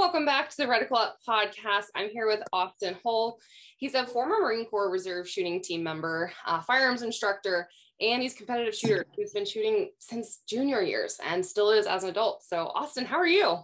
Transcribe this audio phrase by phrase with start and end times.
[0.00, 1.88] Welcome back to the Reticle Up podcast.
[1.94, 3.38] I'm here with Austin Hull.
[3.76, 7.68] He's a former Marine Corps Reserve shooting team member, uh, firearms instructor,
[8.00, 12.02] and he's a competitive shooter who's been shooting since junior years and still is as
[12.04, 12.42] an adult.
[12.42, 13.58] So, Austin, how are you?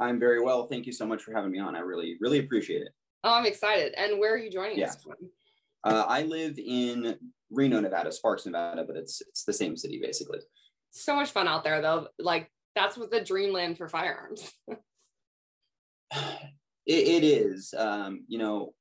[0.00, 0.64] I'm very well.
[0.66, 1.76] Thank you so much for having me on.
[1.76, 2.92] I really, really appreciate it.
[3.22, 3.92] Oh, I'm excited.
[3.98, 4.86] And where are you joining Yeah.
[4.86, 5.16] us from?
[5.84, 7.18] Uh, I live in
[7.50, 10.38] Reno, Nevada, Sparks, Nevada, but it's it's the same city basically.
[10.88, 12.08] So much fun out there, though.
[12.18, 14.50] Like, that's what the dreamland for firearms.
[16.88, 17.74] It, it is.
[17.76, 18.72] Um, you know,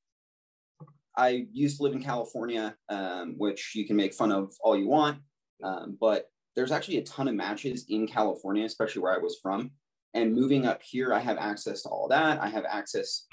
[1.17, 4.87] I used to live in California, um, which you can make fun of all you
[4.87, 5.18] want,
[5.63, 9.71] um, but there's actually a ton of matches in California, especially where I was from.
[10.13, 12.40] And moving up here, I have access to all that.
[12.41, 13.26] I have access.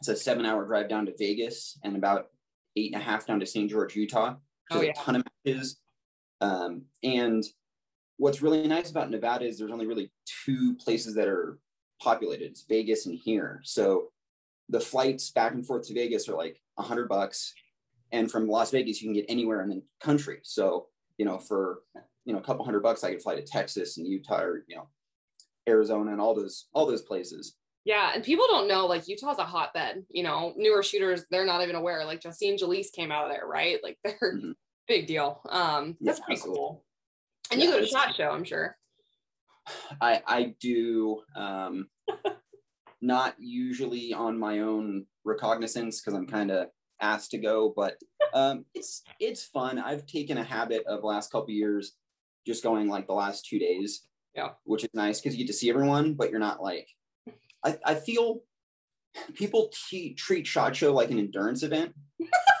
[0.00, 2.26] It's a seven-hour drive down to Vegas and about
[2.76, 3.70] eight and a half down to St.
[3.70, 4.36] George, Utah.
[4.70, 5.02] Oh, There's yeah.
[5.02, 5.78] a ton of matches.
[6.40, 7.44] Um, and
[8.16, 10.12] what's really nice about Nevada is there's only really
[10.44, 11.58] two places that are
[12.00, 12.46] populated.
[12.46, 13.60] It's Vegas and here.
[13.64, 14.10] So
[14.68, 17.54] the flights back and forth to Vegas are like a hundred bucks.
[18.12, 20.40] And from Las Vegas, you can get anywhere in the country.
[20.42, 21.80] So, you know, for
[22.24, 24.76] you know, a couple hundred bucks, I could fly to Texas and Utah or, you
[24.76, 24.88] know,
[25.68, 27.56] Arizona and all those, all those places.
[27.84, 30.04] Yeah, and people don't know like Utah's a hotbed.
[30.10, 32.04] You know, newer shooters they're not even aware.
[32.04, 33.78] Like Justine Jalise came out of there, right?
[33.82, 34.54] Like they're Mhm.
[34.88, 35.40] big deal.
[35.50, 36.58] Um, that's Yeah, pretty absolutely.
[36.58, 36.84] cool.
[37.50, 38.76] And you go to Shot Show, I'm sure.
[40.00, 41.88] I I do um
[43.00, 46.68] not usually on my own recognizance because I'm kind of
[47.00, 47.96] asked to go, but
[48.34, 49.78] um it's it's fun.
[49.78, 51.92] I've taken a habit of the last couple years
[52.46, 54.06] just going like the last two days.
[54.34, 54.50] Yeah.
[54.64, 56.88] Which is nice because you get to see everyone, but you're not like
[57.64, 58.40] I, I feel
[59.34, 61.94] people t- treat shot show like an endurance event.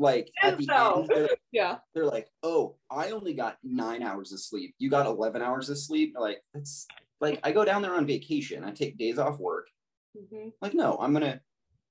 [0.00, 1.00] like at the So.
[1.00, 1.78] end, they're, Yeah.
[1.94, 4.74] they're like, oh, I only got nine hours of sleep.
[4.78, 6.14] You got 11 hours of sleep.
[6.18, 6.86] Like, that's
[7.20, 8.64] like, I go down there on vacation.
[8.64, 9.68] I take days off work.
[10.16, 10.52] Mhm.
[10.62, 11.40] Like, no, I'm going to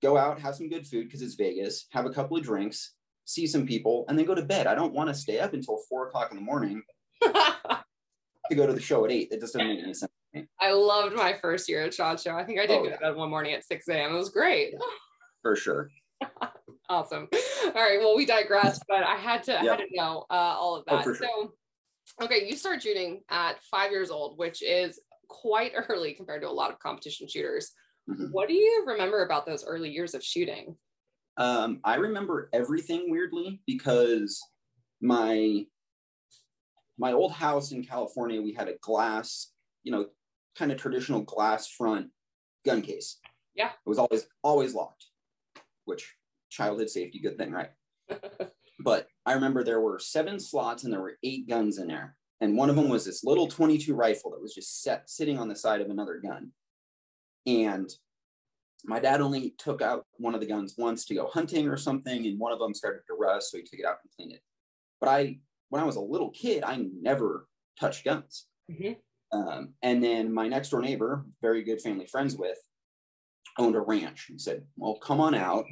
[0.01, 2.93] go out, have some good food because it's Vegas, have a couple of drinks,
[3.25, 4.65] see some people, and then go to bed.
[4.65, 6.81] I don't want to stay up until four o'clock in the morning
[7.21, 9.27] to go to the show at eight.
[9.31, 10.11] It just doesn't make any sense.
[10.59, 12.35] I loved my first year at Shot Show.
[12.35, 14.13] I think I did Oh, go to bed one morning at 6 a.m.
[14.13, 14.73] It was great.
[15.41, 15.89] For sure.
[16.89, 17.27] Awesome.
[17.65, 17.99] All right.
[17.99, 19.71] Well, we digress, but I had to I Yeah.
[19.71, 21.03] had to know uh, all of Oh, that.
[21.03, 21.27] for sure.
[21.27, 26.49] So, okay, you start shooting at five years old, which is quite early compared to
[26.49, 27.71] a lot of competition shooters.
[28.09, 28.31] Mhm.
[28.31, 30.75] What do you remember about those early years of shooting?
[31.37, 34.41] Um, I remember everything weirdly because
[34.99, 35.65] my
[36.97, 40.07] my old house in California, we had a glass, you know,
[40.57, 42.09] kind of traditional glass front
[42.65, 43.19] gun case.
[43.53, 43.69] Yeah.
[43.69, 45.05] It was always always locked,
[45.85, 46.15] which
[46.49, 47.69] childhood safety, good thing, right?
[48.79, 52.15] but I remember there were seven slots and there were eight guns in there.
[52.41, 55.49] And one of them was this little 22 rifle that was just set sitting on
[55.49, 56.51] the side of another gun.
[57.45, 57.89] And
[58.85, 62.25] my dad only took out one of the guns once to go hunting or something,
[62.25, 64.41] and one of them started to rust, so he took it out and cleaned it.
[65.01, 65.39] But I,
[65.69, 67.47] when I was a little kid, I never
[67.79, 68.45] touched guns.
[68.71, 68.97] Mhm.
[69.31, 72.57] Um, and then my next door neighbor, very good family friends with,
[73.57, 74.25] owned a ranch.
[74.27, 75.65] He said, "Well, come on out,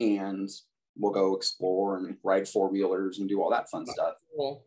[0.00, 0.48] and
[0.96, 4.64] we'll go explore and ride four wheelers and do all that fun stuff." Cool.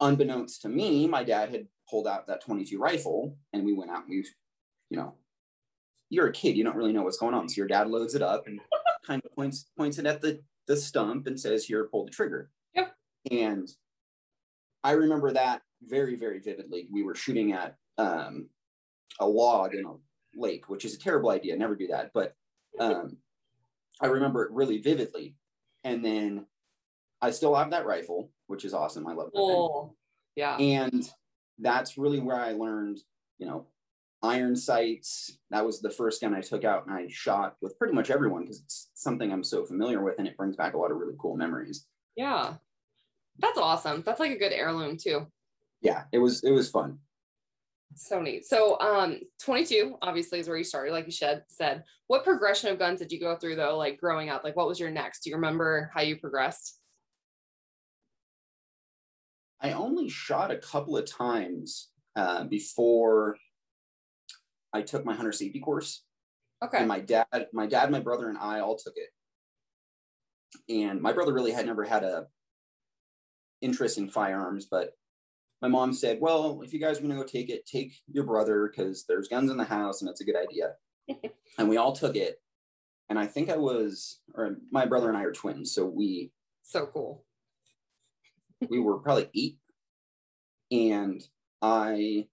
[0.00, 4.02] unbeknownst to me, my dad had pulled out that 22 rifle and we went out
[4.02, 4.24] and we,
[4.88, 5.14] you know,
[6.08, 7.48] you're a kid, you don't really know what's going on.
[7.48, 8.60] So your dad loads it up and
[9.06, 12.50] kind of points points it at the the stump and says, here, pull the trigger.
[12.74, 12.94] Yep.
[13.30, 13.68] And
[14.84, 16.86] I remember that very, very vividly.
[16.90, 18.48] We were shooting at um,
[19.18, 19.94] a log in a
[20.34, 21.56] lake, which is a terrible idea.
[21.56, 22.12] Never do that.
[22.14, 22.34] But
[22.80, 23.16] um,
[24.00, 25.36] I remember it really vividly.
[25.84, 26.46] And then
[27.20, 29.06] I still have that rifle, which is awesome.
[29.06, 29.38] I love that.
[29.38, 29.96] Cool.
[30.36, 30.56] Yeah.
[30.56, 31.10] And
[31.58, 33.00] that's really where I learned,
[33.38, 33.66] you know,
[34.22, 35.38] iron sights.
[35.50, 38.42] That was the first gun I took out and I shot with pretty much everyone
[38.42, 41.16] because it's something I'm so familiar with and it brings back a lot of really
[41.18, 41.86] cool memories.
[42.16, 42.54] Yeah.
[43.38, 44.02] That's awesome.
[44.04, 45.26] That's like a good heirloom too.
[45.80, 46.98] Yeah, it was it was fun.
[47.94, 48.46] So neat.
[48.46, 51.84] So um 22 obviously is where you started, like you said said.
[52.06, 54.44] What progression of guns did you go through though, like growing up?
[54.44, 55.22] Like what was your next?
[55.22, 56.78] Do you remember how you progressed?
[59.60, 63.36] I only shot a couple of times uh, before
[64.72, 66.04] I took my hunter safety course.
[66.64, 66.78] Okay.
[66.78, 69.08] And my dad, my dad, my brother, and I all took it.
[70.72, 72.26] And my brother really had never had a
[73.60, 74.92] interest in firearms, but
[75.62, 78.24] my mom said, "Well, if you guys are going to go take it, take your
[78.24, 80.74] brother because there's guns in the house and it's a good idea."
[81.58, 82.40] and we all took it.
[83.08, 86.30] And I think I was, or my brother and I are twins, so we
[86.62, 87.24] so cool.
[88.68, 89.58] we were probably eight,
[90.70, 91.22] and
[91.60, 92.26] I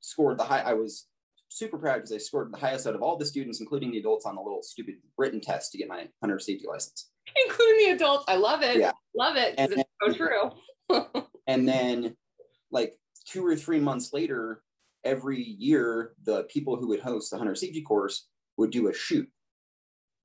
[0.00, 0.60] scored the high.
[0.60, 1.08] I was
[1.48, 4.26] super proud because I scored the highest out of all the students, including the adults,
[4.26, 7.10] on the little stupid written test to get my hunter safety license.
[7.46, 8.24] Including the adults.
[8.28, 8.78] I love it.
[8.78, 8.92] Yeah.
[9.16, 9.54] Love it.
[9.58, 11.10] And it's so true.
[11.46, 12.16] And then,
[12.72, 12.94] like
[13.26, 14.62] two or three months later,
[15.04, 18.26] every year, the people who would host the hunter safety course
[18.56, 19.28] would do a shoot.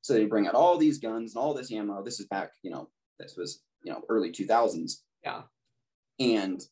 [0.02, 2.04] So they bring out all these guns and all this ammo.
[2.04, 2.90] This is back, you know,
[3.20, 4.94] this was, you know, early 2000s.
[5.24, 5.42] Yeah.
[6.20, 6.64] And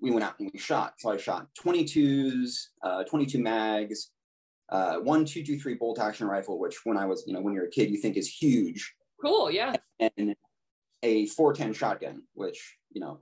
[0.00, 0.94] we went out and we shot.
[0.98, 4.10] So I shot 22s, uh, 22 mags,
[4.68, 7.70] uh, one 223 bolt action rifle, which when I was, you know, when you're a
[7.70, 9.50] kid, you think is huge, Cool.
[9.50, 9.74] Yeah.
[9.98, 10.36] and
[11.02, 13.20] a 410 shotgun, which, you know,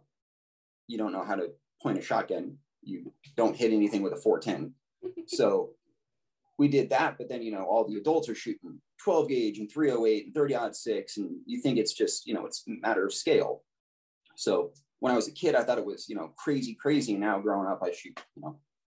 [0.89, 1.51] you don't know how to
[1.85, 2.57] point a shotgun.
[2.83, 4.75] You don't hit anything with a 410.
[5.27, 5.71] So
[6.59, 9.71] we did that, but then, you know, all the adults are shooting 12 gauge and
[9.71, 13.05] 308 and 30 odd six, and you think it's just, you know, it's a matter
[13.05, 13.63] of scale.
[14.37, 17.15] So when I was a kid, I thought it was, you know, crazy, crazy.
[17.17, 18.59] Now growing up, I shoot, you know,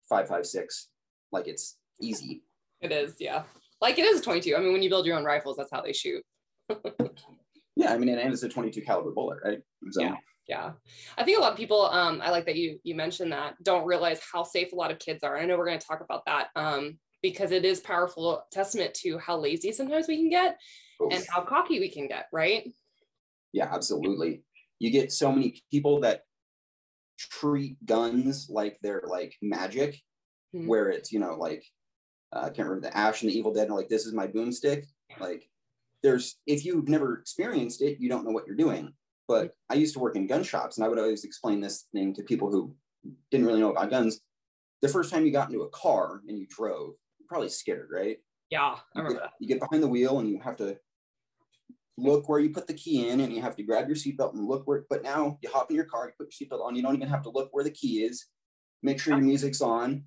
[0.09, 0.89] five, five, six,
[1.33, 2.43] like it's easy.
[2.83, 3.15] It is.
[3.19, 3.45] Yeah.
[3.81, 4.57] Like it is 22.
[4.57, 6.23] I mean, when you build your own rifles, that's how they shoot.
[7.77, 9.61] Yeah, I mean, and it's a 22 caliber bullet, right?
[9.91, 10.15] So, Yeah.
[10.47, 10.73] Yeah.
[11.17, 13.87] I think a lot of people, um, I like that you you mentioned that, don't
[13.87, 15.39] realize how safe a lot of kids are.
[15.39, 19.19] I know we're going to talk about that um, because it is powerful testament to
[19.19, 20.59] how lazy sometimes we can get
[21.11, 22.71] and how cocky we can get, right?
[23.53, 24.43] Yeah, absolutely.
[24.79, 26.23] You get so many people that
[27.19, 30.01] treat guns like they're like magic,
[30.55, 30.67] Mhm.
[30.67, 31.65] where it's, you know, like
[32.33, 34.27] uh, I can't remember the Ash and the Evil Dead, and like, this is my
[34.27, 34.85] boomstick.
[35.21, 35.49] Like,
[36.03, 38.93] there's, if you've never experienced it, you don't know what you're doing.
[39.27, 42.15] But I used to work in gun shops, and I would always explain this thing
[42.15, 42.75] to people who
[43.31, 44.21] didn't really know about guns.
[44.83, 48.19] The first time you got into a car and you drove, you're probably scared, right?
[48.51, 48.61] Yeah.
[48.61, 49.33] I you remember get, that.
[49.41, 50.77] you get behind the wheel and you have to
[51.97, 54.45] look where you put the key in and you have to grab your seatbelt and
[54.47, 56.83] look where but now you hop in your car you put your seatbelt on you
[56.83, 58.27] don't even have to look where the key is
[58.83, 60.03] make sure your music's on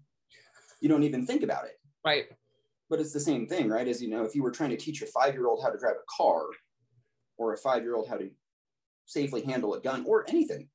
[0.81, 2.25] you don't even think about it Right.
[2.89, 5.01] but it's the same thing right as you know if you were trying to teach
[5.01, 6.41] a five year old how to drive a car
[7.37, 8.29] or a five year old how to
[9.07, 10.69] safely handle a gun or anything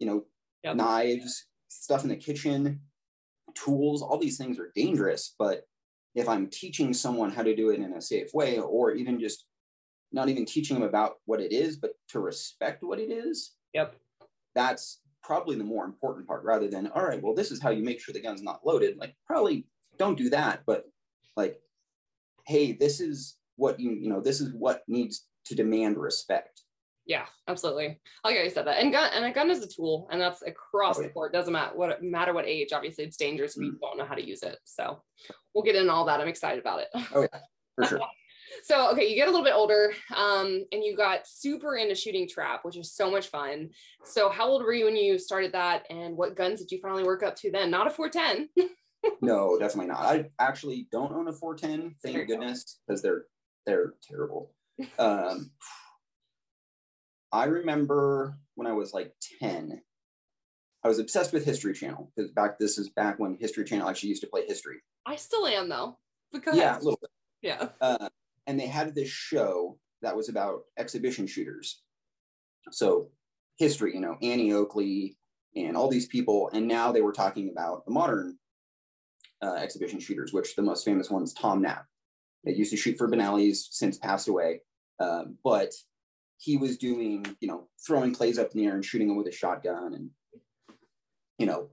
[0.00, 0.24] you know
[0.64, 0.76] Yep.
[0.76, 2.80] knives stuff in the kitchen
[3.54, 5.62] tools all these things are dangerous but
[6.16, 9.44] if i'm teaching someone how to do it in a safe way or even just
[10.12, 13.94] not even teaching them about what it is but to respect what it is Yep.
[14.54, 17.84] that's probably the more important part rather than all right well this is how you
[17.84, 19.66] make sure the gun's not loaded like probably
[19.98, 20.84] don't do that but
[21.36, 21.60] like
[22.46, 26.62] hey this is what you you know this is what needs to demand respect
[27.06, 28.00] Yeah, absolutely.
[28.24, 28.78] I like how you said that.
[28.82, 31.32] And gun and a gun is a tool, and that's across Oh, the board.
[31.32, 32.72] Doesn't matter what matter what age.
[32.72, 33.80] Obviously, it's dangerous if you Mm.
[33.80, 34.58] don't know how to use it.
[34.64, 35.02] So
[35.54, 36.20] we'll get into all that.
[36.20, 36.88] I'm excited about it.
[37.14, 37.40] oh yeah
[37.76, 38.00] for sure
[38.64, 42.28] So okay, you get a little bit older, um, and you got super into shooting
[42.28, 43.70] trap, which is so much fun.
[44.04, 47.04] So how old were you when you started that, and what guns did you finally
[47.04, 47.70] work up to then?
[47.70, 48.48] Not a 410.
[49.20, 53.26] no definitely not i actually don't own a 410 thank goodness because they're
[53.64, 54.52] they're terrible
[54.98, 55.52] um
[57.32, 59.80] i remember when i was like 10
[60.84, 64.08] i was obsessed with history channel because back this is back when history channel actually
[64.10, 64.78] used to play history
[65.08, 65.98] I still am though.
[66.32, 67.10] Because yeah a little bit
[67.42, 67.68] Yeah.
[67.80, 68.08] uh,
[68.48, 71.82] and they had this show that was about exhibition shooters.
[72.72, 73.10] So
[73.56, 75.16] history, you know, Annie Oakley
[75.54, 78.36] and all these people, and now they were talking about the modern
[79.42, 81.86] uh, exhibition shooters, which the most famous one is Tom Knapp.
[82.44, 84.60] They used to shoot for Benelli's, since passed away,
[85.00, 85.72] uh, but
[86.38, 89.26] he was doing, you know, throwing clays up in the air and shooting them with
[89.26, 90.10] a shotgun, and
[91.38, 91.70] you know,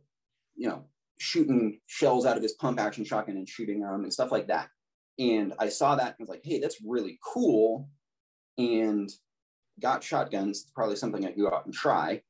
[0.56, 0.86] you know,
[1.20, 4.70] shooting shells out of his pump action shotgun and shooting them and stuff like that
[5.20, 7.90] and I saw that and was like, hey, that's really cool.
[8.58, 9.10] And
[9.80, 10.62] got shotguns.
[10.62, 12.22] It's probably something I could go out and try.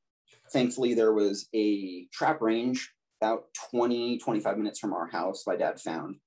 [0.51, 5.79] Thankfully, there was a trap range about 20, 25 minutes from our house my dad
[5.79, 6.17] found.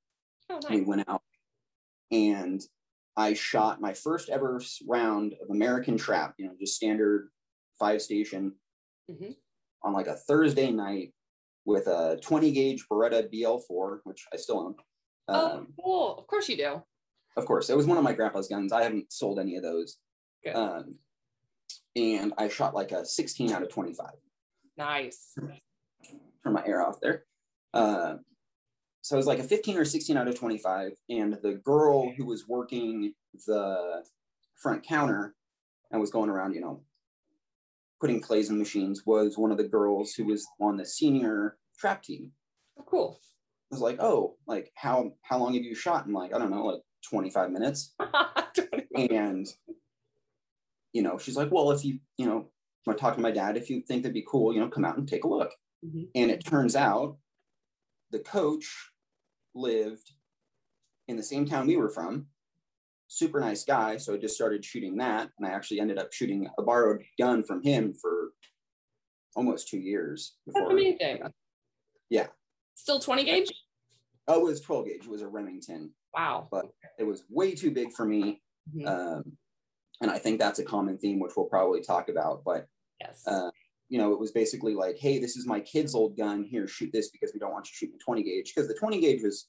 [0.49, 0.87] Oh, We nice.
[0.87, 1.23] went out
[2.11, 2.63] and
[3.17, 7.31] I shot my first ever round of American trap, you know, just standard
[7.79, 8.55] five station
[9.11, 9.37] Mhm.
[9.83, 11.15] on like a Thursday night
[11.65, 14.77] with a 20 gauge Beretta BL4, which I still own.
[15.29, 16.19] Oh, Um, cool.
[16.19, 16.83] Of course you do.
[17.37, 18.73] of course, it was one of my grandpa's guns.
[18.73, 19.99] I haven't sold any of those.
[20.45, 20.55] Good.
[20.55, 20.99] Um,
[21.97, 24.13] and I shot like a 16 out of 25
[24.77, 25.35] Nice.
[26.43, 27.27] from my air off there.
[27.75, 28.19] Uh,
[29.07, 30.91] so I was like a 15 or 16 out of 25.
[31.11, 33.13] And the girl who was working
[33.47, 34.03] the
[34.57, 35.37] front counter
[35.93, 36.83] and was going around, you know,
[38.01, 42.03] putting clays in machines was one of the girls who was on the senior trap
[42.03, 42.33] team.
[42.81, 43.21] Oh, cool.
[43.71, 46.07] I was like, oh, like how how long have you shot?
[46.07, 47.95] And like, I don't know, like 25 minutes.
[48.57, 49.11] 25.
[49.13, 49.47] And
[50.93, 52.49] you know, she's like, well, if you, you know,
[52.89, 54.99] I talk to my dad, if you think that'd be cool, you know, come out
[54.99, 55.53] and take a look.
[55.85, 56.07] Mm-hmm.
[56.17, 57.19] And it turns out
[58.11, 58.67] the coach
[59.57, 60.13] lived
[61.09, 62.27] in the same town we were from
[63.09, 63.97] super nice guy.
[63.97, 65.31] So I just started shooting that.
[65.39, 68.33] And I actually ended up shooting a borrowed gun from him for
[69.35, 70.37] almost two years.
[70.47, 70.63] Before.
[70.63, 71.23] That's amazing.
[72.11, 72.27] Yeah.
[72.75, 73.53] Still 20 gauge?
[74.29, 75.05] Oh, it was 12 gauge.
[75.05, 75.91] It was a Remington.
[76.15, 76.49] Wow.
[76.51, 76.67] But
[76.99, 78.43] it was way too big for me.
[78.75, 78.89] Mm-hmm.
[78.89, 79.33] Um,
[80.03, 82.43] and I think that's a common theme, which we'll probably talk about.
[82.45, 82.67] But,
[83.01, 83.23] yes.
[83.27, 83.51] Uh,
[83.89, 86.45] you know, it was basically like, hey, this is my kid's old gun.
[86.45, 88.53] Here, shoot this because we don't want you shooting 20 gauge.
[88.55, 89.49] Because the 20 gauge was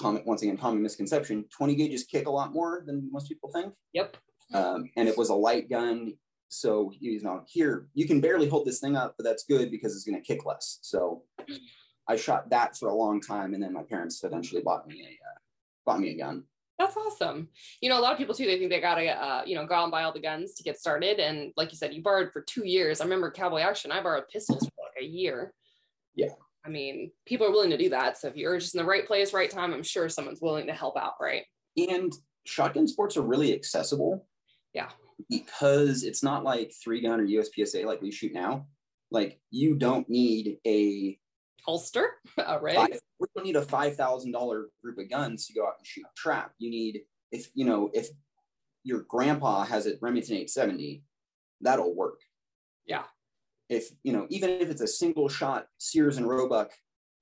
[0.00, 3.74] common, once again, common misconception 20 gauges kick a lot more than most people think.
[3.92, 4.16] Yep.
[4.54, 6.14] Um, and it was a light gun.
[6.48, 9.96] So, you know, here, you can barely hold this thing up, but that's good because
[9.96, 10.78] it's going to kick less.
[10.82, 11.22] So
[12.06, 13.54] I shot that for a long time.
[13.54, 15.38] And then my parents eventually bought me a, uh,
[15.86, 16.44] bought me a gun.
[16.82, 17.48] That's awesome.
[17.80, 19.76] You know, a lot of people too, they think they gotta, uh, you know, go
[19.76, 21.20] out and buy all the guns to get started.
[21.20, 23.00] And like you said, you borrowed for two years.
[23.00, 25.54] I remember Cowboy Action, I borrowed pistols for like a year.
[26.16, 26.30] Yeah.
[26.66, 28.18] I mean, people are willing to do that.
[28.18, 30.72] So if you're just in the right place, right time, I'm sure someone's willing to
[30.72, 31.44] help out, right?
[31.76, 32.12] And
[32.46, 34.26] shotgun sports are really accessible.
[34.74, 34.88] Yeah.
[35.30, 38.66] Because it's not like three gun or USPSA like we shoot now.
[39.12, 41.16] Like you don't need a
[41.64, 42.14] holster,
[42.60, 42.76] right?
[42.76, 45.86] Five, we don't need a five thousand dollar group of guns to go out and
[45.86, 46.52] shoot a trap.
[46.58, 48.08] You need if you know if
[48.84, 51.04] your grandpa has a Remington 870,
[51.60, 52.20] that'll work.
[52.86, 53.04] Yeah
[53.72, 56.70] if you know even if it's a single shot sears and roebuck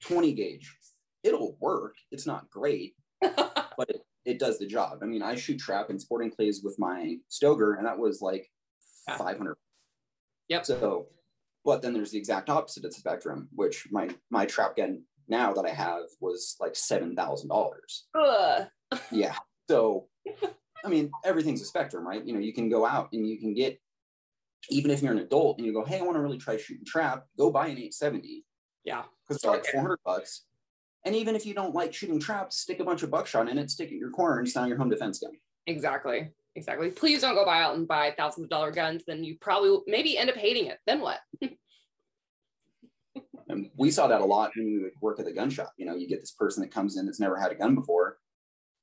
[0.02, 0.76] 20 gauge
[1.22, 5.58] it'll work it's not great but it, it does the job i mean i shoot
[5.58, 8.48] trap and sporting clays with my stoeger and that was like
[9.16, 9.56] 500
[10.48, 11.06] yep so
[11.64, 15.52] but then there's the exact opposite of the spectrum which my my trap gun now
[15.52, 18.06] that i have was like seven thousand dollars
[19.10, 19.34] yeah
[19.68, 20.06] so
[20.84, 23.54] i mean everything's a spectrum right you know you can go out and you can
[23.54, 23.78] get
[24.68, 26.84] even if you're an adult and you go, hey, I want to really try shooting
[26.84, 28.44] trap, go buy an 870.
[28.84, 29.02] Yeah.
[29.26, 30.44] Because it's like 400 bucks.
[31.04, 33.70] And even if you don't like shooting traps, stick a bunch of buckshot in it,
[33.70, 35.32] stick it in your corner, and it's now your home defense gun.
[35.66, 36.30] Exactly.
[36.56, 36.90] Exactly.
[36.90, 39.02] Please don't go buy out and buy thousands of dollar guns.
[39.06, 40.78] Then you probably maybe end up hating it.
[40.86, 41.18] Then what?
[43.48, 45.72] and we saw that a lot when we would work at the gun shop.
[45.76, 48.18] You know, you get this person that comes in that's never had a gun before.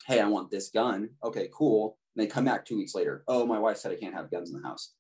[0.06, 1.10] Hey, I want this gun.
[1.24, 1.98] Okay, cool.
[2.16, 3.24] And they come back two weeks later.
[3.28, 4.94] Oh, my wife said I can't have guns in the house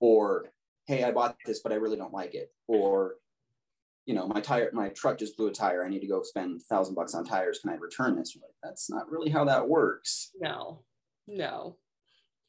[0.00, 0.46] or
[0.86, 3.14] hey i bought this but i really don't like it or
[4.04, 6.60] you know my tire my truck just blew a tire i need to go spend
[6.60, 9.68] a thousand bucks on tires can i return this like, that's not really how that
[9.68, 10.82] works no
[11.26, 11.76] no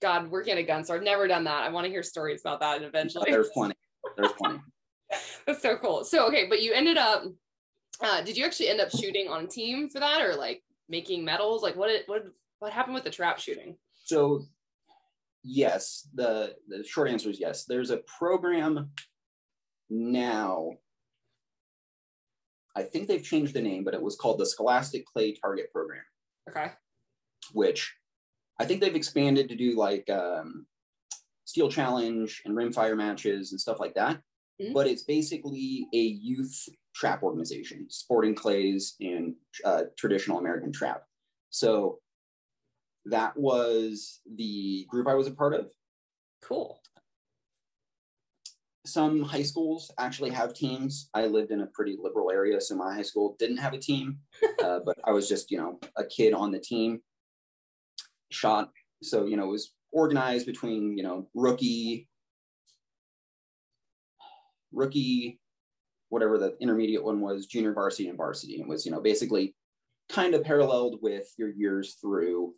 [0.01, 2.41] god working at a gun store i've never done that i want to hear stories
[2.41, 3.75] about that eventually there's plenty
[4.15, 4.59] there's plenty
[5.47, 7.23] that's so cool so okay but you ended up
[8.01, 11.63] uh, did you actually end up shooting on team for that or like making medals
[11.63, 12.25] like what it, what
[12.59, 14.45] what happened with the trap shooting so
[15.47, 16.07] yes.
[16.13, 17.65] The, the short answer is yes.
[17.65, 18.91] There's a program
[19.89, 20.71] now.
[22.75, 26.03] I think they've changed the name, but it was called the Scholastic Clay Target Program.
[26.49, 26.71] Okay.
[27.53, 27.95] Which
[28.59, 30.65] I think they've expanded to do like um,
[31.45, 34.19] Steel Challenge and rimfire matches and stuff like that.
[34.61, 34.73] Mm-hmm.
[34.73, 41.03] But it's basically a youth trap organization, sporting clays and uh, traditional American trap.
[41.51, 41.99] So
[43.05, 45.71] that was the group I was a part of.
[46.43, 46.81] Cool.
[48.85, 51.09] Some high schools actually have teams.
[51.13, 54.19] I lived in a pretty liberal area, so my high school didn't have a team,
[54.63, 57.01] uh, but I was just, you know, a kid on the team.
[58.29, 58.71] Shot.
[59.03, 62.07] So, you know, it was organized between, you know, rookie,
[64.71, 65.39] rookie,
[66.09, 68.53] whatever the intermediate one was, junior varsity and varsity.
[68.53, 69.55] It was, you know, basically
[70.09, 72.53] kind of paralleled with your years through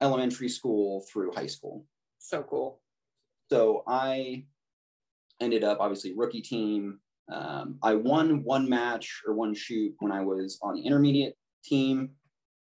[0.00, 1.86] elementary school through high school.
[2.18, 2.80] So cool.
[3.50, 4.44] So I
[5.40, 6.98] ended up obviously rookie team.
[7.32, 12.10] Um, I won one match or one shoot when I was on the intermediate team.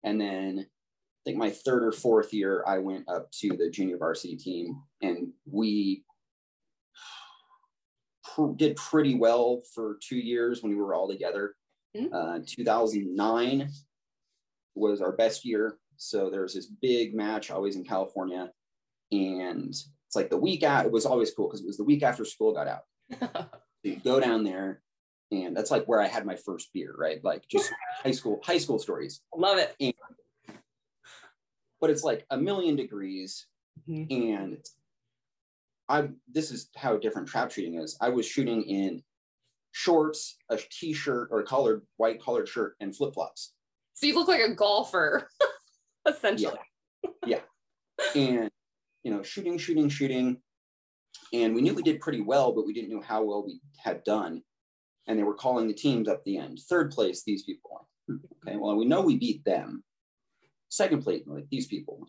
[0.04, 0.66] And then
[1.26, 5.32] think my third or fourth year, I went up to the junior varsity team and
[5.44, 6.04] we
[8.24, 11.56] pr- did pretty well for two years when we were all together.
[11.96, 12.14] Mm-hmm.
[12.14, 13.68] Uh, 2009
[14.76, 15.78] was our best year.
[15.96, 18.52] So there's this big match always in California.
[19.10, 22.04] And it's like the week out, it was always cool because it was the week
[22.04, 22.82] after school got out.
[23.18, 23.46] so
[23.82, 24.80] you go down there
[25.32, 27.18] and that's like where I had my first beer, right?
[27.24, 27.72] Like just
[28.04, 29.22] high school high school stories.
[29.34, 29.74] Love it.
[29.80, 29.94] And,
[31.86, 33.46] but it's like a million degrees,
[33.88, 34.10] Mhm.
[34.10, 34.64] and
[35.88, 37.96] I this is how different trap shooting is.
[38.00, 39.04] I was shooting in
[39.70, 43.54] shorts, a t-shirt or a collared white collared shirt, and flip flops.
[43.94, 45.30] So you look like a golfer,
[46.08, 46.58] essentially.
[47.24, 47.42] Yeah.
[48.16, 48.50] And
[49.04, 50.42] you know shooting shooting shooting
[51.32, 54.02] and we knew we did pretty well but we didn't know how well we had
[54.02, 54.42] done
[55.06, 58.16] and they were calling the teams up the end third place these people Hmm,
[58.46, 59.84] okay well we know we beat them
[60.76, 62.06] second place like these people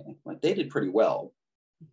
[0.00, 1.32] okay like they did pretty well.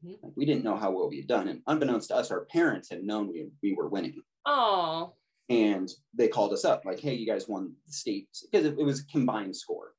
[0.03, 0.17] Mhm.
[0.21, 2.89] like we didn't know how well we had done and unbeknownst to us our parents
[2.89, 4.21] had known we, we were winning.
[4.45, 5.13] Oh,
[5.49, 8.83] and they called us up like hey you guys won the state because it, it
[8.83, 9.93] was a combined score.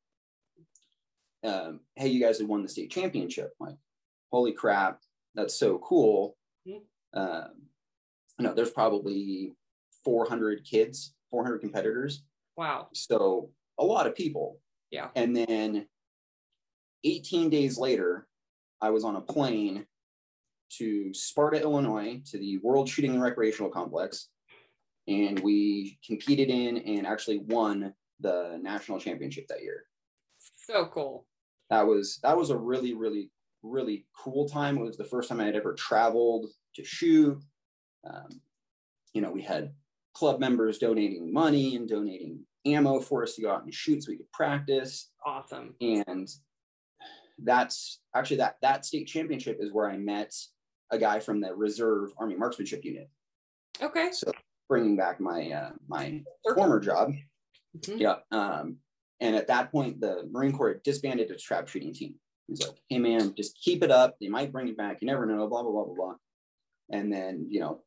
[1.45, 3.53] Um, hey you guys had won the state championship.
[3.61, 3.77] Like
[4.33, 5.01] holy crap
[5.35, 6.37] that's so cool.
[6.67, 6.81] Mhm.
[7.15, 7.51] um,
[8.39, 9.55] no there's probably
[10.05, 12.25] 400 kids 400 competitors.
[12.57, 12.89] Wow.
[12.93, 14.61] so a lot of people
[14.91, 15.09] Yeah.
[15.15, 15.87] and then
[17.05, 18.27] 18 days later
[18.81, 19.87] i was on a plane
[20.79, 24.29] to sparta illinois to the world shooting and recreational complex
[25.07, 29.85] and we competed in and actually won the national championship that year
[30.67, 31.27] So cool.
[31.71, 33.31] that was that was a really really
[33.63, 37.39] really cool time it was the first time i had ever traveled to shoot
[38.09, 38.29] um,
[39.13, 39.73] you know we had
[40.15, 44.11] club members donating money and donating ammo for us to go out and shoot so
[44.13, 45.11] we could practice.
[45.25, 45.75] Awesome.
[45.81, 46.29] and
[47.45, 50.35] that's actually that that state championship is where i met
[50.91, 53.09] a guy from the reserve army marksmanship unit.
[53.81, 54.09] Okay.
[54.13, 54.33] so
[54.69, 56.23] bringing back my uh, my
[56.55, 57.13] former job.
[57.77, 58.01] Mhm.
[58.01, 58.79] yeah um
[59.21, 62.15] and at that point the marine corps disbanded its trap shooting team.
[62.49, 64.17] He's like hey man just keep it up.
[64.21, 64.99] They might bring it back.
[65.01, 66.15] You never know blah blah blah blah blah.
[66.91, 67.83] And then you know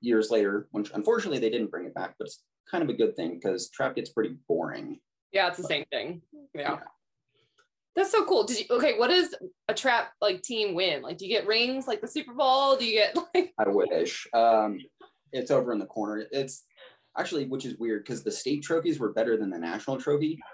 [0.00, 3.16] years later which unfortunately they didn't bring it back but it's kind of a good
[3.16, 5.00] thing because trap gets pretty boring
[5.32, 6.22] Yeah, it's the same thing.
[6.54, 6.72] Yeah.
[6.72, 6.78] Yeah.
[7.96, 8.44] That's so cool.
[8.44, 8.98] Did you okay?
[8.98, 9.34] What does
[9.68, 11.02] a trap like team win?
[11.02, 12.76] Like, do you get rings like the Super Bowl?
[12.76, 14.26] Do you get like I wish.
[14.32, 14.80] Um,
[15.32, 16.24] it's over in the corner.
[16.32, 16.64] It's
[17.16, 20.40] actually, which is weird because the state trophies were better than the national trophy.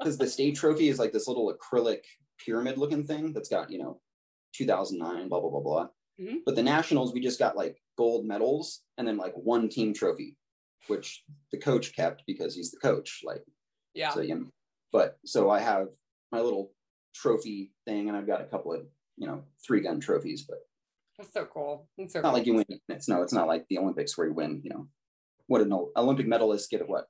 [0.00, 2.00] Because the state trophy is like this little acrylic
[2.44, 4.00] pyramid looking thing that's got, you know,
[4.56, 5.88] 2009, blah, blah, blah, blah.
[6.20, 6.38] Mhm.
[6.44, 10.36] But the nationals, we just got like gold medals and then like one team trophy,
[10.86, 13.20] which the coach kept because he's the coach.
[13.24, 13.42] Like,
[13.94, 14.10] yeah?
[14.10, 14.46] so, you know,
[14.92, 15.88] but so I have
[16.32, 16.72] my little
[17.14, 18.82] trophy thing and I've got a couple of,
[19.16, 20.58] you know, three gun trophies, but
[21.18, 21.88] That's so cool.
[21.98, 22.38] That's so it's not cool.
[22.38, 22.80] like you win.
[22.88, 24.60] It's no, it's not like the Olympics where you win.
[24.64, 24.88] You know,
[25.46, 27.06] what an Olympic medalist get at what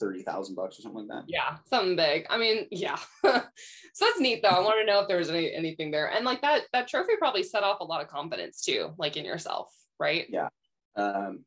[0.00, 1.24] thirty thousand bucks or something like that.
[1.28, 2.26] yeah, something big.
[2.28, 2.98] I mean, yeah.
[3.24, 3.40] so
[4.00, 4.48] that's neat though.
[4.48, 7.12] I want to know if there was any anything there, and like that that trophy
[7.16, 10.26] probably set off a lot of confidence too, like in yourself, right?
[10.28, 10.48] Yeah.
[10.96, 11.44] Um,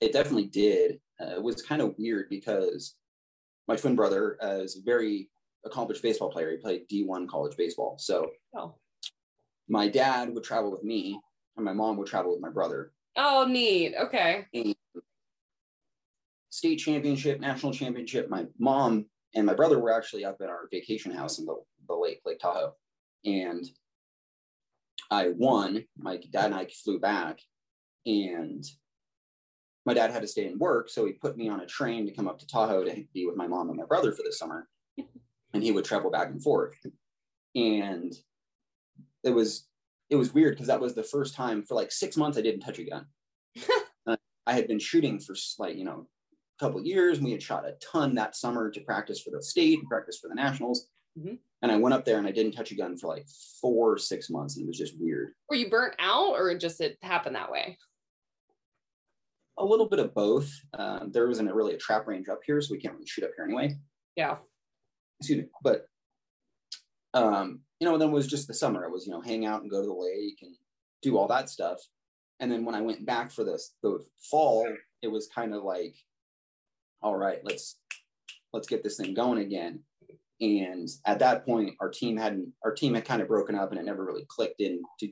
[0.00, 1.00] it definitely did.
[1.20, 2.94] Uh, it was kind of weird because
[3.68, 5.28] my twin brother uh, is a very
[5.64, 6.50] accomplished baseball player.
[6.50, 7.96] He played D one college baseball.
[7.98, 8.74] So Oh,
[9.68, 11.20] my dad would travel with me,
[11.56, 12.92] and my mom would travel with my brother.
[13.16, 13.94] oh, neat.
[14.00, 14.46] Okay.
[16.50, 18.28] State championship, national championship.
[18.28, 21.54] My mom and my brother were actually up at our vacation house in the,
[21.86, 22.74] the lake, Lake Tahoe.
[23.24, 23.64] And
[25.10, 25.84] I won.
[25.96, 27.38] My dad and I flew back,
[28.06, 28.64] and
[29.90, 30.88] my dad had to stay and work.
[30.88, 33.34] So he put me on a train to come up to Tahoe to be with
[33.34, 34.68] my mom and my brother for the summer.
[35.52, 36.76] And he would travel back and forth.
[37.56, 38.12] And
[39.24, 39.66] it was
[40.08, 42.60] it was weird because that was the first time for like six months I didn't
[42.60, 43.06] touch a gun.
[44.06, 46.06] Uh, I had been shooting for like, you know,
[46.60, 47.18] a couple of years.
[47.18, 50.20] And we had shot a ton that summer to practice for the state and practice
[50.20, 50.86] for the nationals.
[51.18, 51.38] Mhm.
[51.62, 53.26] And I went up there and I didn't touch a gun for like
[53.60, 54.56] four, six months.
[54.56, 55.32] And it was just weird.
[55.48, 57.76] Were you burnt out, or just it happened that way?
[59.60, 60.50] A little bit of both.
[60.74, 63.30] Um, there wasn't really a trap range up here, so we can't really shoot up
[63.36, 63.76] here anyway.
[64.16, 64.36] Yeah.
[65.20, 65.48] Excuse me.
[65.62, 65.86] But
[67.12, 68.84] um, you know, then it was just the summer.
[68.84, 70.54] It was, you know, hang out and go to the lake and
[71.02, 71.78] do all that stuff.
[72.38, 74.66] And then when I went back for this the fall,
[75.02, 75.94] it was kind of like,
[77.02, 77.78] all right, let's
[78.52, 79.80] let's get this thing going again.
[80.40, 83.78] And at that point, our team hadn't our team had kind of broken up and
[83.78, 85.06] it never really clicked in to,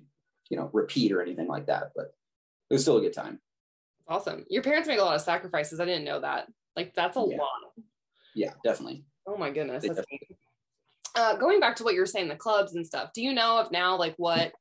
[0.51, 1.91] you know, repeat or anything like that.
[1.95, 2.15] But
[2.71, 3.41] it was still a good time.
[4.09, 4.45] Awesome.
[4.49, 5.81] Your parents make a lot of sacrifices.
[5.81, 6.49] I didn't know that.
[6.77, 7.37] Like that's a Yeah.
[7.37, 7.85] lot.
[8.35, 9.05] Yeah, definitely.
[9.27, 9.85] Oh my goodness.
[11.15, 13.11] Uh, going back to what you were saying, the clubs and stuff.
[13.13, 14.53] Do you know of now like what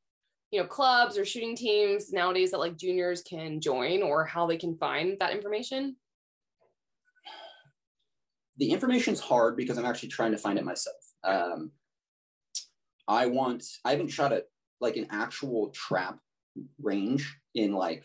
[0.52, 4.58] you know clubs or shooting teams nowadays that like juniors can join or how they
[4.58, 5.96] can find that information?
[8.60, 10.96] the information's hard because I'm actually trying to find it myself.
[11.24, 11.72] Um,
[13.08, 14.46] I want, I haven't shot at
[14.82, 16.18] like an actual trap
[16.82, 18.04] range in like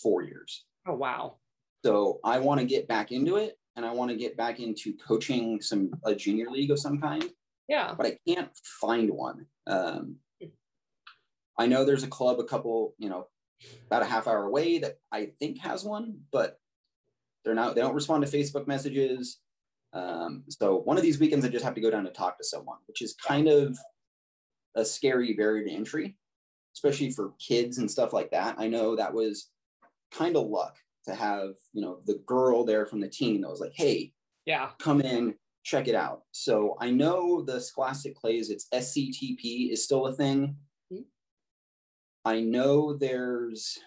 [0.00, 0.64] four years.
[0.86, 1.36] Oh wow.
[1.84, 4.94] So I want to get back into it and I want to get back into
[4.96, 7.24] coaching some a junior league of some kind,
[7.68, 7.94] Yeah.
[7.96, 9.46] but I can't find one.
[9.66, 10.16] Um,
[11.58, 13.26] I know there's a club a couple, you know,
[13.86, 16.58] about a half hour away that I think has one, but
[17.44, 19.38] they're not, they don't respond to Facebook messages.
[19.92, 22.44] Um, so one of these weekends, I just have to go down to talk to
[22.44, 23.76] someone, which is kind of
[24.74, 26.16] a scary barrier to entry,
[26.76, 28.54] especially for kids and stuff like that.
[28.58, 29.50] I know that was
[30.10, 33.60] kind of luck to have, you know, the girl there from the team that was
[33.60, 34.12] like, hey,
[34.46, 34.70] Yeah.
[34.78, 36.22] come in, check it out.
[36.32, 40.56] So I know the Scholastic Clays, it's SCTP is still a thing.
[40.92, 41.04] Mhm.
[42.24, 43.78] I know there's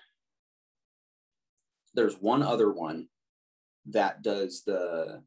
[1.95, 3.07] there's one other one
[3.85, 5.23] that does the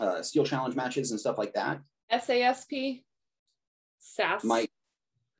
[0.00, 1.80] uh, steel challenge matches and stuff like that.
[2.10, 3.04] SASP.
[4.00, 4.42] SAS.
[4.42, 4.71] Might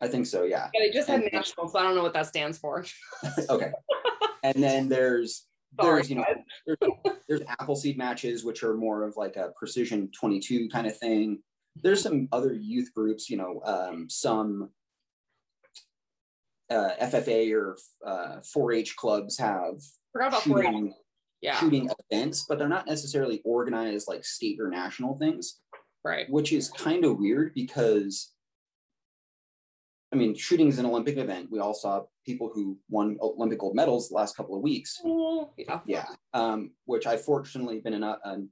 [0.03, 0.69] I think so, yeah.
[0.75, 2.85] Yeah, they just had and- national, so I don't know what that stands for.
[3.49, 3.71] okay.
[4.43, 5.47] And then there's
[5.81, 6.25] there's you know
[6.67, 6.79] there's,
[7.29, 11.39] there's Appleseed matches which are more of like a precision 22 kind of thing.
[11.81, 14.71] There's some other youth groups, you know, um, some
[16.71, 19.75] uh, FFA or uh, 4-H clubs have
[20.43, 20.93] shooting
[21.41, 21.59] Yeah.
[21.59, 25.61] shooting events, but they're not necessarily organized like state or national things,
[26.05, 26.29] Right.
[26.29, 28.33] which is kind of weird because
[30.13, 31.49] I mean, shooting is an Olympic event.
[31.51, 35.01] We all saw people who won Olympic gold medals the last couple of weeks.
[35.05, 35.81] Oh, yeah.
[35.87, 38.51] Yeah, um, which I've fortunately been in a, an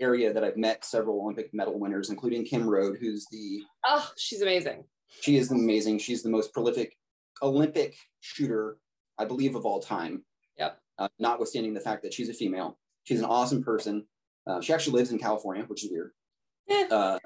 [0.00, 4.40] area that I've met several Olympic medal winners, including Kim Rhode, who's the Oh, she's
[4.40, 4.84] amazing.
[5.20, 5.98] she is amazing.
[5.98, 6.96] She's the most prolific
[7.42, 8.78] Olympic shooter,
[9.18, 10.24] I believe, of all time.
[10.58, 10.80] Yep.
[10.98, 14.06] Uh, notwithstanding the fact that she's a female, she's an awesome person.
[14.46, 16.12] Uh, she actually lives in California, which is weird.
[16.70, 17.18] Eh, Uh,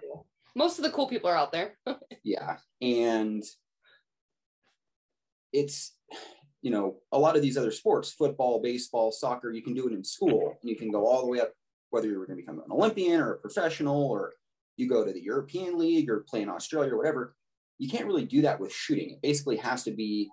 [0.54, 1.78] most of the cool people are out there.
[2.24, 2.56] yeah.
[2.80, 3.42] And
[5.52, 5.94] it's
[6.62, 9.92] you know a lot of these other sports football baseball soccer you can do it
[9.92, 10.56] in school.
[10.60, 11.52] And you can go all the way up
[11.90, 14.32] whether you're going to become an olympian or a professional or
[14.78, 17.34] you go to the european league or play in australia or whatever
[17.82, 19.10] you can't really do that with shooting.
[19.10, 20.30] It basically has to be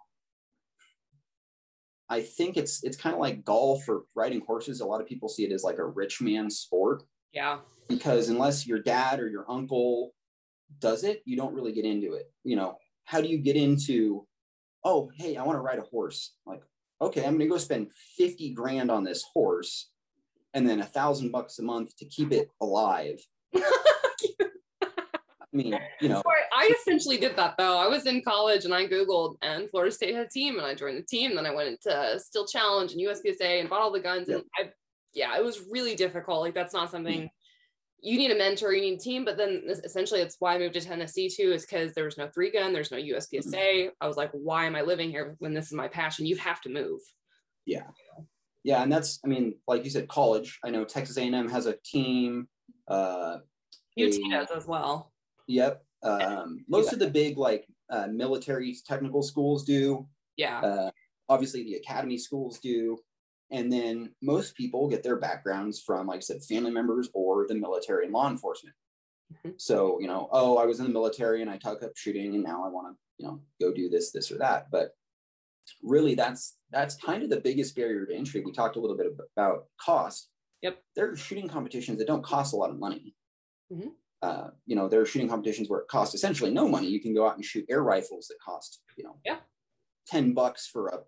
[2.12, 4.82] i think it's it's kind of like golf or riding horses.
[4.82, 7.04] A lot of people see it as like a rich man sport
[7.34, 7.60] Yeah.
[7.88, 10.14] because unless your dad or your uncle
[10.80, 12.32] does it, you don't really get into it.
[12.44, 14.26] You know, how do you get into,
[14.84, 16.36] oh, hey, I want to ride a horse?
[16.46, 16.62] Like,
[17.02, 19.90] okay, I'm going to go spend 50 grand on this horse
[20.54, 23.20] and then a thousand bucks a month to keep it alive.
[25.52, 26.22] I mean, you know,
[26.54, 27.78] I essentially did that though.
[27.78, 30.76] I was in college and I Googled and Florida State had a team and I
[30.76, 31.36] joined the team.
[31.36, 34.30] Then I went into Steel Challenge and USPSA and bought all the guns.
[34.30, 34.70] And I,
[35.14, 36.42] yeah, it was really difficult.
[36.42, 37.30] Like that's not something
[38.02, 39.26] you need a mentor, you need a team.
[39.26, 42.18] But then this- essentially it's why I moved to Tennessee too, is because there was
[42.18, 43.90] no three gun, there's no USPSA.
[44.00, 46.26] I was like, why am I living here when this is my passion?
[46.26, 47.02] You have to move.
[47.66, 47.84] yeah.
[48.66, 48.84] Yeah.
[48.84, 52.50] And that's, I mean, like you said, college, I know Texas A&M has a team.
[52.90, 53.38] Uh,
[53.98, 55.14] UT a- does as well.
[55.48, 55.82] Yep.
[56.04, 60.08] Um, most of the big like uh, military technical schools do.
[60.36, 60.60] Yeah.
[60.60, 60.92] Uh,
[61.30, 62.98] obviously, the academy schools do.
[63.52, 67.56] And then most people get their backgrounds from, like I said, family members or the
[67.56, 68.76] military and law enforcement.
[69.46, 69.60] Mhm.
[69.60, 72.44] So, you know, oh, I was in the military and I took up shooting and
[72.44, 74.70] now I want to, you know, go do this, this or that.
[74.72, 74.92] But
[75.84, 78.42] really that's that's kind of the biggest barrier to entry.
[78.42, 79.08] We talked a little bit
[79.38, 80.30] about cost.
[80.62, 80.84] Yep.
[80.96, 83.16] There are shooting competitions that don't cost a lot of money.
[83.72, 83.96] Mhm.
[84.22, 86.88] Uh, you know, there are shooting competitions where it costs essentially no money.
[86.88, 89.40] You can go out and shoot air rifles that cost, you know, Yeah.
[90.08, 91.06] 10 bucks for a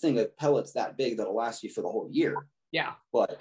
[0.00, 2.46] thing of pellets that big that'll last you for the whole year.
[2.72, 2.94] Yeah.
[3.12, 3.40] But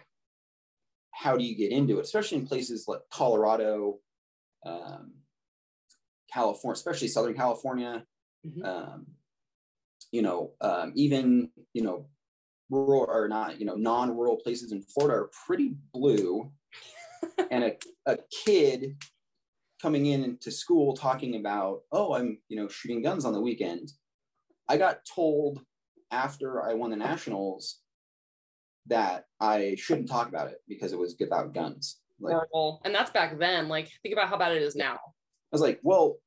[1.12, 4.00] how do you get into it, especially in places like Colorado,
[4.66, 5.14] um,
[6.32, 8.06] California, especially Southern California,
[8.46, 8.66] Mhm.
[8.66, 9.08] um,
[10.12, 12.08] you know, um, even, you know,
[12.70, 16.52] rural or not, you know, non-rural places in Florida are pretty blue.
[17.52, 18.98] and a, a kid
[19.82, 23.92] coming in to school talking about, oh, I'm, you know, shooting guns on the weekend.
[24.68, 25.66] I got told
[26.12, 27.80] after I won the nationals
[28.88, 31.98] that I shouldn't talk about it because it was about guns.
[32.20, 32.82] Like, Horrible.
[32.86, 33.68] And that's back then.
[33.68, 34.96] Like, think about how bad it is now.
[34.96, 36.18] I was like, well,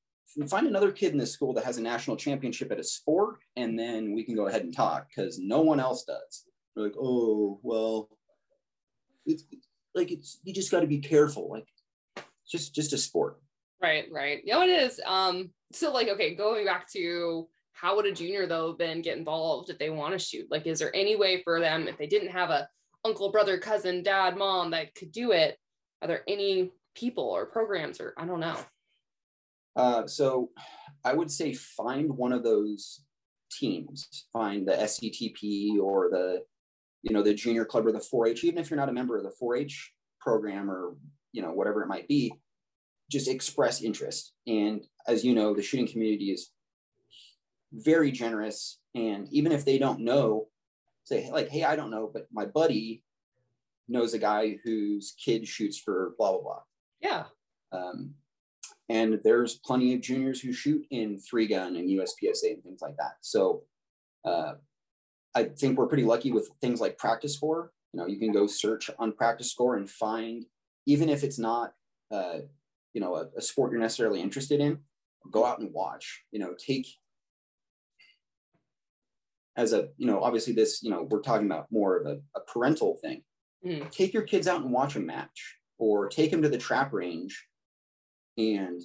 [0.49, 3.79] find another kid in this school that has a national championship at a sport, and
[3.79, 6.45] then we can go ahead and talk because no one else does.
[6.75, 8.09] They're like, oh, well,
[9.27, 9.45] it's
[9.95, 11.51] like it's you just got to be careful.
[11.51, 11.67] Like,
[12.49, 13.39] just just a sport.
[13.83, 14.41] Right, right.
[14.45, 15.01] You know it is.
[15.07, 19.71] Um, so like, okay, going back to how would a junior though then get involved
[19.71, 20.47] if they want to shoot?
[20.51, 22.69] Like, is there any way for them if they didn't have a
[23.05, 25.57] uncle, brother, cousin, dad, mom that could do it?
[26.03, 28.59] Are there any people or programs or I don't know?
[29.77, 30.51] Uh, so
[31.05, 33.05] I would say find one of those
[33.51, 36.43] teams, find the SCTP or the
[37.03, 39.23] you know, the junior club or the 4-H, even if you're not a member of
[39.23, 40.97] the 4-H program or,
[41.33, 42.33] you know, whatever it might be,
[43.11, 44.33] just express interest.
[44.47, 46.51] And as you know, the shooting community is
[47.73, 48.79] very generous.
[48.95, 50.49] And even if they don't know,
[51.05, 53.03] say like, hey, I don't know, but my buddy
[53.89, 56.63] knows a guy whose kid shoots for blah blah blah.
[57.01, 57.25] Yeah.
[57.73, 58.15] Um,
[58.89, 62.97] and there's plenty of juniors who shoot in three gun and USPSA and things like
[62.97, 63.15] that.
[63.21, 63.63] So
[64.25, 64.55] uh,
[65.35, 67.69] I think we're pretty lucky with things like PractiScore.
[67.93, 70.45] You know, you can go search on PractiScore and find,
[70.87, 71.73] even if it's not,
[72.11, 72.39] uh,
[72.93, 74.79] you know, a, a sport you're necessarily interested in,
[75.31, 76.25] go out and watch.
[76.33, 76.89] You know, take
[79.57, 82.41] as a, you know, obviously this, you know, we're talking about more of a, a
[82.41, 83.23] parental thing.
[83.67, 83.91] Mm.
[83.91, 87.47] Take your kids out and watch a match, or take them to the trap range
[88.37, 88.83] and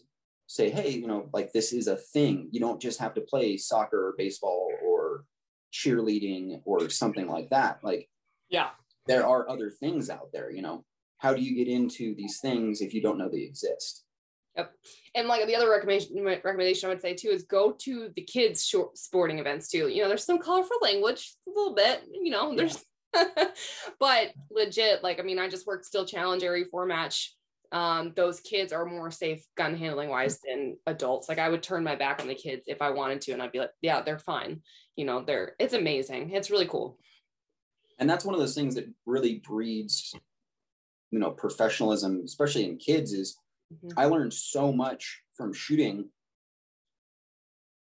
[0.48, 2.48] say, hey, you know, like this is a thing.
[2.52, 5.26] You don't just have to play soccer or baseball or
[5.74, 7.80] cheerleading or something like that.
[7.84, 8.10] Like,
[8.50, 8.70] yeah,
[9.08, 10.86] there are other things out there, you know.
[11.18, 14.05] How do you get into these things if you don't know they exist?
[14.58, 14.72] Yep.
[15.16, 18.66] And like the other recommendation recommendation I would say too is go to the kids
[18.66, 19.90] short sporting events too.
[19.90, 22.84] You know, there's some colorful language a little bit, you know, there's
[24.00, 27.36] but legit, like I mean, I just worked Steel Challenge area four match
[27.72, 31.28] um, those kids are more safe gun handling wise than adults.
[31.28, 33.52] Like I would turn my back on the kids if I wanted to, and I'd
[33.52, 34.62] be like, yeah, they're fine.
[34.96, 36.32] You know, they're it's amazing.
[36.32, 36.98] It's really cool.
[38.00, 40.14] And that's one of those things that really breeds,
[41.12, 43.14] you know, professionalism, especially in kids.
[43.14, 43.38] Is
[43.74, 43.98] mm-hmm.
[43.98, 46.10] I learned so much from shooting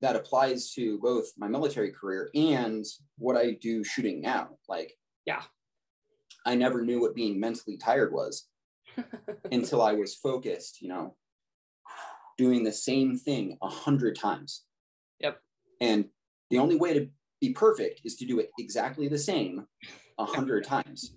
[0.00, 2.84] that applies to both my military career and
[3.18, 4.50] what I do shooting now.
[4.68, 4.94] Like,
[5.26, 5.42] yeah,
[6.46, 8.48] I never knew what being mentally tired was
[9.52, 11.16] until I was focused, you know,
[12.38, 14.64] doing the same thing a hundred times.
[15.20, 15.38] Yep.
[15.80, 16.06] And
[16.50, 17.08] the only way to
[17.40, 19.66] be perfect is to do it exactly the same
[20.18, 21.14] a hundred times.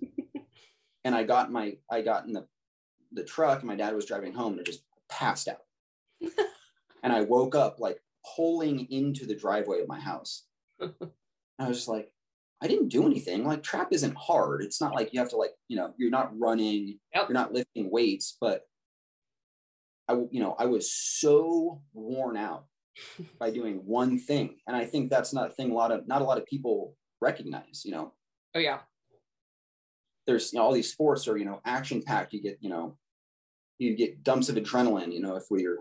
[1.04, 2.46] And I got my, I got in the,
[3.14, 5.62] the truck and my dad was driving home and I just passed out.
[7.02, 8.00] and I woke up like
[8.36, 10.44] pulling into the driveway of my house.
[10.80, 12.10] I was just like,
[12.62, 13.44] I didn't do anything.
[13.44, 14.62] Like trap isn't hard.
[14.62, 17.28] It's not like you have to like, you know, you're not running, yep.
[17.28, 18.62] you're not lifting weights, but
[20.08, 22.64] I, you know, I was so worn out
[23.38, 24.56] by doing one thing.
[24.66, 26.96] And I think that's not a thing a lot of, not a lot of people
[27.20, 28.12] recognize, you know?
[28.54, 28.80] Oh yeah.
[30.26, 32.32] There's you know, all these sports are, you know, action packed.
[32.32, 32.96] You get, you know,
[33.78, 35.78] you get dumps of adrenaline, you know, if we're,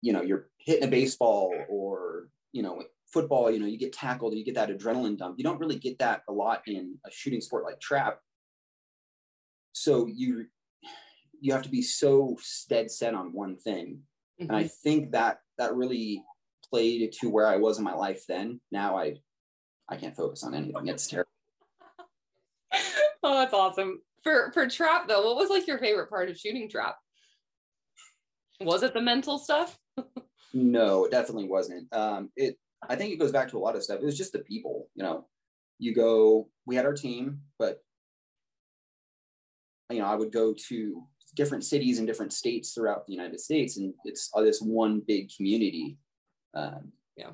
[0.00, 4.34] you know, you're hitting a baseball or, you know, football, you know, you get tackled,
[4.34, 5.36] you get that adrenaline dump.
[5.38, 8.18] You don't really get that a lot in a shooting sport like trap.
[9.72, 10.46] So you
[11.40, 12.36] you have to be so
[12.68, 13.98] dead set on one thing.
[14.40, 14.48] Mm-hmm.
[14.48, 14.68] And I mm-hmm.
[14.82, 16.24] think that that really
[16.70, 18.60] played to where I was in my life then.
[18.70, 19.16] Now I
[19.88, 20.88] I can't focus on anything.
[20.88, 21.28] It's terrible.
[23.22, 24.00] oh, that's awesome.
[24.22, 26.96] For for trap though, what was like your favorite part of shooting trap?
[28.60, 29.76] Was it the mental stuff?
[30.54, 31.92] no, it definitely wasn't.
[31.92, 32.56] Um, it
[32.88, 34.00] I think it goes back to a lot of stuff.
[34.00, 35.26] It was just the people, you know.
[35.78, 37.82] You go, we had our team, but
[39.90, 41.02] you know, I would go to
[41.34, 45.30] different cities and different states throughout the United States, and it's uh, this one big
[45.36, 45.98] community.
[46.54, 47.30] Um, yeah,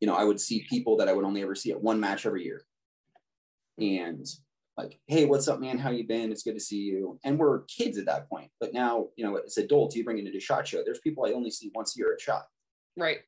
[0.00, 2.26] you know, I would see people that I would only ever see at one match
[2.26, 2.62] every year,
[3.78, 4.26] and
[4.76, 5.78] like, hey, what's up, man?
[5.78, 6.30] How you been?
[6.30, 7.18] It's good to see you.
[7.24, 10.36] And we're kids at that point, but now, you know, as adults, you bring into
[10.36, 10.82] a shot show.
[10.84, 12.46] There's people I only see once a year at shot.
[12.96, 13.20] Right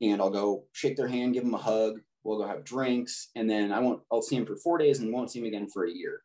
[0.00, 2.00] and I'll go shake their hand, give them a hug.
[2.22, 4.00] We'll go have drinks, and then I won't.
[4.10, 6.22] I'll see them for four days and won't see them again for a year.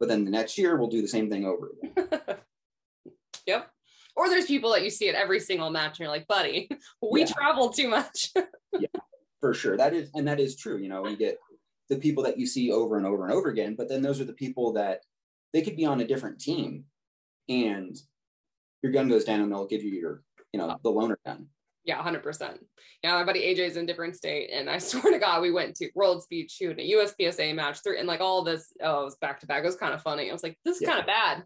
[0.00, 2.08] But then the next year we'll do the same thing over again.
[3.46, 3.70] yep.
[4.16, 6.68] Or there's people that you see at every single match, and you're like, buddy,
[7.02, 7.26] we yeah.
[7.26, 8.32] travel too much.
[8.72, 8.88] yeah,
[9.40, 9.76] for sure.
[9.76, 10.78] That is, and that is true.
[10.78, 11.38] You know, you get
[11.88, 14.24] the people that you see over and over and over again, but then those are
[14.24, 15.00] the people that
[15.52, 16.84] they could be on a different team,
[17.48, 17.96] and
[18.82, 20.22] your gun goes down, and they'll give you your,
[20.52, 21.48] you know, the loaner gun
[21.86, 22.58] yeah, 100%.
[23.02, 24.50] Yeah, my buddy AJ's in a different state.
[24.52, 27.98] And I swear to God, we went to World Speed shoot, a USPSA match through,
[27.98, 29.62] and like all this, oh, it was back to back.
[29.62, 30.28] It was kind of funny.
[30.28, 30.88] I was like, this is yeah.
[30.88, 31.44] kind of bad.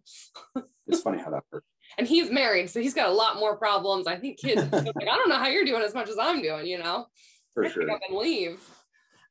[0.86, 1.66] it's funny how that works.
[1.98, 4.06] And he's married, so he's got a lot more problems.
[4.06, 6.66] I think kids, like, I don't know how you're doing as much as I'm doing,
[6.66, 7.06] you know?
[7.54, 7.82] For sure.
[7.82, 8.60] Pick up and leave.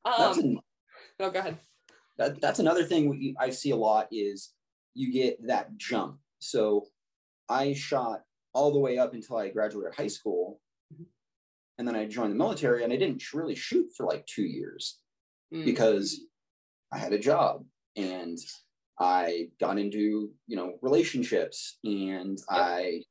[0.05, 0.59] Um,
[1.19, 1.57] an, oh, go ahead.
[2.17, 4.53] That, that's another thing we, I see a lot is
[4.93, 6.17] you get that jump.
[6.39, 6.87] So
[7.47, 8.21] I shot
[8.53, 10.59] all the way up until I graduated high school
[11.77, 14.99] and then I joined the military and I didn't really shoot for like two years
[15.53, 15.63] mm.
[15.63, 16.19] because
[16.91, 17.63] I had a job
[17.95, 18.37] and
[18.99, 22.45] I got into, you know, relationships and yep.
[22.49, 23.03] I,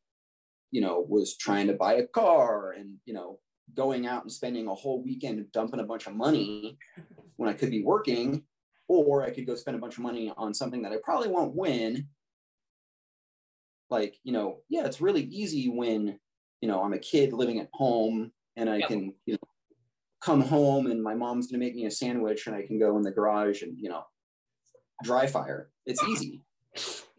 [0.71, 3.39] you know, was trying to buy a car and, you know,
[3.75, 6.77] going out and spending a whole weekend dumping a bunch of money
[7.39, 8.45] when I could be working.
[8.89, 11.55] or I could go spend a bunch of money on something that I probably won't
[11.55, 12.09] win.
[13.91, 16.19] Like, you know, yeah, it's really easy when,
[16.61, 18.89] you know, I'm a kid living at home and I yep.
[18.89, 19.49] can, you know,
[20.21, 22.97] come home and my mom's going to make me a sandwich and I can go
[22.97, 24.05] in the garage and, you know,
[25.03, 25.71] dry fire.
[25.87, 26.43] It's easy.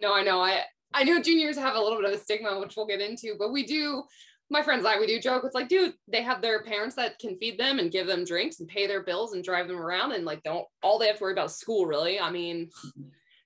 [0.01, 0.41] No, I know.
[0.41, 3.36] I I know juniors have a little bit of a stigma, which we'll get into,
[3.38, 4.03] but we do.
[4.49, 5.43] My friends and I, we do joke.
[5.45, 8.59] It's like, dude, they have their parents that can feed them and give them drinks
[8.59, 11.23] and pay their bills and drive them around, and like, don't all they have to
[11.23, 12.19] worry about school, really.
[12.19, 12.69] I mean,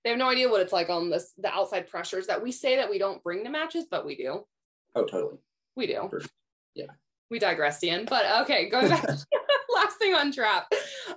[0.03, 2.77] they have no idea what it's like on this the outside pressures that we say
[2.77, 4.45] that we don't bring to matches, but we do.
[4.95, 5.39] Oh, totally.
[5.75, 6.07] We do.
[6.09, 6.21] Sure.
[6.75, 6.91] Yeah.
[7.29, 8.05] We digressed, Ian.
[8.09, 9.05] But okay, going back.
[9.73, 10.67] last thing on trap.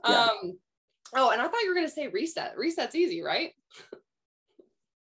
[0.09, 0.22] Yeah.
[0.25, 0.59] Um,
[1.14, 2.57] oh, and I thought you were going to say reset.
[2.57, 3.53] Reset's easy, right?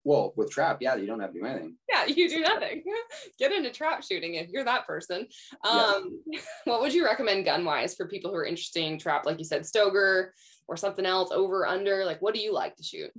[0.06, 1.78] Well, with trap, yeah, you don't have to do anything.
[1.90, 2.84] Yeah, you do nothing.
[3.40, 5.28] Get into trap shooting if you're that person.
[5.68, 6.40] Um, yeah.
[6.66, 9.44] What would you recommend gun wise for people who are interested in trap, like you
[9.44, 10.30] said, Stoeger
[10.68, 12.06] or something else, over, under?
[12.06, 13.10] Like, what do you like to shoot?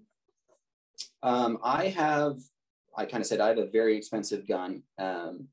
[1.25, 2.37] Um, I have,
[2.97, 5.49] I kind of said I have a very expensive gun, um,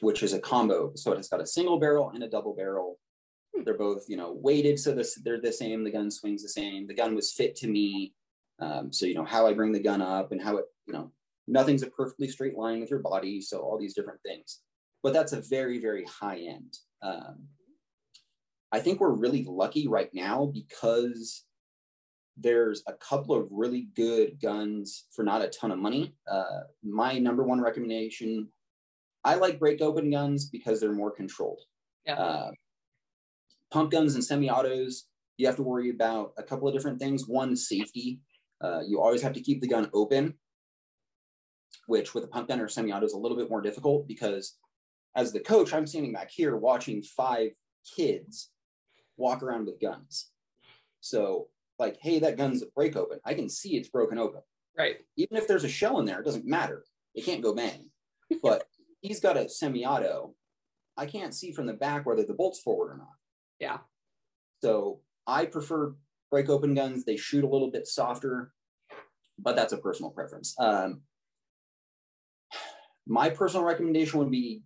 [0.00, 0.92] which is a combo.
[0.96, 2.98] So it's got a single barrel and a double barrel.
[3.54, 3.62] Hmm.
[3.62, 5.84] They're both, you know, weighted so this, they're the same.
[5.84, 6.88] The gun swings the same.
[6.88, 8.14] The gun was fit to me
[8.60, 11.12] um, so, you know, how I bring the gun up and how it, you know,
[11.48, 13.40] nothing's a perfectly straight line with your body.
[13.40, 14.60] So all these different things,
[15.02, 16.76] but that's a very, very high end.
[17.02, 17.46] Um,
[18.72, 21.44] I think we're really lucky right now because
[22.36, 26.14] there's a couple of really good guns for not a ton of money.
[26.30, 28.48] Uh, my number one recommendation,
[29.24, 31.60] I like break open guns because they're more controlled.
[32.06, 32.14] Yeah.
[32.14, 32.50] Uh,
[33.70, 37.26] pump guns and semi-autos, you have to worry about a couple of different things.
[37.26, 38.20] One, safety.
[38.60, 40.34] Uh, you always have to keep the gun open,
[41.86, 44.56] which with a pump gun or semi-auto is a little bit more difficult because
[45.16, 47.50] as the coach, I'm standing back here watching five
[47.96, 48.50] kids
[49.16, 50.30] walk around with guns.
[51.00, 53.18] So like, hey, that gun's break open.
[53.24, 54.42] I can see it's broken open.
[54.76, 54.96] Right.
[55.16, 56.84] Even if there's a shell in there, it doesn't matter.
[57.14, 57.90] It can't go bang.
[58.42, 58.64] But
[59.00, 60.34] he's got a semi-auto.
[60.96, 63.14] I can't see from the back whether the bolt's forward or not.
[63.58, 63.78] Yeah.
[64.62, 65.94] So I prefer
[66.30, 67.04] break open guns.
[67.04, 68.52] They shoot a little bit softer,
[69.38, 70.54] but that's a personal preference.
[70.58, 71.02] Um,
[73.06, 74.62] my personal recommendation would be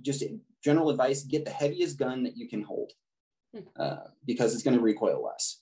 [0.00, 0.24] just
[0.64, 2.92] general advice get the heaviest gun that you can hold
[3.54, 3.60] hmm.
[3.78, 5.60] uh, because it's going to recoil less.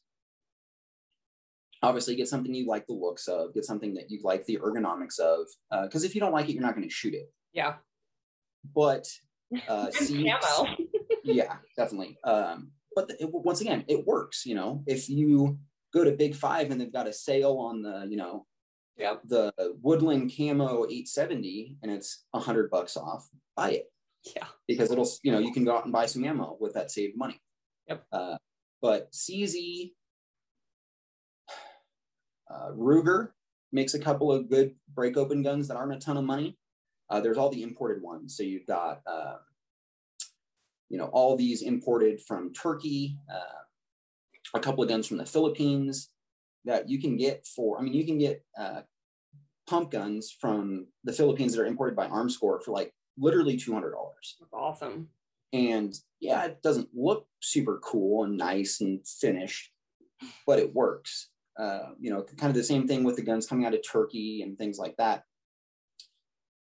[1.82, 5.18] Obviously, get something you like the looks of, get something that you like the ergonomics
[5.18, 5.46] of,
[5.84, 7.32] because uh, if you don't like it, you're not going to shoot it.
[7.54, 7.76] Yeah.
[8.74, 9.06] But
[9.66, 10.30] uh, see,
[11.24, 12.18] yeah, definitely.
[12.22, 14.44] Um, but it, once again, it works.
[14.46, 15.58] You know, if you
[15.92, 18.46] go to Big Five and they've got a sale on the, you know,
[18.96, 23.92] yeah, the Woodland Camo 870 and it's a hundred bucks off, buy it.
[24.36, 26.90] Yeah, because it'll, you know, you can go out and buy some ammo with that
[26.90, 27.40] saved money.
[27.88, 28.04] Yep.
[28.12, 28.36] Uh,
[28.82, 29.92] but CZ,
[32.50, 33.30] uh, Ruger
[33.72, 36.58] makes a couple of good break open guns that aren't a ton of money.
[37.08, 38.36] Uh, there's all the imported ones.
[38.36, 39.36] So you've got uh,
[40.90, 43.62] you know, all these imported from Turkey, uh,
[44.54, 46.10] a couple of guns from the Philippines
[46.64, 48.82] that you can get for, I mean, you can get uh,
[49.68, 53.92] pump guns from the Philippines that are imported by Armscor for like literally $200.
[54.40, 55.08] That's Awesome.
[55.52, 59.70] And yeah, it doesn't look super cool and nice and finished,
[60.46, 61.30] but it works.
[61.58, 64.42] Uh, you know, kind of the same thing with the guns coming out of Turkey
[64.42, 65.24] and things like that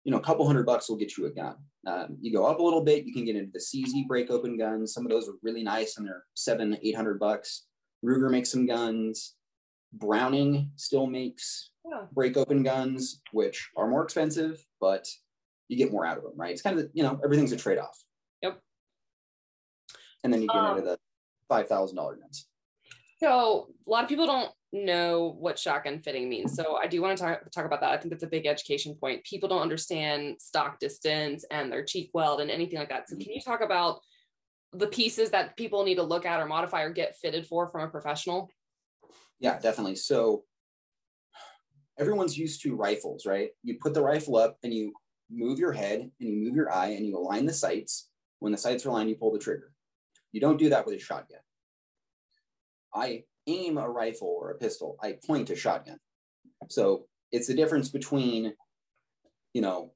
[0.04, 1.56] you know, a couple hundred bucks will get you a gun.
[1.86, 4.58] Um, you go up a little bit, you can get into the CZ break open
[4.58, 4.92] guns.
[4.92, 7.66] Some of those are really nice and they're seven, eight hundred bucks.
[8.04, 9.34] Ruger makes some guns.
[9.92, 12.02] Browning still makes yeah.
[12.12, 15.06] break open guns, which are more expensive, but
[15.68, 16.52] you get more out of them, right?
[16.52, 18.02] It's kind of, you know, everything's a trade off.
[18.42, 18.60] Yep.
[20.22, 20.98] And then you get um, into the
[21.50, 22.46] $5,000 guns.
[23.22, 26.54] So a lot of people don't know what shotgun fitting means.
[26.54, 27.90] So I do want to talk, talk about that.
[27.90, 29.24] I think that's a big education point.
[29.24, 33.09] People don't understand stock distance and their cheek weld and anything like that.
[33.09, 33.33] So can mm-hmm.
[33.33, 34.00] you talk about
[34.72, 37.82] the pieces that people need to look at or modify or get fitted for from
[37.82, 38.49] a professional?
[39.38, 39.97] Yeah, definitely.
[39.97, 40.44] So
[41.99, 43.51] everyone's used to rifles, right?
[43.62, 44.92] You put the rifle up and you
[45.30, 48.09] move your head and you move your eye and you align the sights.
[48.38, 49.72] When the sights are aligned, you pull the trigger.
[50.32, 51.40] You don't do that with a shotgun.
[52.95, 55.99] I aim a rifle or a pistol, I point a shotgun.
[56.68, 58.55] So it's the difference between,
[59.55, 59.93] you know,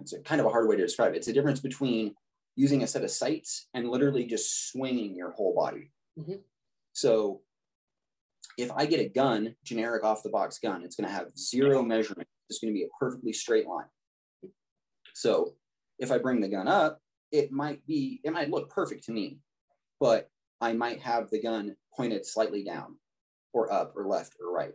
[0.00, 1.18] it's a kind of a hard way to describe it.
[1.18, 2.14] It's a difference between
[2.54, 5.90] using a set of sights and literally just swinging your whole body.
[6.18, 6.40] Mm-hmm.
[6.92, 7.42] So
[8.56, 11.82] if I get a gun, generic off the box gun, it's going to have zero
[11.82, 12.28] measurement.
[12.50, 13.86] It's going to be a perfectly straight line.
[15.14, 15.54] So
[15.98, 17.00] if I bring the gun up,
[17.30, 19.38] it might be, it might look perfect to me,
[20.00, 20.30] but
[20.60, 22.96] I might have the gun pointed slightly down
[23.52, 24.74] or up or left or right.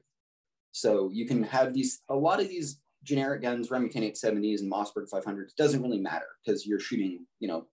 [0.71, 5.09] So you can have these, a lot of these generic guns, Remington 870s and Mossberg
[5.11, 7.67] 500s, doesn't really matter because you're shooting, you know,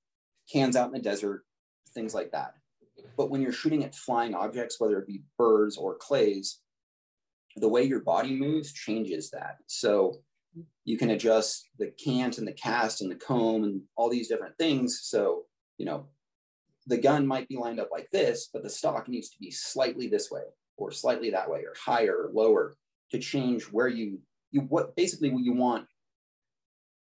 [0.53, 1.45] cans out in the desert,
[1.95, 2.55] things like that.
[3.17, 6.61] But when you're shooting at flying objects, whether it be birds or clays,
[7.57, 9.59] the way your body moves changes that.
[9.67, 10.21] So
[10.85, 14.57] you can adjust the cant and the cast and the comb and all these different
[14.59, 15.01] things.
[15.03, 15.45] So,
[15.79, 16.07] you know,
[16.91, 20.09] the gun might be lined up like this, but the stock needs to be slightly
[20.09, 20.43] this way
[20.77, 22.77] or slightly that way or higher or lower
[23.13, 24.19] to change where you
[24.51, 25.87] you what basically what you want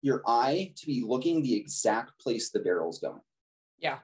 [0.01, 3.21] your eye to be looking the exact place the barrel's going.
[3.79, 3.99] Yeah.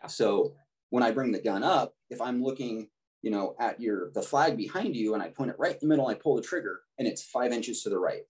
[0.00, 0.06] yeah.
[0.08, 0.54] So
[0.90, 2.88] when I bring the gun up, if I'm looking,
[3.22, 5.86] you know, at your the flag behind you and I point it right in the
[5.86, 8.22] middle, I pull the trigger and it's five inches to the right.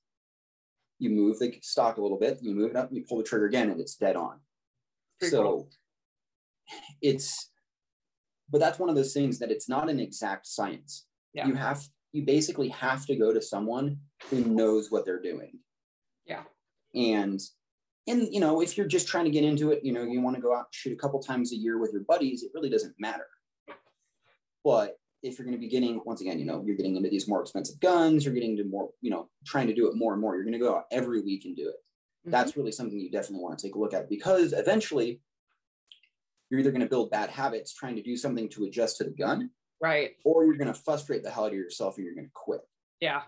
[0.98, 3.46] You move the stock a little bit, you move it up, you pull the trigger
[3.46, 4.40] again, and it's dead on.
[5.18, 5.70] Pretty so cool.
[7.02, 7.50] It's
[8.50, 11.06] but that's one of those things that it's not an exact science.
[11.32, 11.46] Yeah.
[11.46, 13.98] You have you basically have to go to someone
[14.30, 15.58] who knows what they're doing.
[16.24, 16.42] Yeah.
[16.94, 17.40] And
[18.06, 20.36] and you know, if you're just trying to get into it, you know, you want
[20.36, 22.70] to go out and shoot a couple times a year with your buddies, it really
[22.70, 23.26] doesn't matter.
[24.64, 27.28] But if you're going to be getting once again, you know, you're getting into these
[27.28, 30.20] more expensive guns, you're getting to more, you know, trying to do it more and
[30.20, 30.34] more.
[30.34, 31.74] You're going to go out every week and do it.
[31.74, 32.30] Mm-hmm.
[32.30, 35.20] That's really something you definitely want to take a look at because eventually
[36.50, 39.10] you're either going to build bad habits trying to do something to adjust to the
[39.10, 40.12] gun, right?
[40.24, 42.60] Or you're going to frustrate the hell out of yourself and you're going to quit.
[43.00, 43.22] Yeah.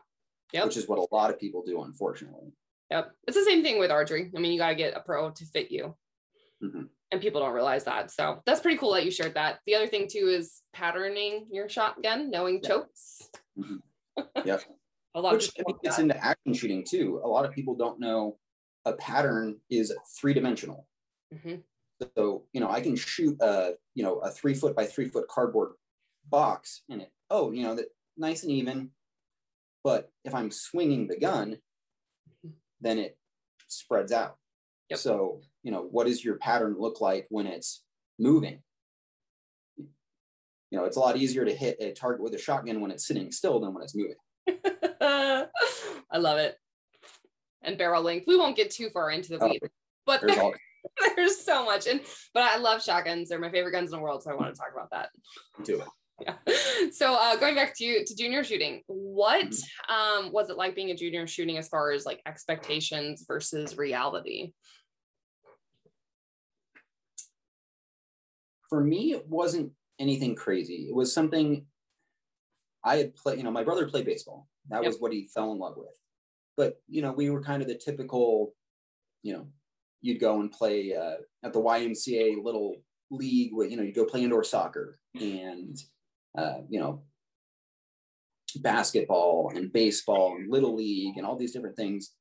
[0.52, 0.64] Yep.
[0.64, 2.52] Which is what a lot of people do, unfortunately.
[2.90, 3.10] Yep.
[3.26, 4.30] It's the same thing with archery.
[4.34, 5.94] I mean, you got to get a pro to fit you.
[6.62, 6.84] Mm-hmm.
[7.10, 8.10] And people don't realize that.
[8.10, 9.60] So that's pretty cool that you shared that.
[9.66, 12.68] The other thing too is patterning your shotgun, knowing yeah.
[12.68, 13.28] chokes.
[13.58, 13.76] Mm-hmm.
[14.44, 14.62] Yep.
[15.14, 15.52] a lot Which
[15.84, 17.20] gets into action shooting too.
[17.22, 18.36] A lot of people don't know
[18.88, 20.86] a pattern is three dimensional.
[21.34, 21.56] Mm-hmm.
[22.16, 25.28] So, you know, I can shoot a, you know, a three foot by three foot
[25.28, 25.72] cardboard
[26.28, 27.12] box in it.
[27.30, 27.86] Oh, you know, that
[28.16, 28.90] nice and even.
[29.84, 31.58] But if I'm swinging the gun,
[32.80, 33.16] then it
[33.68, 34.36] spreads out.
[34.90, 34.98] Yep.
[34.98, 37.82] So, you know, what does your pattern look like when it's
[38.18, 38.60] moving?
[39.76, 43.06] You know, it's a lot easier to hit a target with a shotgun when it's
[43.06, 44.16] sitting still than when it's moving.
[46.10, 46.56] I love it.
[47.62, 48.26] And barrel length.
[48.26, 49.68] We won't get too far into the oh, weeds, oh,
[50.06, 50.52] but there's, there,
[51.16, 51.86] there's so much.
[51.86, 52.00] And
[52.34, 53.28] but I love shotguns.
[53.28, 55.10] They're my favorite guns in the world, so I want to talk about that.
[55.64, 55.88] Do it
[56.20, 56.34] yeah.
[56.92, 59.94] So uh, going back to you to junior shooting, what mm-hmm.
[60.26, 64.52] um, was it like being a junior shooting as far as like expectations versus reality?
[68.68, 70.86] For me, it wasn't anything crazy.
[70.88, 71.66] It was something
[72.84, 73.38] I had played.
[73.38, 74.48] You know, my brother played baseball.
[74.68, 74.88] That yep.
[74.88, 75.96] was what he fell in love with.
[76.56, 78.54] But you know, we were kind of the typical.
[79.22, 79.48] You know,
[80.00, 82.76] you'd go and play uh, at the YMCA little
[83.10, 83.50] league.
[83.52, 85.76] Where you know, you'd go play indoor soccer and
[86.36, 87.02] uh, you know,
[88.56, 92.12] basketball and baseball and little league and all these different things.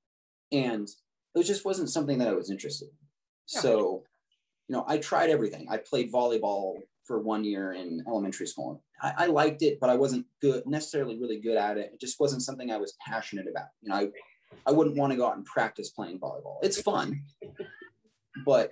[0.51, 0.87] And
[1.35, 2.95] it just wasn't something that I was interested in.
[3.53, 3.61] Yeah.
[3.61, 4.03] So,
[4.67, 5.67] you know, I tried everything.
[5.69, 8.83] I played volleyball for one year in elementary school.
[9.01, 11.91] I, I, liked it, but I wasn't good, necessarily really good at it.
[11.93, 13.67] It just wasn't something I was passionate about.
[13.81, 14.09] You know, I,
[14.65, 16.57] I wouldn't want to go out and practice playing volleyball.
[16.61, 17.23] It's fun,
[18.45, 18.71] but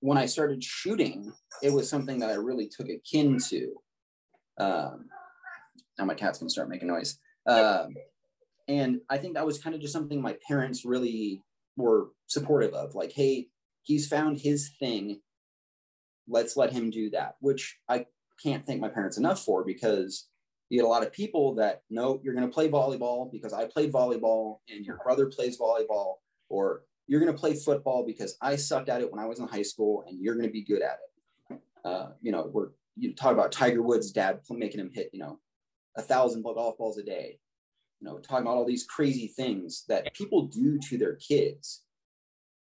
[0.00, 1.32] when I started shooting,
[1.62, 3.74] it was something that I really took akin to.
[4.58, 5.06] Um,
[5.98, 7.18] now my cat's gonna start making noise.
[7.46, 7.94] Um,
[8.68, 11.42] and I think that was kind of just something my parents really
[11.76, 12.94] were supportive of.
[12.94, 13.48] Like, hey,
[13.82, 15.20] he's found his thing.
[16.28, 18.06] Let's let him do that, which I
[18.42, 20.28] can't thank my parents enough for because
[20.68, 23.66] you get a lot of people that no, you're going to play volleyball because I
[23.66, 26.14] played volleyball and your brother plays volleyball,
[26.48, 29.46] or you're going to play football because I sucked at it when I was in
[29.46, 31.60] high school and you're going to be good at it.
[31.84, 35.38] Uh, you know, we're, you talk about Tiger Woods' dad making him hit, you know,
[35.96, 37.38] a thousand golf balls a day,
[38.00, 41.82] you know, talking about all these crazy things that people do to their kids.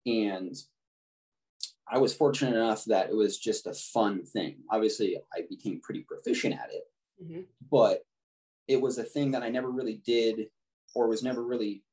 [0.06, 0.56] And
[1.88, 4.58] I was fortunate enough that it was just a fun thing.
[4.72, 6.84] Obviously, I became pretty proficient at it,
[7.22, 7.42] mm-hmm.
[7.72, 8.04] but
[8.68, 10.48] it was a thing that I never really did
[10.94, 11.84] or was never really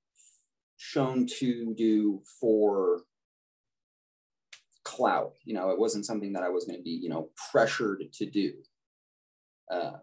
[0.76, 3.02] shown to do for
[4.84, 5.32] clout.
[5.44, 8.26] You know, it wasn't something that I was going to be, you know, pressured to
[8.26, 8.52] do.
[9.70, 9.98] Uh,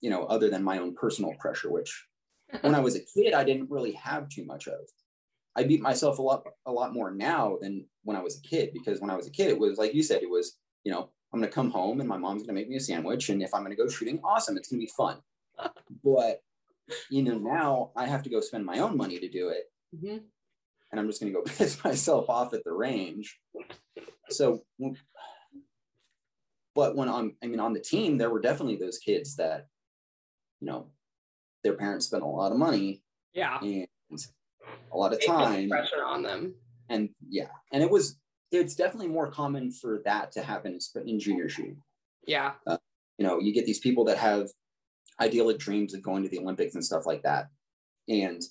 [0.00, 2.06] you know, other than my own personal pressure, which
[2.60, 4.80] when I was a kid, I didn't really have too much of.
[5.56, 8.70] I beat myself a lot, a lot more now than when I was a kid,
[8.72, 11.10] because when I was a kid, it was like you said, it was, you know,
[11.32, 13.28] I'm going to come home and my mom's going to make me a sandwich.
[13.28, 15.18] And if I'm going to go shooting, awesome, it's going to be fun.
[16.04, 16.42] but,
[17.10, 19.64] you know, now I have to go spend my own money to do it.
[19.94, 20.18] Mm-hmm.
[20.90, 23.38] And I'm just going to go piss myself off at the range.
[24.30, 24.62] So
[26.78, 29.66] but when on i mean on the team there were definitely those kids that
[30.60, 30.86] you know
[31.64, 33.02] their parents spent a lot of money
[33.34, 33.88] yeah and
[34.92, 36.54] a lot of time pressure on them.
[36.88, 38.16] and yeah and it was
[38.50, 41.82] it's definitely more common for that to happen in junior shooting
[42.26, 42.52] Yeah.
[42.66, 42.78] Uh,
[43.18, 44.48] you know you get these people that have
[45.20, 47.48] idyllic dreams of going to the olympics and stuff like that
[48.08, 48.42] and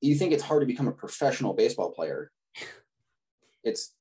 [0.00, 2.30] you think it's hard to become a professional baseball player
[3.64, 3.94] it's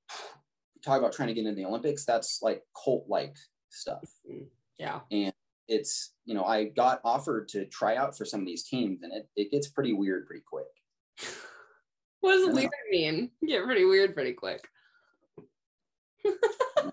[0.84, 3.36] talk about trying to get into the olympics that's like cult like
[3.70, 4.46] stuff mm-hmm.
[4.78, 5.02] Yeah.
[5.12, 5.34] And
[5.68, 9.12] it's you know i got offered to try out for some of these teams and
[9.12, 10.66] it, it gets pretty weird pretty quick
[12.22, 13.32] What does weird mean?
[13.46, 14.68] Get pretty weird pretty quick.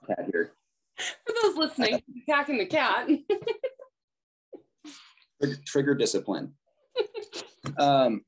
[0.06, 0.52] Cat here.
[0.98, 3.08] For those listening, attacking the cat.
[5.40, 6.54] Trigger, trigger discipline
[7.78, 8.22] um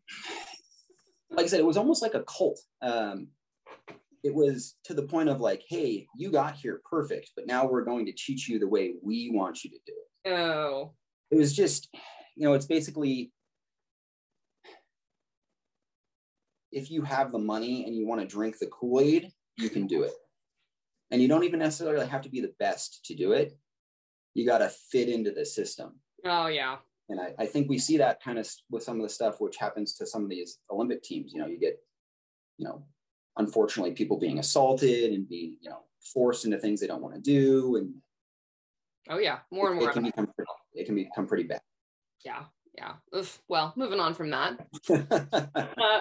[1.31, 3.29] like i said it was almost like a cult um
[4.25, 7.85] it was to the point of like hey you got here perfect but now we're
[7.85, 9.93] going to teach you the way we want you to do
[10.25, 10.93] it oh.
[11.31, 11.89] it was just
[12.37, 13.33] you know it's basically
[16.73, 20.03] if you have the money and you want to drink the kool-aid you can do
[20.03, 20.13] it
[21.11, 23.57] and you don't even necessarily have to be the best to do it
[24.35, 26.77] you got to fit into the system Oh yeah.
[27.09, 29.57] and I, I think we see that kind of with some of the stuff which
[29.57, 31.79] happens to some of these olympic teams you know you get
[32.59, 32.85] you know
[33.37, 35.81] unfortunately people being assaulted and being you know
[36.13, 37.95] forced into things they don't want to do and
[39.11, 39.39] Oh yeah.
[39.51, 39.89] More and more.
[39.89, 40.29] it can become
[40.75, 41.63] it can become pretty bad
[42.25, 42.45] yeah.
[42.79, 42.93] Yeah.
[43.19, 43.41] Oof.
[43.49, 44.57] Well, moving on from that.
[44.89, 46.01] uh,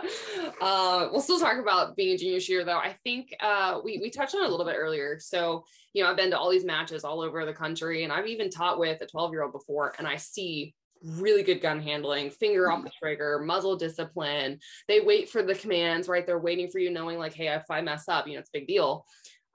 [0.61, 2.77] uh, we'll still talk about being a junior shooter though.
[2.77, 5.17] I think uh, we, we touched on it a little bit earlier.
[5.19, 8.27] So, you know, I've been to all these matches all over the country and I've
[8.27, 12.29] even taught with a 12 year old before and I see really good gun handling,
[12.29, 14.59] finger off the trigger, muzzle discipline.
[14.87, 16.27] They wait for the commands, right?
[16.27, 18.59] They're waiting for you knowing like, Hey, if I mess up, you know, it's a
[18.59, 19.03] big deal.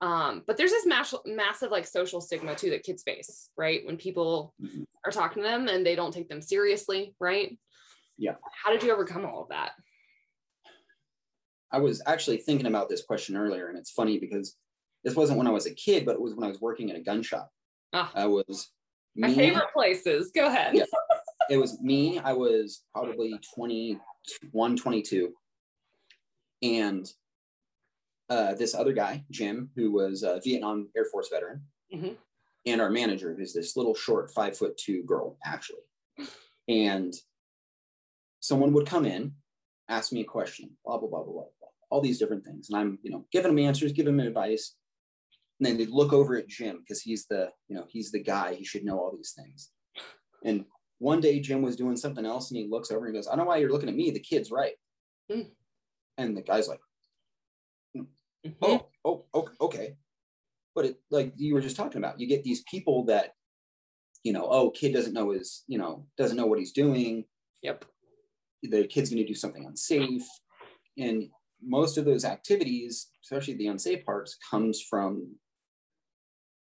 [0.03, 3.87] Um, but there's this mass- massive like social stigma too that kids face, right?
[3.87, 4.85] When people Mhm.
[5.07, 7.57] are talking to them and they don't take them seriously, right?
[8.19, 8.35] Yeah.
[8.53, 9.73] How did you overcome all of that?
[11.71, 14.57] I was actually thinking about this question earlier, and it's funny because
[15.05, 16.97] this wasn't when I was a kid, but it was when I was working at
[16.97, 17.51] a gun shop.
[17.93, 18.11] Ah.
[18.15, 18.73] I was
[19.15, 20.33] My me- favorite places.
[20.33, 20.75] Go ahead.
[20.75, 20.85] Yeah.
[21.49, 22.19] It was me.
[22.19, 25.35] I was probably 21, 22.
[26.63, 27.11] And
[28.33, 31.59] uh, this other guy, Jim, who was a Vietnam Air Force veteran,
[31.95, 32.17] Mhm.
[32.65, 35.83] and our manager, who's this little short five foot two girl, actually.
[36.69, 37.13] And
[38.41, 39.35] someone would come in,
[39.89, 42.71] ask me a question, blah, blah, blah, blah, blah, blah, all these different things.
[42.71, 44.77] And I'm, you know, giving them answers, giving them advice.
[45.59, 48.55] And then they'd look over at Jim because he's the, you know, he's the guy.
[48.55, 49.71] He should know all these things.
[50.45, 50.65] And
[50.99, 53.37] one day Jim was doing something else and he looks over and he goes, I
[53.37, 54.11] don't know why you're looking at me.
[54.11, 54.77] The kid's right.
[55.31, 55.51] Mm.
[56.19, 56.81] And the guy's like,
[58.47, 58.55] Mhm.
[58.63, 59.97] oh, oh, okay, okay.
[60.75, 63.35] But it like you were just talking about, you get these people that,
[64.25, 67.25] you know, oh, kid doesn't know his, you know, doesn't know what he's doing.
[67.63, 67.85] Yep.
[68.63, 70.27] The kid's going to do something unsafe.
[70.97, 71.29] And
[71.63, 75.37] most of those activities, especially the unsafe parts, comes from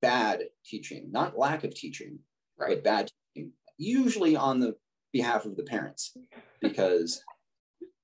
[0.02, 2.18] bad teaching, not lack of teaching,
[2.58, 2.76] Right.
[2.76, 4.76] but bad teaching, usually on the
[5.12, 6.14] behalf of the parents,
[6.60, 7.22] because,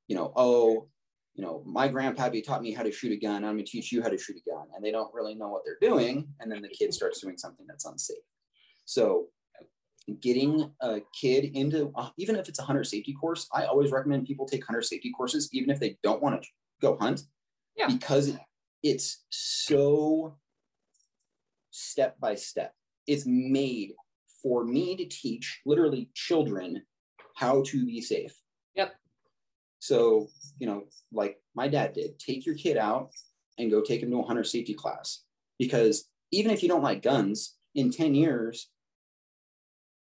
[0.08, 0.88] you know, oh,
[1.34, 3.44] you know, my grandpappy taught me how to shoot a gun.
[3.44, 4.66] I'm going to teach you how to shoot a gun.
[4.74, 6.28] And they don't really know what they're doing.
[6.40, 8.18] And then the kid starts doing something that's unsafe.
[8.84, 9.28] So,
[10.20, 14.26] getting a kid into, uh, even if it's a hunter safety course, I always recommend
[14.26, 16.48] people take hunter safety courses, even if they don't want to
[16.80, 17.22] go hunt,
[17.76, 17.86] Yeah.
[17.86, 18.36] because
[18.82, 20.36] it's so
[21.70, 22.74] step by step.
[23.06, 23.92] It's made
[24.42, 26.82] for me to teach literally children
[27.36, 28.34] how to be safe.
[29.82, 30.28] So,
[30.60, 33.10] you know, like my dad did, take your kid out
[33.58, 35.24] and go take him to a hunter safety class.
[35.58, 38.70] Because even if you don't like guns, in 10 years,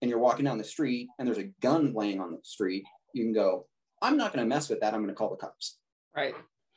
[0.01, 3.23] and you're walking down the street and there's a gun laying on the street, you
[3.23, 3.67] can go,
[4.01, 4.95] I'm not going to mess with that.
[4.95, 5.77] I'm going to call the cops.
[6.15, 6.33] Right.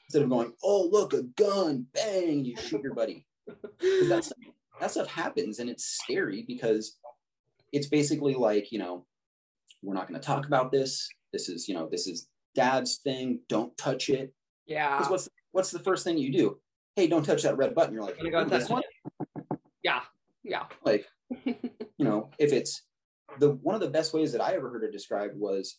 [0.06, 3.24] Instead of going, oh, look, a gun, bang, you shoot your buddy.
[3.48, 4.32] 'Cause That's,
[4.78, 6.98] that stuff happens and it's scary because
[7.72, 9.06] it's basically like, you know,
[9.82, 11.08] we're not going to talk about this.
[11.32, 13.40] This is, you know, this is dad's thing.
[13.48, 14.32] Don't touch it.
[14.66, 14.96] Yeah.
[14.98, 16.58] Because what's what's the first thing you do?
[16.96, 17.94] Hey, don't touch that red button.
[17.94, 18.82] You're like, Gonna go "Ooh, this one.
[19.82, 20.02] Yeah.
[20.42, 20.66] Yeah.
[20.84, 21.06] Like,
[21.46, 22.82] you know, if it's
[23.38, 25.76] the one of the best ways that I ever heard it described was,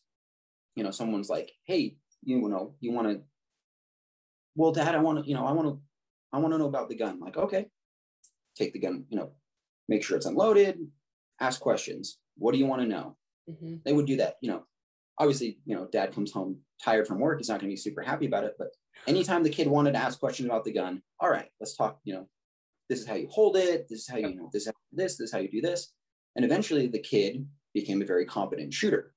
[0.75, 3.21] you know, someone's like, hey, you know, you want to,
[4.55, 5.79] well, dad, I want to, you know, I want to,
[6.31, 7.19] I want to know about the gun.
[7.19, 7.67] like, okay,
[8.55, 9.31] take the gun, you know,
[9.89, 10.79] make sure it's unloaded,
[11.39, 12.17] ask questions.
[12.37, 13.17] What do you want to know?
[13.49, 13.83] Mhm.
[13.83, 14.35] they would do that.
[14.41, 14.63] You know,
[15.21, 17.37] obviously, you know, dad comes home tired from work.
[17.37, 18.55] He's not going to be super happy about it.
[18.57, 18.69] But
[19.07, 21.99] anytime the kid wanted to ask questions about the gun, all right, let's talk.
[22.03, 22.27] You know,
[22.89, 23.87] this is how you hold it.
[23.87, 25.93] This is how you know this, this, this is how you do this.
[26.35, 29.13] And eventually the kid became a very competent shooter.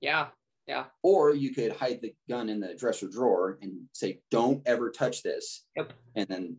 [0.00, 0.28] Yeah.
[0.68, 0.84] Yeah.
[1.02, 5.22] Or you could hide the gun in the dresser drawer and say, don't ever touch
[5.22, 5.64] this.
[5.76, 5.92] Yep.
[6.14, 6.56] And then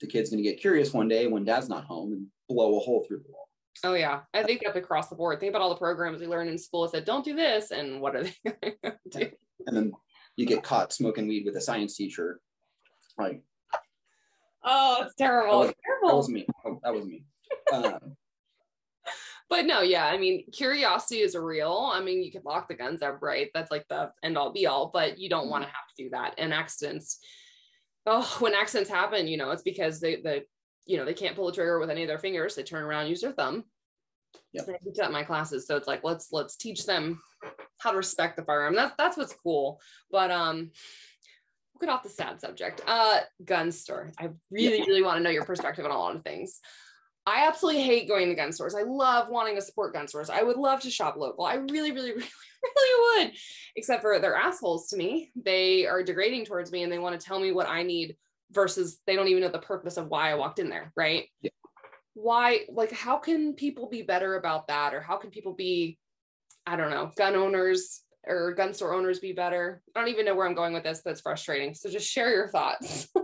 [0.00, 2.80] the kid's going to get curious one day when dad's not home and blow a
[2.80, 3.45] hole through the wall.
[3.84, 5.40] Oh yeah, I think that's across the board.
[5.40, 8.00] Think about all the programs we learn in school that said, "Don't do this," and
[8.00, 8.34] what are they
[8.82, 9.30] going to do?
[9.66, 9.92] And then
[10.36, 12.40] you get caught smoking weed with a science teacher.
[13.18, 13.42] Like,
[14.64, 15.60] oh, it's terrible.
[15.60, 16.08] That was, terrible.
[16.08, 16.46] That was me.
[16.64, 17.24] Oh, that was me.
[17.72, 18.16] Um,
[19.50, 21.90] but no, yeah, I mean, curiosity is real.
[21.92, 23.50] I mean, you can lock the guns up, right?
[23.54, 26.10] That's like the end all be all, but you don't want to have to do
[26.10, 26.34] that.
[26.38, 27.18] And accidents,
[28.04, 30.44] oh, when accidents happen, you know, it's because they, the,
[30.86, 32.54] you know, they can't pull the trigger with any of their fingers.
[32.54, 33.64] They turn around, use their thumb.
[34.52, 34.68] Yep.
[34.68, 35.66] I teach that in my classes.
[35.66, 37.20] So it's like, let's, let's teach them
[37.78, 38.74] how to respect the firearm.
[38.74, 39.80] That's, that's what's cool.
[40.10, 40.70] But, um,
[41.74, 42.80] we'll get off the sad subject.
[42.86, 44.12] Uh, gun store.
[44.18, 46.60] I really, really want to know your perspective on a lot of things.
[47.26, 48.76] I absolutely hate going to gun stores.
[48.76, 50.30] I love wanting to support gun stores.
[50.30, 51.44] I would love to shop local.
[51.44, 52.28] I really, really, really,
[52.62, 53.32] really would,
[53.74, 55.32] except for they're assholes to me.
[55.34, 58.16] They are degrading towards me and they want to tell me what I need
[58.52, 61.24] versus they don't even know the purpose of why I walked in there, right?
[61.42, 61.50] Yeah.
[62.14, 64.94] Why, like, how can people be better about that?
[64.94, 65.98] Or how can people be,
[66.66, 69.82] I don't know, gun owners or gun store owners be better?
[69.94, 71.74] I don't even know where I'm going with this, but it's frustrating.
[71.74, 73.08] So just share your thoughts.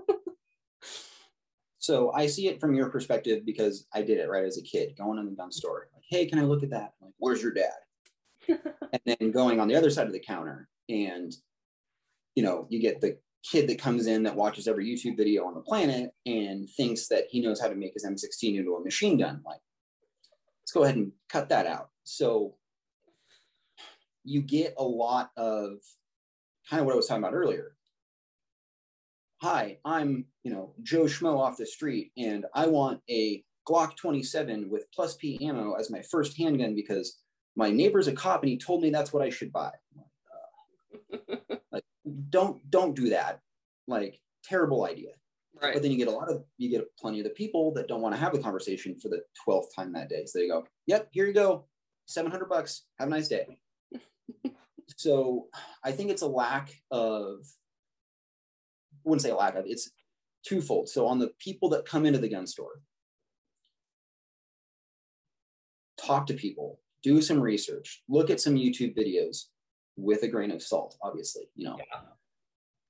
[1.82, 4.94] So I see it from your perspective because I did it right as a kid,
[4.96, 6.92] going in the gun store, like, hey, can I look at that?
[7.00, 7.72] I'm like, where's your dad?
[8.48, 11.34] and then going on the other side of the counter, and
[12.36, 15.54] you know, you get the kid that comes in that watches every YouTube video on
[15.54, 19.18] the planet and thinks that he knows how to make his M16 into a machine
[19.18, 19.42] gun.
[19.44, 19.60] Like,
[20.62, 21.90] let's go ahead and cut that out.
[22.04, 22.56] So
[24.24, 25.78] you get a lot of
[26.70, 27.74] kind of what I was talking about earlier
[29.42, 34.70] hi, I'm, you know, Joe Schmo off the street and I want a Glock 27
[34.70, 37.18] with plus P ammo as my first handgun because
[37.56, 39.72] my neighbor's a cop and he told me that's what I should buy.
[41.12, 41.41] Uh, like,
[42.30, 43.40] don't don't do that.
[43.86, 45.10] Like, terrible idea.
[45.60, 45.74] Right.
[45.74, 48.00] But then you get a lot of you get plenty of the people that don't
[48.00, 50.24] want to have the conversation for the twelfth time that day.
[50.26, 51.66] So they go, "Yep, here you go,
[52.06, 52.84] seven hundred bucks.
[52.98, 53.58] Have a nice day."
[54.96, 55.48] so
[55.84, 57.40] I think it's a lack of
[59.04, 59.90] I wouldn't say a lack of, it's
[60.46, 60.88] twofold.
[60.88, 62.82] So on the people that come into the gun store,
[65.96, 69.46] talk to people, do some research, look at some YouTube videos
[69.96, 72.00] with a grain of salt, obviously, you know, yeah.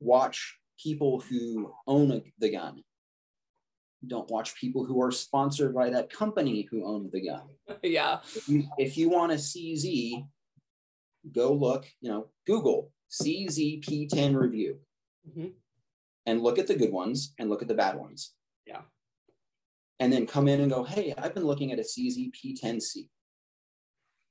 [0.01, 2.83] watch people who own a, the gun.
[4.07, 7.43] Don't watch people who are sponsored by that company who own the gun.
[7.83, 8.19] Yeah.
[8.35, 10.27] If you, if you want a CZ,
[11.33, 14.79] go look, you know, Google CZP10 review.
[15.29, 15.49] Mm-hmm
[16.27, 18.33] and look at the good ones and look at the bad ones.
[18.67, 18.83] Yeah.
[19.99, 23.09] And then come in and go, hey, I've been looking at a CZ P10C.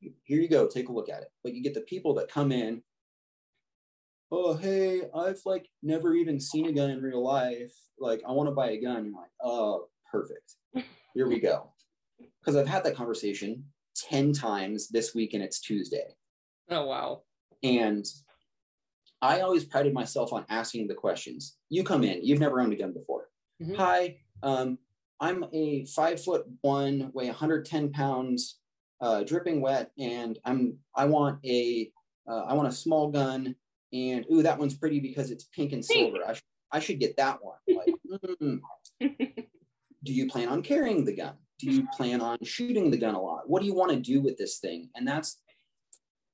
[0.02, 1.30] Here you go, take a look at it.
[1.44, 2.82] But you get the people that come in,
[4.32, 7.74] oh, hey, I've like never even seen a gun in real life.
[8.00, 9.06] Like, I want to buy a gun.
[9.06, 10.56] You're like, oh, perfect.
[11.14, 11.72] Here we go.
[12.40, 16.16] Because I've had that conversation 10 times this week and it's Tuesday.
[16.70, 17.24] Oh, wow.
[17.64, 18.06] And
[19.22, 21.58] I always prided myself on asking the questions.
[21.70, 23.28] You come in, you've never owned a gun before.
[23.62, 23.76] Mm-hmm.
[23.76, 24.80] Hi, um,
[25.20, 28.61] I'm a five foot one, weigh 110 pounds,
[29.02, 31.92] uh, dripping wet, and I'm I want a
[32.28, 33.56] uh, I want a small gun,
[33.92, 36.20] and ooh, that one's pretty because it's pink and silver.
[36.26, 37.58] I, sh- I should get that one.
[37.68, 37.94] Like,
[38.42, 38.60] mm.
[40.04, 41.34] do you plan on carrying the gun?
[41.60, 43.50] Do you plan on shooting the gun a lot?
[43.50, 44.90] What do you want to do with this thing?
[44.96, 45.40] And that's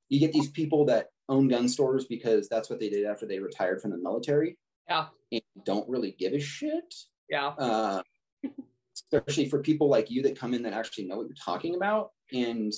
[0.10, 3.40] you get these people that own gun stores because that's what they did after they
[3.40, 4.58] retired from the military.
[4.88, 5.08] Yeah.
[5.32, 6.94] And don't really give a shit.
[7.30, 7.48] Yeah.
[7.48, 8.02] Uh,
[8.96, 12.12] especially for people like you that come in that actually know what you're talking about.
[12.34, 12.74] And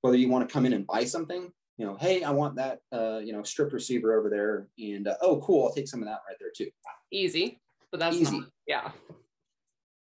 [0.00, 2.80] whether you want to come in and buy something, you know, hey, I want that,
[2.92, 4.68] uh, you know, strip receiver over there.
[4.78, 6.70] And uh, oh, cool, I'll take some of that right there too.
[7.12, 7.60] Easy.
[7.90, 8.40] But that's easy.
[8.40, 8.90] Not, yeah.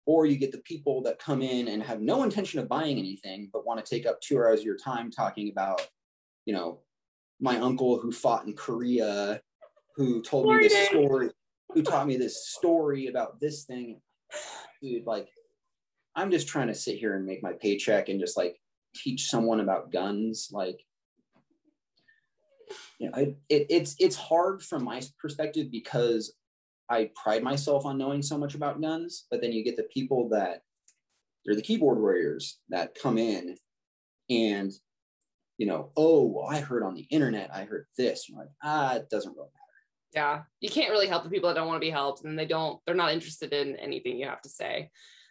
[0.07, 3.51] Or you get the people that come in and have no intention of buying anything,
[3.53, 5.86] but want to take up two hours of your time talking about,
[6.44, 6.80] you know,
[7.40, 9.40] my uncle who fought in Korea,
[9.96, 11.30] who told me this story,
[11.72, 14.01] who taught me this story about this thing.
[14.82, 15.28] Dude, like,
[16.16, 18.56] I'm just trying to sit here and make my paycheck and just like
[18.94, 20.48] teach someone about guns.
[20.52, 20.80] Like,
[22.98, 26.34] you know, it, it, it's it's hard from my perspective because
[26.88, 30.28] I pride myself on knowing so much about guns, but then you get the people
[30.30, 30.62] that
[31.44, 33.56] they're the keyboard warriors that come in
[34.28, 34.72] and
[35.61, 38.28] you know, oh, well, I heard on the internet, I heard this.
[38.28, 40.14] You're like, ah, it doesn't really matter.
[40.14, 40.42] Yeah.
[40.61, 42.80] You can't really help the people that don't want to be helped and they don't,
[42.86, 44.90] they're not interested in anything you have to say.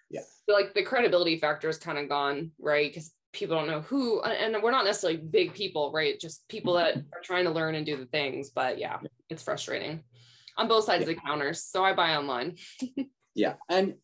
[0.09, 0.21] Yeah.
[0.47, 2.91] So like the credibility factor is kind of gone, right?
[2.91, 6.19] Because people don't know who, and we're not necessarily big people, right?
[6.19, 8.49] Just people that are trying to learn and do the things.
[8.49, 8.97] But yeah,
[9.29, 10.03] it's frustrating
[10.57, 11.11] on both sides yeah.
[11.11, 11.63] of the counters.
[11.63, 12.57] So I buy online.
[13.35, 13.53] yeah.
[13.69, 13.95] And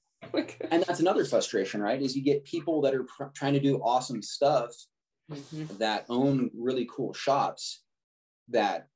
[0.71, 2.01] and that's another frustration, right?
[2.01, 4.73] Is you get people that are pr- trying to do awesome stuff
[5.31, 5.77] mm-hmm.
[5.77, 7.83] that own really cool shops
[8.49, 8.87] that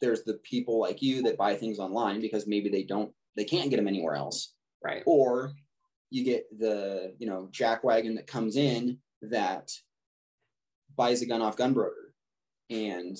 [0.00, 3.70] there's the people like you that buy things online because maybe they don't they can't
[3.70, 4.54] get them anywhere else
[4.84, 5.02] right.
[5.06, 5.52] Or
[6.10, 9.70] you get the you know jack wagon that comes in that
[10.96, 12.12] buys a gun off gunbroker.
[12.70, 13.18] And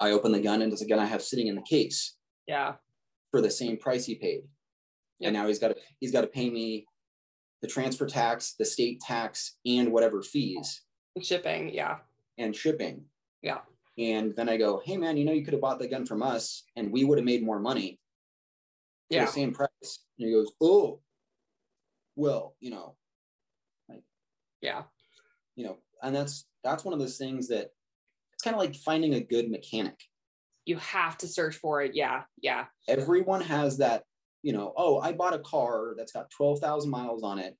[0.00, 2.74] i open the gun and it's a gun i have sitting in the case yeah.
[3.30, 4.42] for the same price he paid.
[5.20, 5.28] Yep.
[5.28, 6.86] and now he's got to he's got to pay me
[7.60, 10.82] the transfer tax the state tax and whatever fees.
[11.20, 11.98] Shipping yeah.
[12.38, 13.04] And shipping.
[13.42, 13.58] Yeah.
[13.98, 16.22] And then I go, hey man, you know, you could have bought the gun from
[16.22, 18.00] us and we would have made more money
[19.10, 19.26] yeah.
[19.26, 19.68] the same price.
[20.18, 21.00] And he goes, oh,
[22.16, 22.96] well, you know,
[23.88, 24.02] like,
[24.60, 24.82] yeah,
[25.56, 27.70] you know, and that's that's one of those things that
[28.32, 29.98] it's kind of like finding a good mechanic.
[30.64, 31.94] You have to search for it.
[31.94, 32.66] Yeah, yeah.
[32.88, 34.04] Everyone has that,
[34.42, 37.56] you know, oh, I bought a car that's got 12,000 miles on it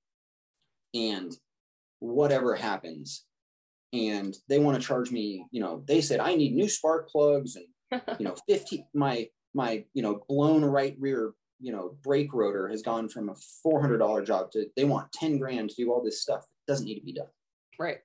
[0.94, 1.32] and
[1.98, 3.24] whatever happens,
[3.92, 7.56] and they want to charge me you know they said i need new spark plugs
[7.56, 11.32] and you know 50 my my you know blown right rear
[11.62, 13.34] you know brake rotor has gone from a
[13.66, 16.98] $400 job to they want 10 grand to do all this stuff that doesn't need
[16.98, 17.28] to be done
[17.78, 17.98] right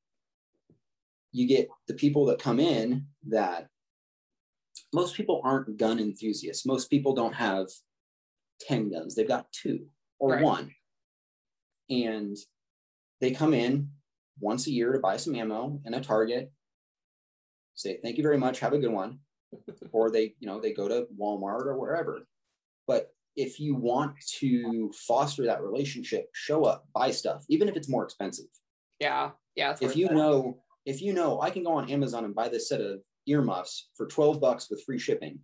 [1.33, 3.67] you get the people that come in that
[4.93, 7.67] most people aren't gun enthusiasts most people don't have
[8.61, 9.87] 10 guns they've got two
[10.19, 10.43] or right.
[10.43, 10.71] one
[11.89, 12.37] and
[13.21, 13.89] they come in
[14.39, 16.51] once a year to buy some ammo and a target,
[17.73, 19.19] say, thank you very much, have a good one.
[19.91, 22.27] or they, you know, they go to Walmart or wherever.
[23.37, 28.03] If you want to foster that relationship, show up, buy stuff, even if it's more
[28.03, 28.47] expensive.
[28.99, 29.31] Yeah.
[29.55, 29.75] Yeah.
[29.79, 30.15] If you that.
[30.15, 33.89] know, if you know, I can go on Amazon and buy this set of earmuffs
[33.95, 35.39] for 12 bucks with free shipping,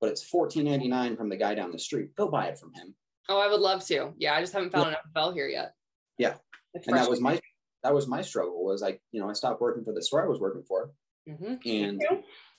[0.00, 2.14] but it's 14.99 from the guy down the street.
[2.16, 2.94] Go buy it from him.
[3.28, 4.12] Oh, I would love to.
[4.18, 4.34] Yeah.
[4.34, 4.90] I just haven't found yeah.
[4.90, 5.72] enough bell here yet.
[6.18, 6.34] Yeah.
[6.74, 7.40] and that was my
[7.82, 10.28] that was my struggle was I, you know, I stopped working for the store I
[10.28, 10.90] was working for.
[11.28, 11.54] Mm-hmm.
[11.64, 12.02] And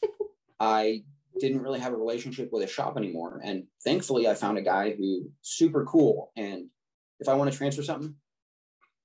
[0.60, 1.04] I
[1.40, 3.42] didn't really have a relationship with a shop anymore.
[3.44, 6.32] And thankfully I found a guy who super cool.
[6.36, 6.68] And
[7.20, 8.16] if I want to transfer something,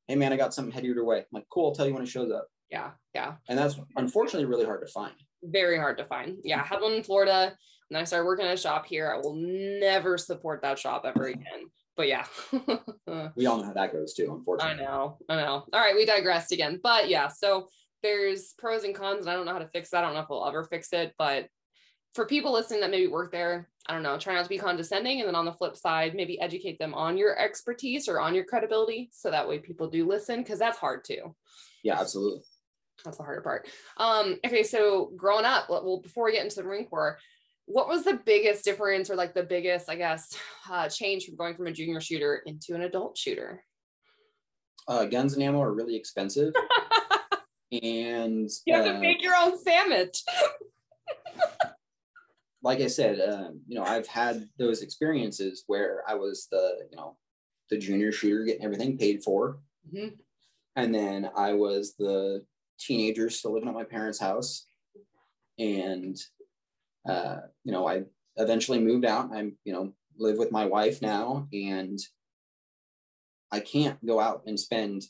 [0.07, 1.19] hey man, I got something headed your way.
[1.19, 2.49] I'm like, cool, I'll tell you when it shows up.
[2.71, 2.91] Yeah.
[3.15, 3.35] Yeah.
[3.49, 5.15] And that's unfortunately really hard to find.
[5.43, 6.39] Very hard to find.
[6.45, 6.61] Yeah.
[6.61, 7.55] I had one in Florida
[7.91, 9.13] and I started working at a shop here.
[9.13, 12.25] I will never support that shop ever again but yeah.
[13.37, 14.83] we all know how that goes too, unfortunately.
[14.83, 15.65] I know, I know.
[15.73, 16.81] All right, we digressed again.
[16.83, 17.69] But yeah, so
[18.03, 19.99] there's pros and cons, and I don't know how to fix that.
[19.99, 21.49] I don't know if we'll ever fix it, but
[22.15, 25.21] for people listening that maybe work there, I don't know, try not to be condescending.
[25.21, 28.45] And then on the flip side, maybe educate them on your expertise or on your
[28.45, 29.11] credibility.
[29.13, 31.35] So that way people do listen, because that's hard too.
[31.83, 32.43] Yeah, absolutely.
[33.05, 33.67] That's the harder part.
[33.97, 37.19] Um, okay, so growing up, well, before we get into the Marine Corps,
[37.67, 40.37] what was the biggest difference or like the biggest i guess
[40.71, 43.63] uh, change from going from a junior shooter into an adult shooter
[44.89, 46.53] uh, guns and ammo are really expensive
[47.83, 50.23] and you have uh, to make your own sandwich
[52.63, 56.97] like i said uh, you know i've had those experiences where i was the you
[56.97, 57.17] know
[57.71, 59.59] the junior shooter getting everything paid for
[59.93, 60.09] mm-hmm.
[60.77, 62.45] and then i was the
[62.79, 64.67] teenager still living at my parents house
[65.59, 66.19] and
[67.09, 68.03] uh, you know, I
[68.37, 69.31] eventually moved out.
[69.33, 71.99] I'm, you know, live with my wife now, and
[73.51, 75.03] I can't go out and spend,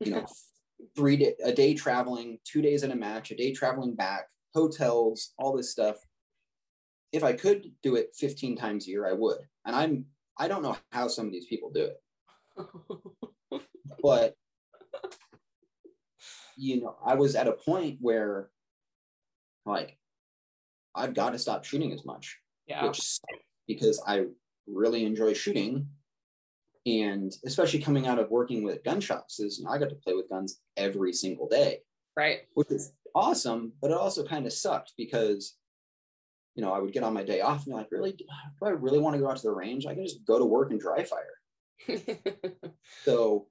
[0.00, 0.26] you know,
[0.96, 5.32] three day, a day traveling, two days in a match, a day traveling back, hotels,
[5.38, 5.96] all this stuff.
[7.12, 9.38] If I could do it 15 times a year, I would.
[9.64, 10.04] And I'm,
[10.36, 12.02] I don't know how some of these people do it,
[14.02, 14.34] but
[16.56, 18.50] you know, I was at a point where
[19.64, 19.96] like
[20.94, 22.38] I've got to stop shooting as much.
[22.66, 22.84] Yeah.
[22.86, 23.20] Which
[23.66, 24.26] because I
[24.66, 25.88] really enjoy shooting.
[26.86, 29.94] And especially coming out of working with gun shops is you know, I got to
[29.94, 31.80] play with guns every single day.
[32.16, 32.40] Right.
[32.54, 35.56] Which is awesome, but it also kind of sucked because
[36.58, 38.24] you know, I would get on my day off and be like, really, do
[38.64, 39.86] I really want to go out to the range?
[39.86, 41.38] I can just go to work and dry fire.
[43.04, 43.46] so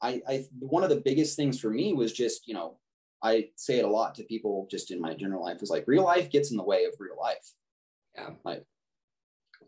[0.00, 2.78] I, I, one of the biggest things for me was just, you know,
[3.22, 6.04] I say it a lot to people just in my general life is like real
[6.04, 7.52] life gets in the way of real life.
[8.14, 8.30] Yeah.
[8.42, 8.64] Like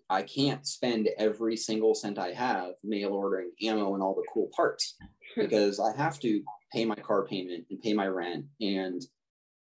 [0.09, 4.49] I can't spend every single cent I have mail ordering ammo and all the cool
[4.57, 4.97] parts
[5.37, 9.03] because I have to pay my car payment and pay my rent and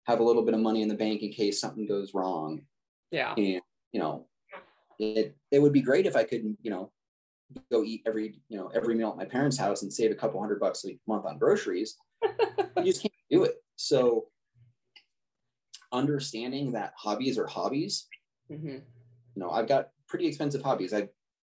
[0.10, 2.62] have a little bit of money in the bank in case something goes wrong.
[3.12, 3.34] Yeah.
[3.38, 4.26] And you know,
[4.98, 6.92] it it would be great if I could, you know,
[7.72, 10.40] go eat every, you know, every meal at my parents' house and save a couple
[10.40, 11.96] hundred bucks a month on groceries.
[12.78, 13.56] you just can't do it.
[13.76, 14.28] So
[15.92, 18.08] understanding that hobbies are hobbies.
[18.52, 18.68] Mm-hmm.
[18.68, 18.82] You
[19.36, 20.94] know, I've got pretty expensive hobbies.
[20.94, 21.10] I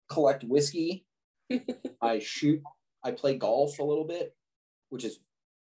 [0.09, 1.07] collect whiskey.
[2.00, 2.62] I shoot.
[3.02, 4.34] I play golf a little bit,
[4.90, 5.18] which is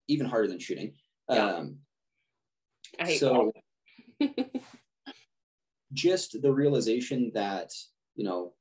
[0.09, 0.95] even harder than shooting.
[1.29, 1.55] Yeah.
[1.57, 1.79] Um,
[3.01, 3.53] I so
[5.93, 7.73] just the realization that
[8.15, 8.53] you know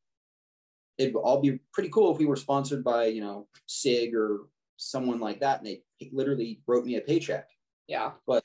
[0.97, 4.47] it'd all be pretty cool if we were sponsored by you know sig or
[4.77, 7.49] someone like that and they literally wrote me a paycheck.
[7.87, 8.11] Yeah.
[8.27, 8.43] But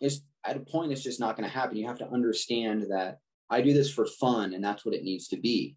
[0.00, 1.76] it's at a point it's just not going to happen.
[1.76, 3.18] You have to understand that
[3.50, 5.76] i do this for fun and that's what it needs to be.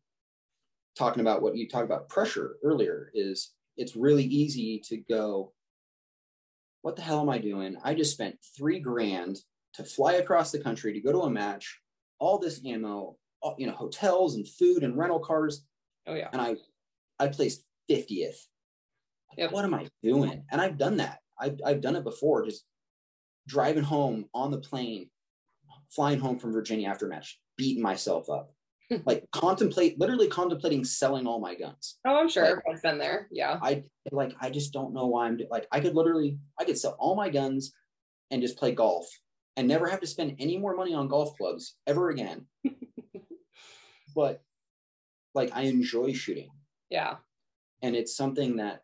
[0.97, 5.53] Talking about what you talked about pressure earlier is it's really easy to go
[6.81, 7.77] what the hell am i doing?
[7.83, 9.37] I just spent three grand
[9.73, 11.79] to fly across the country to go to a match
[12.19, 15.65] all this ammo all, you know hotels and food and rental cars.
[16.07, 16.29] Oh yeah.
[16.33, 16.55] and i
[17.19, 18.35] i placed 50th
[19.37, 19.51] Yep.
[19.53, 20.43] what am i doing?
[20.51, 21.19] And i've done that.
[21.39, 22.63] I've, I've done it before just
[23.47, 25.09] driving home on the plane
[25.89, 28.53] flying home from virginia after a match beating myself up
[29.05, 33.27] like contemplate literally contemplating selling all my guns Oh, I'm sure Like- everyone's been there.
[33.31, 33.57] Yeah.
[33.61, 36.77] i like i just don't know why i'm do- like i could literally i could
[36.77, 37.73] sell all my guns
[38.31, 39.07] and just play golf
[39.57, 42.45] and never have to spend any more money on golf clubs ever again
[44.15, 44.41] but
[45.33, 46.49] like i enjoy shooting
[46.89, 47.15] Yeah.
[47.81, 48.81] and it's something that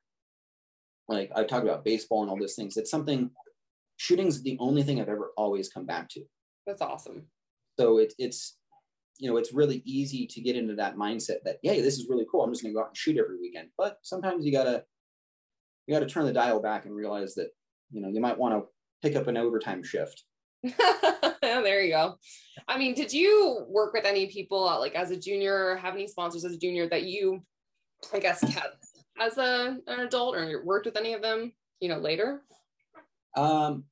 [1.08, 3.32] like i talk about baseball and all those things it's something
[3.98, 6.24] shooting's the only thing i've ever always come back to
[6.66, 7.28] That's awesome.
[7.80, 8.57] so it, it's
[9.20, 12.26] you know it's really easy to get into that mindset that yeah this is really
[12.30, 14.84] cool i'm just going to go out and shoot every weekend but sometimes you gotta
[15.86, 17.50] you gotta turn the dial back and realize that
[17.92, 18.68] you know you might want to
[19.02, 20.24] pick up an overtime shift
[21.42, 22.16] there you go.
[22.68, 25.94] I mean, did you work with any people uh, like as a junior, or have
[25.94, 27.44] any sponsors as a junior that you,
[28.12, 28.84] I guess, kept
[29.20, 32.42] as a, an adult or worked with any of them, you know, later?
[33.38, 33.84] um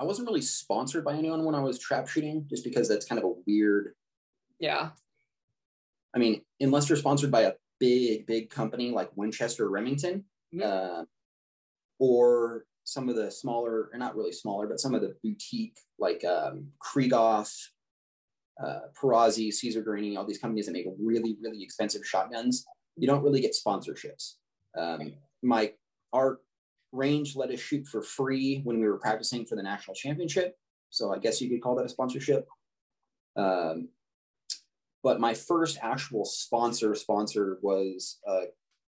[0.00, 3.18] i wasn't really sponsored by anyone when i was trap shooting just because that's kind
[3.18, 3.94] of a weird
[4.58, 4.90] Yeah.
[6.14, 10.62] I mean, unless you're sponsored by a big, big company like Winchester Remington, Mhm.
[10.62, 11.04] uh,
[11.98, 16.24] or some of the smaller, or not really smaller, but some of the boutique like
[16.24, 17.68] um, Krieghoff,
[18.62, 22.64] uh, Perazzi, Caesar Guerini, all these companies that make really, really expensive shotguns,
[22.96, 24.36] you don't really get sponsorships.
[24.76, 25.74] Um, my
[26.12, 26.40] our
[26.92, 30.58] range let us shoot for free when we were practicing for the national championship,
[30.90, 32.48] so I guess you could call that a sponsorship.
[33.36, 33.90] Um,
[35.08, 38.42] but my first actual sponsor sponsor was a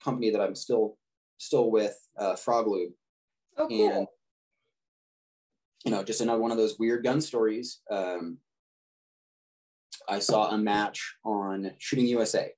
[0.04, 0.98] company that I'm still
[1.38, 2.94] still with, uh, Frog Lube,
[3.56, 3.90] Oh, cool.
[3.92, 4.08] and
[5.86, 7.82] you know, just another one of those weird gun stories.
[7.92, 8.40] Um,
[10.10, 12.52] I saw a match on Shooting USA.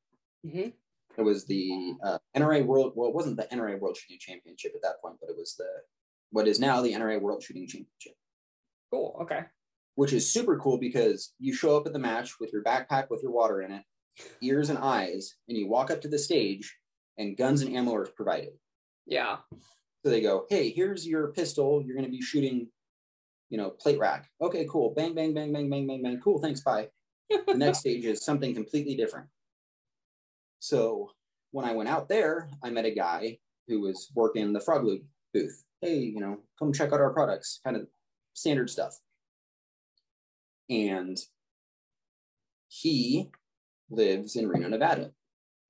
[0.45, 0.71] Mhm.
[1.17, 2.93] It was the uh, NRA World.
[2.95, 5.69] Well, it wasn't the NRA World Shooting Championship at that point, but it was the
[6.31, 8.15] what is now the NRA World Shooting Championship
[8.89, 9.17] Cool.
[9.23, 9.41] Okay.
[9.99, 13.21] Which is super cool because you show up at the match with your backpack with
[13.21, 13.83] your water in it,
[14.41, 16.73] ears and eyes, and you walk up to the stage
[17.17, 18.53] and guns and ammo are provided.
[19.05, 19.39] Yeah.
[20.01, 21.83] So they go, hey, here's your pistol.
[21.85, 22.69] You're going to be shooting,
[23.49, 24.29] you know, plate rack.
[24.41, 24.93] Okay, cool.
[24.95, 26.21] Bang, bang, bang, bang, bang, bang, bang.
[26.21, 26.39] Cool.
[26.39, 26.61] Thanks.
[26.61, 26.87] Bye.
[27.29, 29.27] The next stage is something completely different.
[30.59, 31.11] So
[31.51, 35.03] when I went out there, I met a guy who was working the Frog Lube
[35.33, 35.65] booth.
[35.81, 37.85] Hey, you know, come check out our products, kind of
[38.33, 38.97] standard stuff.
[40.69, 41.17] And
[42.67, 43.31] he
[43.89, 45.11] lives in Reno, Nevada.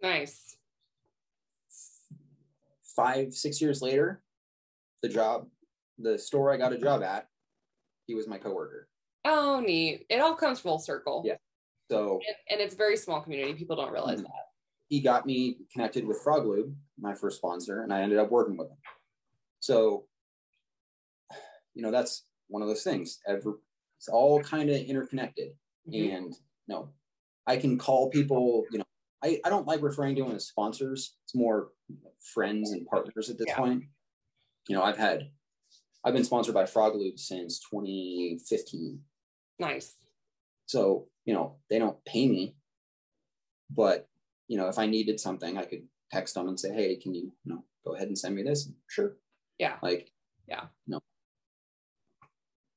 [0.02, 0.58] Nice.
[2.96, 4.22] Five, six years later,
[5.02, 5.48] the job,
[5.98, 7.28] the store I got a job at,
[8.08, 8.90] he was my coworker.
[9.26, 10.06] Oh, neat.
[10.10, 11.24] It all comes full circle.
[11.26, 11.36] Yeah.
[11.90, 13.54] So And, and it's a very small community.
[13.54, 14.24] People don't realize Mhm.
[14.24, 14.46] that.
[14.90, 18.58] he got me connected with Frog Lube, my first sponsor, and I ended up working
[18.58, 18.78] with him.
[19.60, 20.08] So,
[21.76, 23.20] you know, that's one of those things.
[23.28, 23.54] Every,
[24.00, 25.58] it's all kind of interconnected.
[25.88, 26.18] Mhm.
[26.18, 26.40] And you
[26.76, 26.90] know,
[27.46, 28.86] I can call people, you know,
[29.22, 31.18] I, I don't like referring to them as sponsors.
[31.26, 31.74] It's more
[32.34, 33.58] friends and partners at this Yeah.
[33.58, 33.84] point.
[34.70, 35.32] You know, I've had
[36.06, 39.04] I've been sponsored by Frog Lube since 2015.
[39.60, 39.98] Nice.
[40.66, 42.56] So, you know, they don't pay me,
[43.70, 44.08] but
[44.48, 47.34] you know, if I needed something, I could text them and say, Hey, can you,
[47.44, 48.72] you know, go ahead and send me this?
[48.88, 49.18] Sure.
[49.58, 49.78] Yeah.
[49.84, 50.14] Like,
[50.48, 50.68] Yeah.
[50.88, 51.02] No.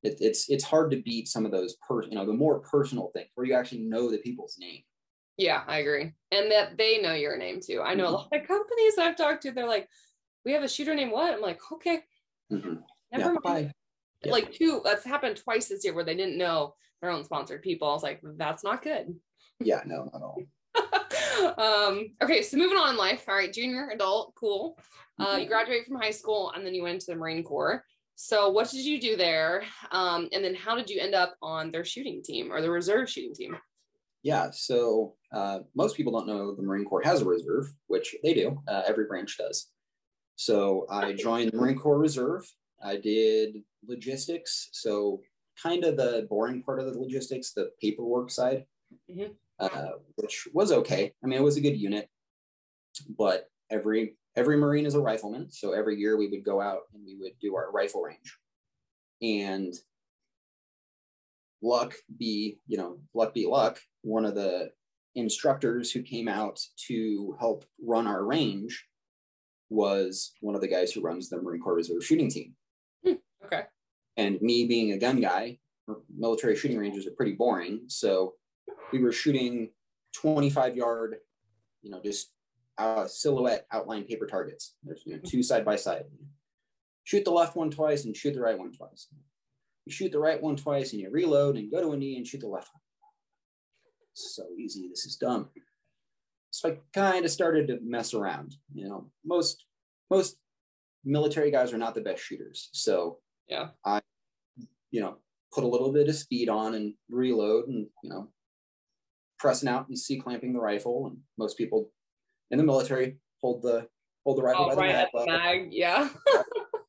[0.03, 3.11] It, it's it's hard to beat some of those per you know, the more personal
[3.15, 4.83] things where you actually know the people's name.
[5.37, 6.13] Yeah, I agree.
[6.31, 7.81] And that they know your name too.
[7.83, 8.13] I know a Mhm.
[8.13, 9.89] lot of companies I've talked to, they're like,
[10.45, 11.33] we have a shooter named what?
[11.33, 12.03] I'm like, okay,
[12.51, 12.83] Mhm.
[13.13, 13.73] never Yeah, mind.
[14.25, 14.33] Yeah.
[14.33, 17.89] Like two, that's happened twice this year where they didn't know their own sponsored people.
[17.89, 19.19] I was like, that's not good.
[19.61, 20.43] Yeah, no, not at all.
[21.59, 23.25] um, okay, so moving on in life.
[23.29, 24.79] All right, junior adult, cool.
[25.19, 25.41] Uh, Mm-hmm.
[25.43, 27.85] you graduated from high school and then you went into the Marine Corps.
[28.25, 29.65] So, what did you do there?
[29.91, 33.11] Um, and then, how did you end up on their shooting team or the reserve
[33.11, 33.57] shooting team?
[34.23, 38.33] Yeah, so uh, most people don't know the Marine Corps has a reserve, which they
[38.33, 38.63] do.
[38.69, 39.73] Uh, every branch does.
[40.37, 42.45] So I joined the Marine Corps Reserve.
[42.81, 45.21] I did logistics, so
[45.61, 48.67] kind of the boring part of the logistics, the paperwork side,
[49.11, 49.35] Mhm.
[49.59, 51.13] uh, which was okay.
[51.25, 52.09] I mean, it was a good unit,
[53.19, 55.51] but every every Marine is a rifleman.
[55.51, 58.39] So every year we would go out and we would do our rifle range,
[59.21, 59.75] and
[61.63, 64.71] luck be you know luck be luck one of the
[65.15, 68.85] instructors who came out to help run our range
[69.71, 72.55] was one of the guys who runs the marine corps reserve shooting team
[73.05, 73.13] hmm,
[73.45, 73.63] Okay.
[74.17, 75.59] and me being a gun guy
[76.17, 78.35] military shooting ranges are pretty boring so
[78.93, 79.71] we were shooting
[80.15, 81.17] 25 yard
[81.83, 82.33] you know just
[82.79, 86.05] uh, silhouette outline paper targets there's you know, two side by side
[87.05, 89.09] shoot the left one twice and shoot the right one twice
[89.85, 92.27] you shoot the right one twice and you reload and go to a knee and
[92.27, 92.83] shoot the left one.
[94.15, 94.89] So easy.
[94.89, 95.49] This is dumb.
[96.51, 98.55] So I kind of started to mess around.
[98.73, 99.65] You know, most
[100.11, 100.37] most
[101.05, 102.69] military guys are not the best shooters.
[102.73, 103.19] So
[103.49, 103.69] Yeah.
[103.85, 104.01] I,
[104.91, 105.17] you know,
[105.53, 108.29] put a little bit of speed on and reload and you know,
[109.39, 111.07] pressing out and C clamping the rifle.
[111.09, 111.91] And most people
[112.53, 113.89] in the military hold the
[114.25, 115.69] hold the rifle Oh, by the right mag at the level mag.
[115.73, 116.09] Yeah.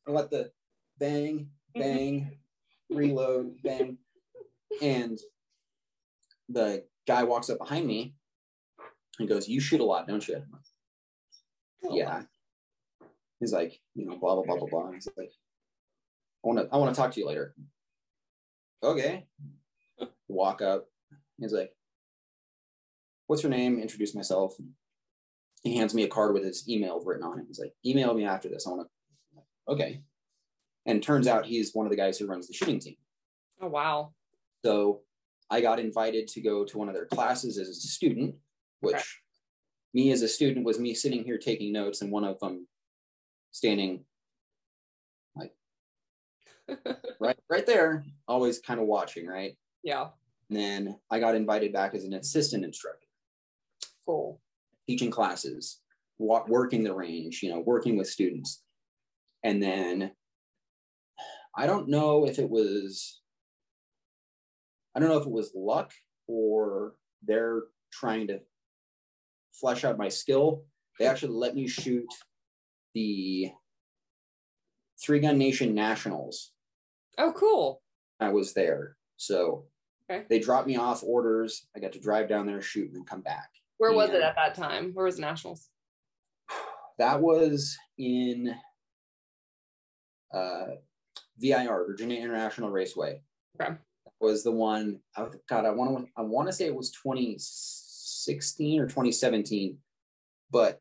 [0.06, 0.52] and let the
[1.00, 1.80] bang, mm-hmm.
[1.80, 2.38] bang,
[2.92, 3.98] reload, bang.
[4.82, 5.20] And
[6.50, 8.14] the guy walks up behind me
[9.20, 10.44] and goes, You shoot a lot, don't you?
[11.86, 12.24] Oh, yeah.
[13.40, 14.92] He's like, you know, blah blah blah blah blah.
[14.92, 15.32] He's like,
[16.44, 17.56] I wanna I wanna talk to you later.
[18.84, 19.26] Okay.
[20.28, 20.86] Walk up.
[21.40, 21.74] He's like,
[23.28, 23.80] What's your name?
[23.80, 24.56] Introduce myself.
[25.64, 27.46] He hands me a card with his email written on it.
[27.48, 28.68] He's like, email me after this.
[28.68, 28.84] I wanna
[29.68, 30.02] okay.
[30.86, 32.96] And turns out he's one of the guys who runs the shooting team.
[33.62, 34.14] Oh wow.
[34.66, 35.02] So
[35.50, 38.36] I got invited to go to one of their classes as a student,
[38.82, 39.04] which Okay.
[39.94, 42.68] me as a student was me sitting here taking notes and one of them
[43.52, 44.04] standing
[45.36, 45.54] like
[47.20, 49.58] right right there, always kind of watching, right?
[49.84, 50.10] yeah.
[50.50, 53.08] And then I got invited back as an assistant instructor,
[54.06, 54.42] Cool.
[54.88, 55.80] Teaching classes,
[56.18, 58.62] wa- working the range, you know, working with students.
[59.44, 60.12] And then
[61.56, 63.22] I don't know if it was
[64.96, 65.92] I don't know if it was luck
[66.28, 68.40] or they're trying to
[69.54, 70.66] flesh out my skill.
[71.00, 72.06] They actually let me shoot
[72.94, 73.52] the
[75.04, 76.52] Three Gun Nation Nationals.
[77.18, 77.82] Oh, cool.
[78.20, 78.96] I was there.
[79.18, 79.66] So
[80.10, 80.26] Okay.
[80.30, 81.66] they dropped me off orders.
[81.76, 83.50] I got to drive down there, shoot, and then come back.
[83.78, 84.92] Where was it at that time?
[84.94, 85.70] Where was the nationals?
[87.00, 88.54] That was in
[90.34, 90.66] uh,
[91.40, 93.22] VIR, Virginia International Raceway.
[93.60, 93.74] Okay.
[94.20, 95.00] Was the one?
[95.18, 96.12] I- God, I want to.
[96.16, 99.78] I want to say it was 2016 or 2017,
[100.52, 100.80] but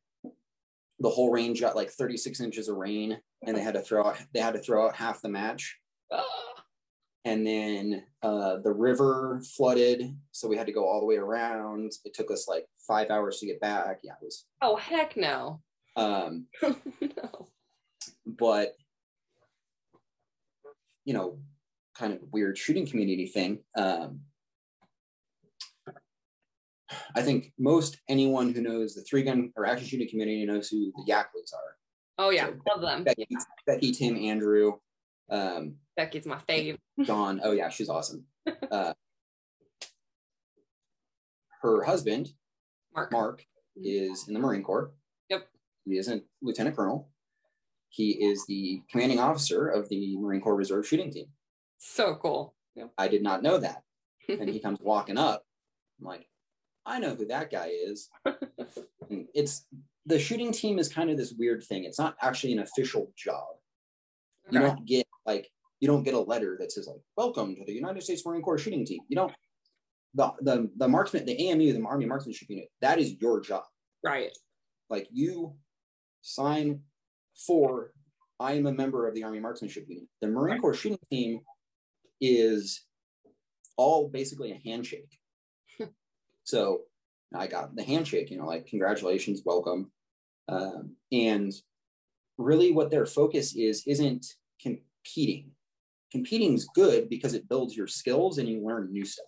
[1.01, 4.17] the whole range got like 36 inches of rain, and they had to throw out.
[4.33, 5.77] They had to throw out half the match,
[6.13, 6.23] Ah,
[7.25, 11.93] and then uh, the river flooded, so we had to go all the way around.
[12.05, 14.01] It took us like five hours to get back.
[14.03, 14.45] Yeah, it was.
[14.61, 15.61] oh heck no.
[15.95, 17.49] Um, no.
[18.25, 18.73] but
[21.05, 21.39] you know,
[21.95, 23.59] kind of weird shooting community thing.
[23.77, 24.21] Um,
[27.15, 30.93] I think most anyone who knows the three gun or action shooting community knows who
[30.97, 31.77] the Yackleys are.
[32.19, 33.05] Oh yeah, So, love them.
[33.05, 33.39] Becky, Yeah.
[33.67, 34.75] Becky, Tim, Andrew,
[35.33, 36.77] um, Becky's my fave.
[37.05, 37.41] Dawn.
[37.43, 38.25] Oh yeah, she's awesome.
[38.71, 38.93] Uh,
[41.63, 42.33] her husband,
[42.95, 43.13] Mark.
[43.13, 43.45] Mark,
[43.77, 44.93] is in the Marine Corps.
[45.31, 45.47] Yep.
[45.85, 47.09] He is a lieutenant colonel.
[47.89, 51.27] He is the commanding officer of the Marine Corps Reserve shooting team.
[51.79, 52.55] So cool.
[52.75, 52.91] Yep.
[52.99, 53.83] I did not know that.
[54.29, 55.45] And he comes walking up.
[56.01, 56.27] I'm like,
[56.87, 58.09] I know who that guy is.
[59.35, 59.67] It's
[60.07, 61.85] the shooting team is kind of this weird thing.
[61.85, 63.47] It's not actually an official job.
[64.51, 64.69] You Okay.
[64.69, 65.49] don't get like
[65.81, 68.59] you don't get a letter that says like welcome to the United States Marine Corps
[68.59, 69.01] shooting team.
[69.09, 69.33] You don't
[70.15, 73.65] the the the marksman, the AMU, the Army Marksmanship Unit, that is your job.
[74.05, 74.31] Right.
[74.91, 75.55] Like you
[76.23, 76.81] sign
[77.47, 77.93] for
[78.39, 80.05] I am a member of the Army Marksmanship Unit.
[80.21, 81.41] The Marine Corps shooting team
[82.21, 82.85] is
[83.77, 85.19] all basically a handshake.
[86.45, 86.83] so
[87.35, 89.91] I got the handshake, you know, like congratulations, welcome.
[90.49, 91.53] Um, and
[92.37, 94.27] really what their focus is isn't
[95.05, 95.51] competing.
[96.11, 99.27] Competing is good because it builds your skills and you learn new stuff.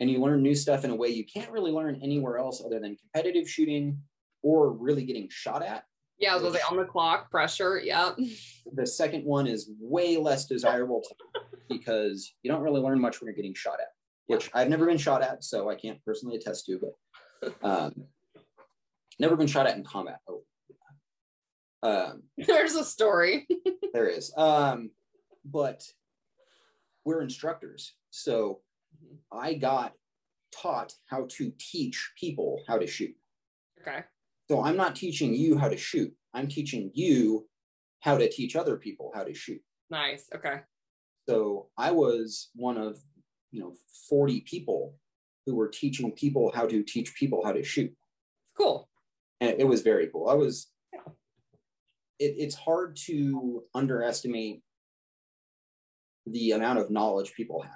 [0.00, 2.80] and you learn new stuff in a way you can't really learn anywhere else other
[2.80, 3.98] than competitive shooting
[4.42, 5.84] or really getting shot at.
[6.18, 7.78] Yeah, I was on the clock, pressure.
[7.82, 8.12] Yeah.
[8.72, 11.02] The second one is way less desirable
[11.68, 13.88] because you don't really learn much when you're getting shot at,
[14.26, 16.78] which I've never been shot at, so I can't personally attest to,
[17.42, 18.04] but um,
[19.18, 20.20] never been shot at in combat.
[20.28, 20.42] Oh.
[21.82, 23.46] Um, There's a story.
[23.92, 24.32] there is.
[24.36, 24.90] Um,
[25.44, 25.82] but
[27.04, 27.94] we're instructors.
[28.10, 28.60] So
[29.32, 29.94] I got
[30.52, 33.14] taught how to teach people how to shoot.
[33.80, 34.04] Okay.
[34.50, 36.12] So I'm not teaching you how to shoot.
[36.34, 37.46] I'm teaching you
[38.00, 39.60] how to teach other people how to shoot.
[39.90, 40.26] Nice.
[40.34, 40.60] Okay.
[41.28, 42.98] So I was one of,
[43.50, 43.74] you know,
[44.08, 44.96] 40 people
[45.46, 47.92] who were teaching people how to teach people how to shoot.
[48.56, 48.88] Cool.
[49.40, 50.28] And it was very cool.
[50.28, 50.68] I was
[52.20, 54.62] it, it's hard to underestimate
[56.26, 57.72] the amount of knowledge people have.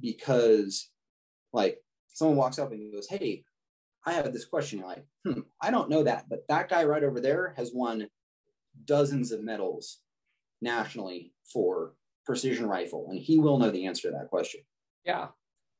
[0.00, 0.88] Because
[1.52, 1.78] like
[2.12, 3.44] someone walks up and goes hey
[4.06, 4.78] i have this question.
[4.78, 8.08] You're like hmm i don't know that but that guy right over there has won
[8.84, 10.00] dozens of medals
[10.60, 11.94] nationally for
[12.26, 14.60] precision rifle and he will know the answer to that question.
[15.04, 15.28] Yeah.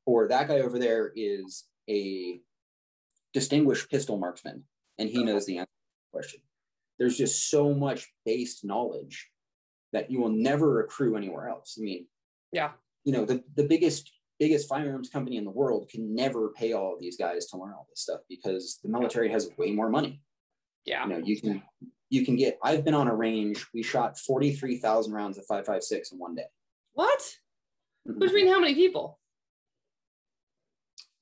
[0.06, 2.40] or that guy over there is a
[3.32, 4.64] distinguished pistol marksman
[4.98, 5.73] and he knows the answer
[6.14, 6.40] question
[6.98, 9.16] there's just so much based knowledge
[9.92, 12.02] that you will never accrue anywhere else i mean
[12.58, 12.70] Yeah.
[13.06, 14.04] you know the, the biggest
[14.44, 17.72] biggest firearms company in the world can never pay all of these guys to learn
[17.76, 20.14] all this stuff because the military has way more money
[20.90, 21.02] Yeah.
[21.04, 21.54] you know you can
[22.14, 26.18] you can get i've been on a range we shot 43000 rounds of 556 in
[26.26, 26.48] one day
[27.00, 27.22] What?
[28.20, 29.06] Which mean how many people?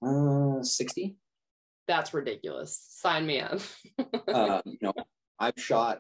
[0.05, 1.17] uh 60
[1.89, 2.79] That's ridiculous.
[2.91, 3.61] Sign me up.
[4.29, 4.93] uh, you know
[5.39, 5.99] i've shot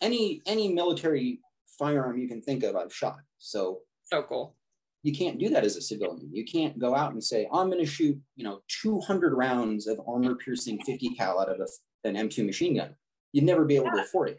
[0.00, 1.40] any any military
[1.78, 4.56] firearm you can think of i've shot so so cool.
[5.02, 7.84] you can't do that as a civilian you can't go out and say i'm going
[7.84, 12.14] to shoot you know 200 rounds of armor piercing 50 cal out of a, an
[12.14, 12.94] m2 machine gun
[13.32, 14.38] you'd never be able to afford it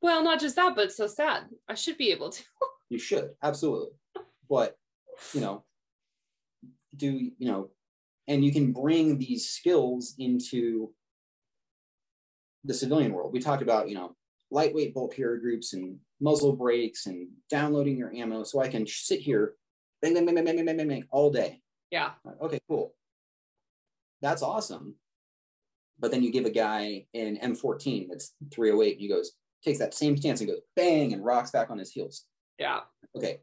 [0.00, 1.44] Well, not just that, but so sad.
[1.68, 2.42] I should be able to.
[2.90, 3.90] you should absolutely
[4.48, 4.76] but
[5.34, 5.64] you know
[6.96, 7.70] do you know
[8.28, 10.92] and you can bring these skills into
[12.64, 14.14] the civilian world we talked about you know
[14.50, 19.20] lightweight bolt carrier groups and muzzle brakes and downloading your ammo so i can sit
[19.20, 19.54] here
[20.00, 21.60] bang bang bang bang bang bang bang, bang all day
[21.90, 22.10] Yeah.
[22.40, 22.94] okay cool
[24.20, 24.94] that's awesome
[25.98, 29.32] but then you give a guy an m14 that's 308 and he goes
[29.64, 32.24] takes that same stance and goes bang and rocks back on his heels
[32.58, 32.80] Yeah.
[33.16, 33.40] okay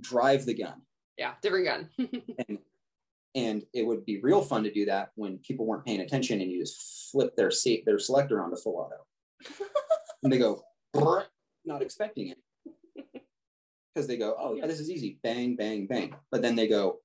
[0.00, 0.82] drive the gun
[1.18, 1.32] Yeah.
[1.42, 1.90] Different gun.
[2.48, 2.58] and
[3.34, 6.50] and it would be real fun to do that when people weren't paying attention and
[6.50, 9.64] you just flip their seat their selector onto full auto
[10.22, 10.62] and they go
[11.64, 12.38] not expecting it
[13.94, 16.98] because they go oh yeah this is easy bang bang bang but then they go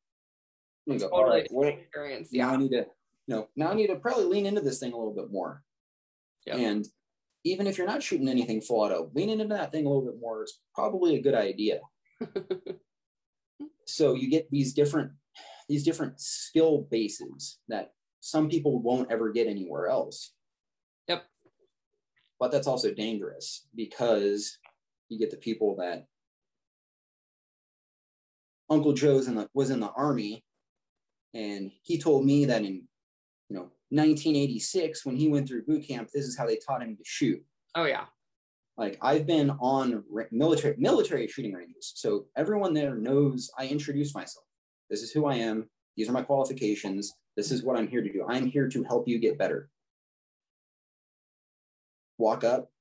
[0.87, 2.29] they go totally right well, different experience.
[2.31, 2.85] now I need to, you
[3.27, 5.63] know, now I need to probably lean into this thing a little bit more.
[6.45, 6.57] Yep.
[6.57, 6.87] And
[7.43, 10.19] even if you're not shooting anything full auto, leaning into that thing a little bit
[10.19, 11.79] more is probably a good idea.
[13.85, 15.11] so you get these different
[15.67, 20.33] these different skill bases that some people won't ever get anywhere else.
[21.07, 21.23] Yep.
[22.39, 24.57] But that's also dangerous because
[25.09, 26.05] you get the people that
[28.69, 30.43] Uncle Joe's in the was in the army
[31.35, 32.87] and he told me that in
[33.49, 36.95] you know 1986 when he went through boot camp this is how they taught him
[36.95, 37.43] to shoot
[37.75, 38.05] oh yeah.
[38.77, 44.45] like i've been on military military shooting ranges so everyone there knows i introduce myself
[44.89, 45.69] this is who i am.
[45.95, 47.13] These are my qualifications.
[47.35, 48.25] This is what i'm here to do.
[48.27, 49.69] I'm here to help you get better.
[52.17, 52.71] Walk up.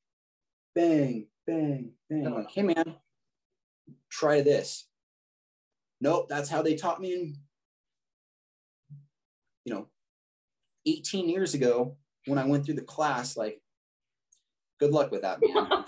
[0.74, 2.24] Bang bang bang.
[2.24, 2.97] Like hey man.
[4.10, 4.86] Try this.
[6.01, 7.36] Nope that's how they taught me in
[9.64, 9.86] you know
[10.86, 13.60] 18 years ago when i went through the class like
[14.78, 15.85] good luck with that man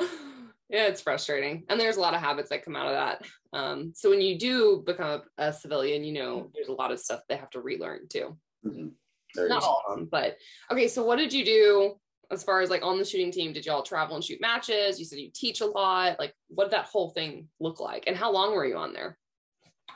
[0.68, 1.64] yeah, it's frustrating.
[1.68, 3.22] And there's a lot of habits that come out of that.
[3.52, 7.20] Um, so when you do become a, civilian, you know, there's a lot of stuff
[7.28, 8.36] they have to relearn too.
[8.64, 8.92] Mhm.
[9.36, 10.36] Not all of them, but
[10.70, 10.88] okay.
[10.88, 12.00] So what did you do
[12.30, 13.52] as far as like on the shooting team?
[13.52, 14.98] Did y'all travel and shoot matches?
[14.98, 16.18] You said you teach a lot.
[16.18, 18.04] Like, what did that whole thing look like?
[18.06, 19.18] And how long were you on there?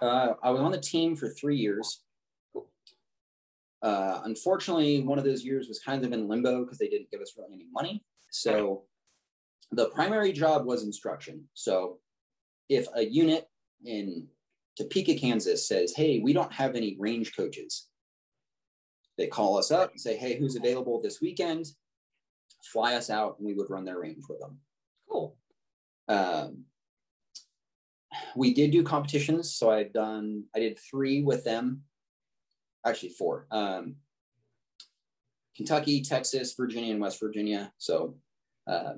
[0.00, 2.02] Uh, I was on the team for three years.
[3.82, 7.20] Uh, unfortunately, one of those years was kind of in limbo because they didn't give
[7.20, 8.04] us really any money.
[8.30, 8.84] So
[9.72, 11.44] the primary job was instruction.
[11.54, 11.98] So
[12.68, 13.48] if a unit
[13.84, 14.28] in
[14.76, 17.88] Topeka, Kansas says, hey, we don't have any range coaches,
[19.18, 21.66] they call us up and say, hey, who's available this weekend?
[22.62, 24.58] Fly us out and we would run their range with them.
[25.10, 25.36] Cool.
[26.08, 26.64] Um,
[28.36, 29.54] we did do competitions.
[29.54, 31.82] So I've done, I did three with them,
[32.86, 33.46] actually four.
[33.50, 33.96] Um,
[35.56, 37.72] Kentucky, Texas, Virginia, and West Virginia.
[37.78, 38.16] So
[38.66, 38.94] uh,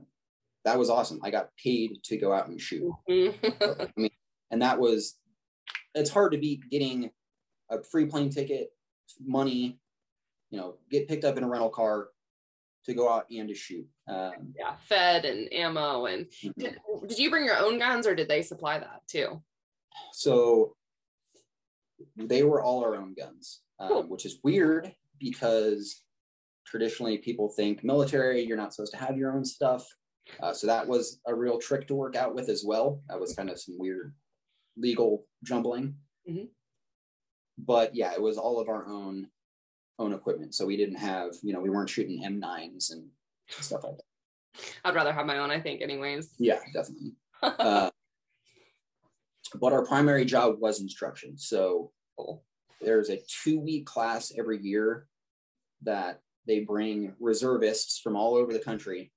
[0.64, 1.20] that was awesome.
[1.22, 2.90] I got paid to go out and shoot.
[3.10, 4.10] I mean,
[4.50, 5.16] and that was,
[5.94, 7.10] it's hard to beat getting
[7.70, 8.70] a free plane ticket,
[9.24, 9.78] money,
[10.50, 12.08] you know, get picked up in a rental car
[12.84, 13.86] to go out and to shoot.
[14.08, 16.06] Um, yeah, fed and ammo.
[16.06, 16.54] And mhm.
[16.58, 16.76] did,
[17.06, 19.42] did you bring your own guns or did they supply that too?
[20.12, 20.76] So
[22.16, 26.02] they were all our own guns, um, which is weird because
[26.66, 29.86] traditionally people think military, you're not supposed to have your own stuff.
[30.40, 33.02] Uh, so that was a real trick to work out with as well.
[33.08, 34.14] That was kind of some weird
[34.76, 35.96] legal jumbling.
[36.28, 36.48] Mhm.
[37.58, 39.30] But yeah, it was all of our own
[39.98, 40.54] own equipment.
[40.54, 43.08] So we didn't have, you know, we weren't shooting M9s and
[43.48, 44.64] stuff like that.
[44.84, 46.34] I'd rather have my own, I think, anyways.
[46.38, 47.14] Yeah, definitely.
[47.42, 47.90] Uh,
[49.60, 51.36] but our primary job was instruction.
[51.36, 51.92] So
[52.80, 55.06] there's a two week class every year
[55.82, 59.12] that they bring reservists from all over the country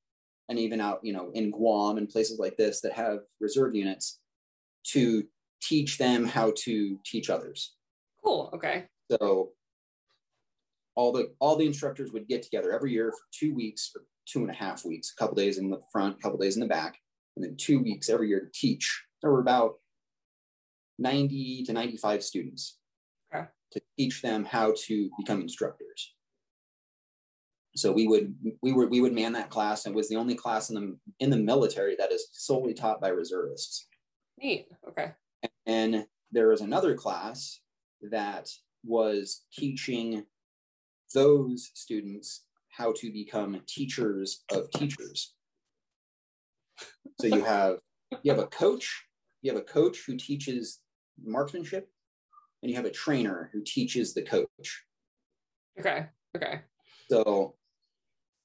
[0.49, 4.19] and even out, you know, in Guam and places like this that have reserve units
[4.91, 5.23] to
[5.61, 7.75] teach them how to teach others.
[8.23, 8.49] Cool.
[8.53, 8.85] Okay.
[9.11, 9.51] So
[10.95, 14.41] all the all the instructors would get together every year for two weeks or two
[14.41, 16.67] and a half weeks, a couple days in the front, a couple days in the
[16.67, 16.97] back,
[17.35, 19.03] and then two weeks every year to teach.
[19.21, 19.75] There were about
[20.99, 22.77] 90 to 95 students
[23.33, 23.45] Okay.
[23.71, 26.13] to teach them how to become instructors.
[27.77, 30.35] So we would we would we would man that class and it was the only
[30.35, 33.87] class in the in the military that is solely taught by reservists.
[34.41, 34.67] Neat.
[34.87, 35.11] Okay.
[35.65, 37.59] And there was another class
[38.11, 38.49] that
[38.83, 40.23] was teaching
[41.13, 45.33] those students how to become teachers of teachers.
[47.19, 47.77] So you have
[48.23, 49.05] you have a coach,
[49.41, 50.79] you have a coach who teaches
[51.23, 51.89] marksmanship,
[52.61, 54.83] and you have a trainer who teaches the coach.
[55.79, 56.07] Okay.
[56.35, 56.61] Okay.
[57.09, 57.55] So,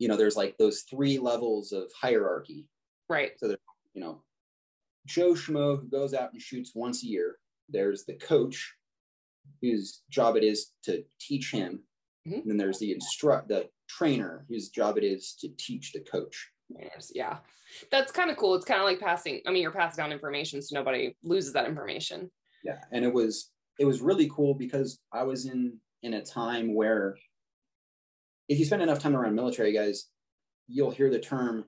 [0.02, 2.66] you know, there's like those three levels of hierarchy.
[3.08, 3.38] Right.
[3.38, 3.60] So there's
[3.94, 4.24] you know,
[5.06, 7.36] Joe Schmo who goes out and shoots once a year.
[7.68, 8.74] There's the coach
[9.60, 11.84] whose job it is to teach him.
[12.26, 12.42] Mhm.
[12.42, 16.50] And then there's the instruct the trainer whose job it is to teach the coach.
[17.14, 17.38] Yeah.
[17.92, 18.56] That's kind of cool.
[18.56, 21.66] It's kind of like passing, I mean, you're passing down information so nobody loses that
[21.66, 22.28] information.
[22.64, 22.80] Yeah.
[22.90, 27.16] And it was it was really cool because I was in in a time where
[28.52, 30.08] if you spend enough time around military guys,
[30.68, 31.64] you'll hear the term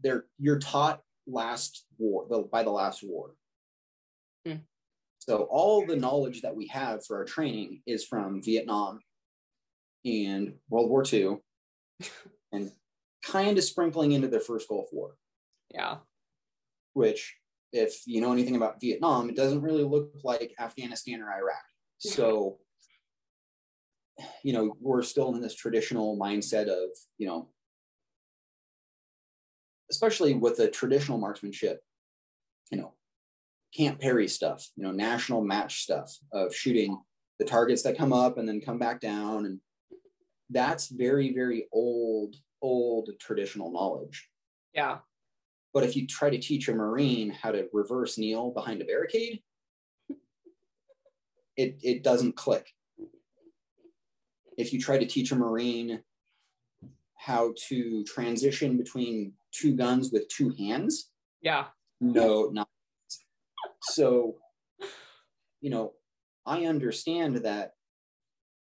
[0.00, 3.34] they're you're taught last war the, by the last war.
[4.46, 4.58] Hmm.
[5.18, 9.00] So all the knowledge that we have for our training is from Vietnam
[10.04, 11.38] and World War II
[12.52, 12.70] and
[13.24, 15.16] kind of sprinkling into the first Gulf War
[15.74, 15.96] Yeah.
[16.92, 17.36] which
[17.72, 21.62] if you know anything about Vietnam, it doesn't really look like Afghanistan or Iraq.
[21.98, 22.58] So,
[24.42, 27.48] you know, we're still in this traditional mindset of, you know,
[29.90, 31.80] especially with the traditional marksmanship,
[32.70, 32.94] you know,
[33.76, 36.98] Camp Perry stuff, you know, national match stuff of shooting
[37.38, 39.46] the targets that come up and then come back down.
[39.46, 39.60] And
[40.50, 44.28] that's very, very old, old traditional knowledge.
[44.74, 44.98] Yeah.
[45.74, 49.40] But if you try to teach a Marine how to reverse kneel behind a barricade,
[51.56, 52.72] it, it doesn't click.
[54.58, 56.02] If you try to teach a Marine
[57.14, 61.10] how to transition between two guns with two hands,
[61.40, 61.68] Yeah.
[62.00, 62.68] no, not.
[63.82, 64.38] So,
[65.60, 65.94] you know,
[66.44, 67.74] I understand that,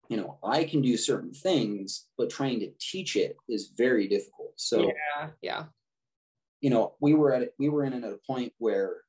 [0.07, 4.53] you know, I can do certain things, but trying to teach it is very difficult.
[4.55, 5.31] So, yeah.
[5.41, 5.65] Yeah.
[6.61, 9.03] you know, we were at we were in at a point where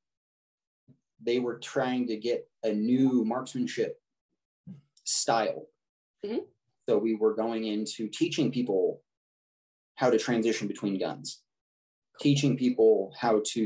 [1.20, 4.02] they were trying to get a new marksmanship
[5.04, 5.68] style.
[6.24, 6.48] Mhm.
[6.88, 9.00] So we were going into teaching people
[9.96, 11.40] how to transition between guns,
[12.20, 13.60] teaching people how to,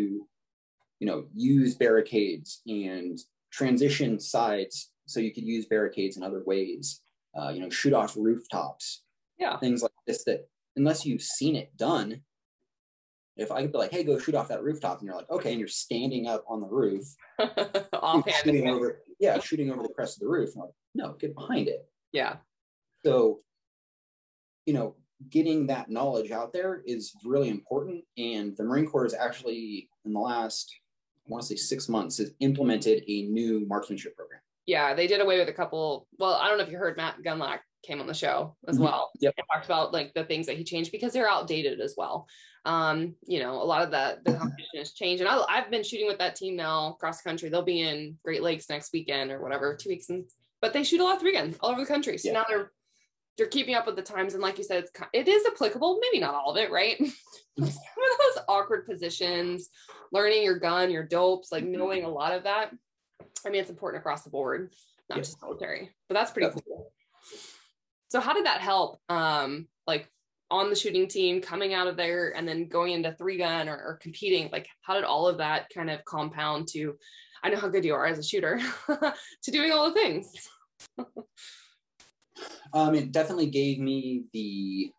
[1.01, 3.19] you know, use barricades and
[3.51, 7.01] transition sides so you could use barricades in other ways.
[7.39, 9.03] Uh, you know, shoot off rooftops,
[9.39, 9.59] Yeah.
[9.59, 12.23] things like this that unless you've seen it done,
[13.36, 15.51] if I could be like, hey, go shoot off that rooftop, and you're like, okay,
[15.51, 17.05] and you're standing up on the roof,
[18.43, 20.57] shooting over, yeah, shooting over the crest of the roof.
[20.57, 21.89] Like, no, get behind it.
[22.12, 22.36] Yeah.
[23.05, 23.41] So,
[24.66, 24.97] you know,
[25.31, 28.05] getting that knowledge out there is really important.
[28.16, 30.75] And the Marine Corps is actually, in the last,
[31.27, 34.41] I want to say six months, has implemented a new marksmanship program.
[34.66, 34.95] Yeah.
[34.95, 36.07] They did away with a couple.
[36.19, 38.83] Well, I don't know if you heard Matt Gunlock came on the show as Mhm.
[38.83, 39.35] well Yep.
[39.39, 42.27] and talked about like the things that he changed because they're outdated as well.
[42.65, 45.85] Um, you know, a lot of that the competition has changed, and I, I've been
[45.85, 47.49] shooting with that team now across the country.
[47.49, 50.29] They'll be in Great Lakes next weekend or whatever, two weeks, and
[50.61, 52.19] but they shoot a lot of three all over the country.
[52.19, 52.35] So Yeah.
[52.35, 52.73] now they're
[53.39, 56.20] they're keeping up with the times, and like you said, it's it is applicable, maybe
[56.20, 56.98] not all of it, right?
[57.59, 57.73] Some of
[58.35, 59.70] those awkward positions,
[60.12, 61.70] learning your gun, your dopes, like Mhm.
[61.78, 62.74] knowing a lot of that.
[63.47, 64.74] I mean, it's important across the board,
[65.09, 65.23] not Yeah.
[65.23, 66.73] just military, but that's pretty Definitely.
[66.73, 66.93] cool.
[68.09, 69.01] So how did that help?
[69.09, 70.10] Um, like
[70.51, 73.77] on the shooting team, coming out of there and then going into three gun or,
[73.77, 76.97] or competing, like how did all of that kind of compound to,
[77.44, 78.59] I know how good you are as a shooter,
[78.89, 80.32] to doing all the things.
[82.73, 84.93] Um, it definitely gave me the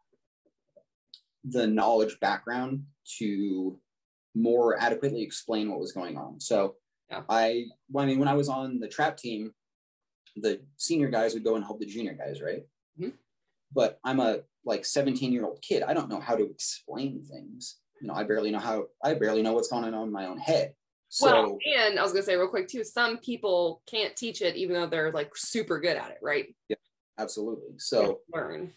[1.45, 2.85] the knowledge background
[3.17, 3.79] to
[4.35, 6.39] more adequately explain what was going on.
[6.39, 6.75] So
[7.09, 7.23] Yeah.
[7.27, 9.53] I, well, I mean, when I was on the trap team,
[10.35, 12.67] the senior guys would go and help the junior guys, right?
[12.99, 13.13] Mhm.
[13.73, 15.83] But I'm a like 17 year old kid.
[15.83, 17.79] I don't know how to explain things.
[18.01, 18.87] You know, I barely know how.
[19.03, 20.75] I barely know what's going on in my own head.
[21.09, 24.55] So well, and I was gonna say real quick too, some people can't teach it
[24.55, 26.55] even though they're like super good at it, right?
[27.19, 27.77] Absolutely.
[27.77, 28.73] So learn.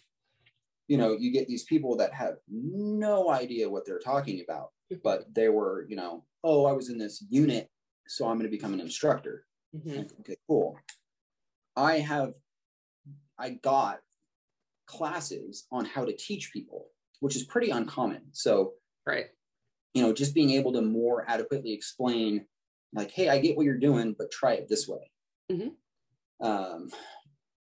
[0.89, 4.71] you know, you get these people that have no idea what they're talking about,
[5.03, 7.71] but they were, you know, oh, I was in this unit,
[8.09, 9.47] so I'm going to become an instructor.
[9.75, 9.97] Mhm.
[9.99, 10.77] Like, okay, cool.
[11.77, 12.35] I have,
[13.39, 14.01] I got
[14.87, 16.91] classes on how to teach people,
[17.21, 18.23] which is pretty uncommon.
[18.33, 18.75] So,
[19.07, 19.27] Right.
[19.95, 22.47] you know, just being able to more adequately explain,
[22.93, 25.11] like, hey, I get what you're doing, but try it this way.
[25.51, 25.77] Mhm.
[26.41, 26.91] Um,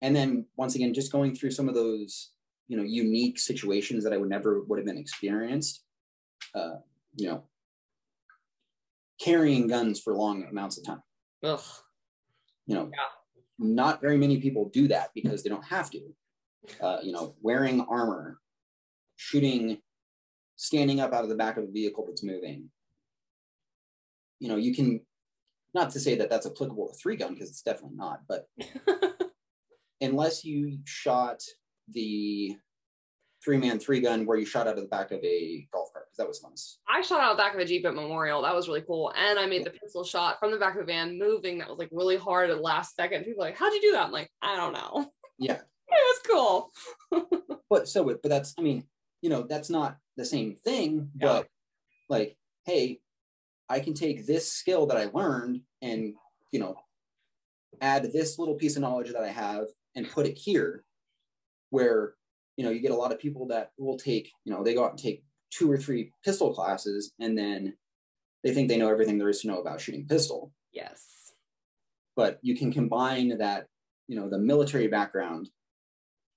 [0.02, 2.32] and then once again, just going through some of those,
[2.68, 5.84] you know, unique situations that I would never would have been experienced.
[6.54, 6.76] Uh,
[7.16, 7.44] you know,
[9.20, 11.02] carrying guns for long amounts of time.
[11.44, 11.60] Ugh.
[12.68, 13.00] You know, Yeah.
[13.58, 16.14] not very many people do that because they don't have to.
[16.82, 18.40] Uh, you know, wearing armor,
[19.16, 19.82] shooting,
[20.58, 22.70] standing up out of the back of a vehicle that's moving.
[24.40, 25.02] You know, you can,
[25.74, 28.48] not to say that that's applicable to three gun because it's definitely not, but
[30.02, 31.42] unless you shot
[31.90, 32.56] the
[33.44, 36.06] three man three gun where you shot out of the back of a golf cart
[36.08, 36.52] because that was fun.
[36.90, 38.42] I shot out of the back of a Jeep at Memorial.
[38.42, 39.14] That was really cool.
[39.16, 41.60] And I made the pencil shot from the back of a van moving.
[41.60, 43.24] That was like really hard at the last second.
[43.24, 44.08] People like, how'd you do that?
[44.08, 45.12] I'm like, I don't know.
[45.40, 46.20] Yeah, It was
[47.12, 47.52] cool.
[47.70, 48.86] but so but that's I mean
[49.22, 51.12] you know that's not the same thing.
[51.22, 51.28] Yeah.
[51.28, 51.48] But
[52.10, 53.02] like, hey,
[53.70, 56.16] I can take this skill that I learned and
[56.52, 56.76] you know
[57.82, 59.68] add this little piece of knowledge that I have
[59.98, 60.86] and put it here,
[61.72, 62.14] where
[62.56, 64.86] you know you get a lot of people that will take you know they go
[64.86, 67.76] out and take two or three pistol classes and then
[68.44, 71.34] they think they know everything there is to know about shooting pistol Yes.
[72.16, 73.68] but you can combine that
[74.08, 75.50] you know the military background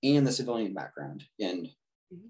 [0.03, 1.69] and the civilian background and
[2.13, 2.29] Mhm.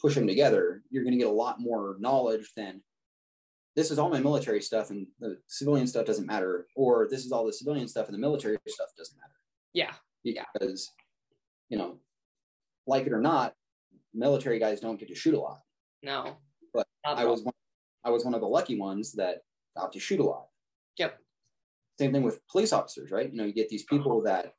[0.00, 2.82] push them together you're going to get a lot more knowledge than
[3.76, 7.32] this is all my military stuff and the civilian stuff doesn't matter or this is
[7.32, 9.34] all the civilian stuff and the military stuff doesn't matter
[9.72, 9.94] Yeah.
[10.24, 10.44] Yeah.
[10.52, 10.90] because
[11.68, 11.98] you know
[12.86, 13.54] like it or not
[14.14, 15.60] military guys don't get to shoot a lot
[16.02, 16.36] No.
[16.74, 17.54] But i was one,
[18.04, 19.38] i was one of the lucky ones that
[19.76, 20.46] got to shoot a lot
[20.98, 21.18] Yep.
[21.98, 24.52] same thing with police officers right you know you get these people that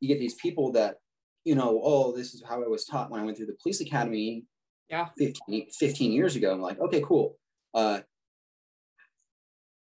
[0.00, 0.96] you get these people that
[1.44, 3.80] you know oh this is how i was taught when i went through the police
[3.80, 4.44] academy
[4.90, 5.08] Yeah.
[5.18, 7.36] 15, 15 years ago i'm like okay cool
[7.74, 8.00] uh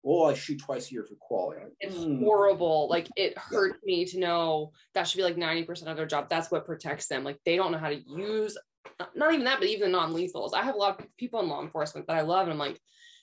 [0.05, 2.89] well i shoot twice a year for quality It's hmm, horrible.
[2.89, 6.29] Like it hurts me to know that should be like 90% of their job.
[6.29, 7.25] That's what protects them.
[7.25, 8.57] Like they don't know how to use
[9.01, 10.55] not- not even that, but even the non-lethals.
[10.55, 12.79] I have a lot of people in law enforcement that I love, and I'm like,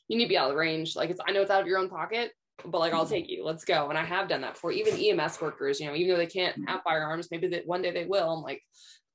[0.07, 0.95] you need to be out of the range.
[0.95, 2.31] Like it's I know it's out of your own pocket,
[2.65, 3.45] but like I'll take you.
[3.45, 3.89] Let's go.
[3.89, 6.57] And I have done that for even EMS workers, you know, even though they can't
[6.67, 8.29] have firearms, maybe that one day they will.
[8.33, 8.61] I'm like,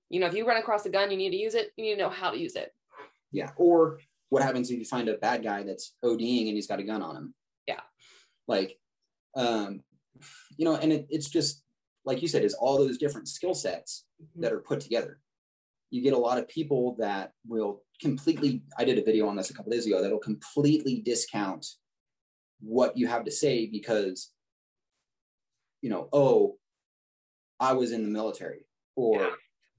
[0.08, 1.96] you know, if you run across a gun, you need to use it, you need
[1.96, 2.70] to know how to use it.
[3.32, 3.98] yeah or
[4.28, 7.02] what happens if you find a bad guy that's oding and he's got a gun
[7.02, 7.45] on him Yeah.
[8.46, 8.78] Like
[9.34, 9.80] um
[10.56, 11.62] you know and it, it's just
[12.04, 14.04] like you said is all those different skill sets
[14.36, 15.20] that are put together
[15.90, 19.50] you get a lot of people that will completely i did a video on this
[19.50, 21.66] a couple days ago that'll completely discount
[22.60, 24.32] what you have to say because
[25.82, 26.56] you know oh
[27.60, 28.66] i was in the military
[28.96, 29.30] or Yeah.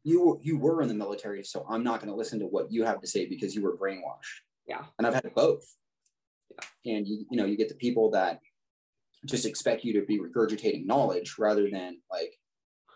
[0.04, 2.72] you were you were in the military so i'm not going to listen to what
[2.72, 4.84] you have to say because you were brainwashed Yeah.
[4.98, 5.66] and i've had both
[6.50, 6.98] yeah.
[6.98, 8.40] and you you know you get the people that
[9.26, 12.40] just expect you to be regurgitating knowledge rather than like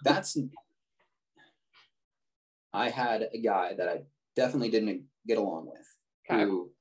[0.04, 0.38] that's
[2.74, 4.02] i had a guy that i
[4.36, 5.98] definitely didn't get along with
[6.30, 6.44] Okay.
[6.44, 6.72] who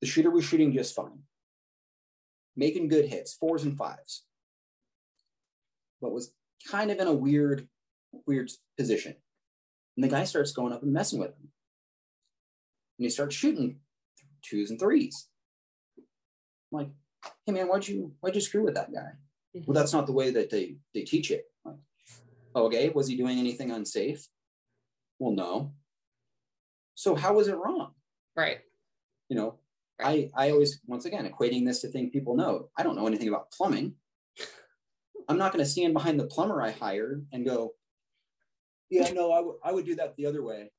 [0.00, 1.22] the shooter was shooting just fine
[2.56, 4.24] making good hits fours and fives
[6.00, 6.32] but was
[6.70, 7.68] kind of in a weird
[8.26, 9.14] weird position.
[9.96, 11.50] And the guy starts going up and messing with him.
[12.98, 13.80] And he starts shooting
[14.42, 15.28] twos and threes.
[15.98, 16.88] I'm like,
[17.44, 19.12] hey man, why'd you why'd you screw with that guy?
[19.56, 19.60] Mm-hmm.
[19.66, 21.44] Well, that's not the way that they they teach it.
[21.64, 21.76] Like,
[22.54, 24.26] okay, was he doing anything unsafe?
[25.18, 25.72] Well, no.
[26.94, 27.92] So how was it wrong?
[28.34, 28.60] Right.
[29.28, 29.58] You know,
[30.00, 30.30] right.
[30.34, 32.70] I I always once again equating this to thing people know.
[32.76, 33.94] I don't know anything about plumbing.
[35.28, 37.74] I'm not going to stand behind the plumber I hired and go,
[38.90, 40.70] yeah, no, I, w- I would do that the other way.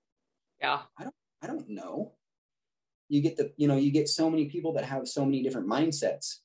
[0.61, 0.79] Yeah.
[0.97, 2.13] I don't, I don't know.
[3.09, 5.67] You get the, you know, you get so many people that have so many different
[5.67, 6.37] mindsets,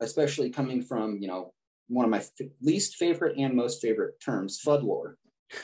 [0.00, 1.52] especially coming from, you know,
[1.88, 5.16] one of my f- least favorite and most favorite terms, Fudd lore.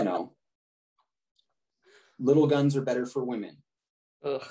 [0.00, 0.32] You know,
[2.18, 3.58] little guns are better for women.
[4.24, 4.42] Ugh.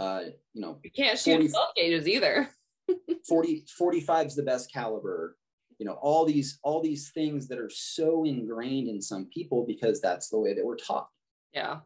[0.00, 0.20] Uh,
[0.54, 2.48] you know, you can't shoot 40, 12 gauges either.
[3.28, 5.36] 40, 45 is the best caliber
[5.78, 10.00] you know all these all these things that are so ingrained in some people because
[10.00, 11.08] that's the way that we're taught
[11.52, 11.78] yeah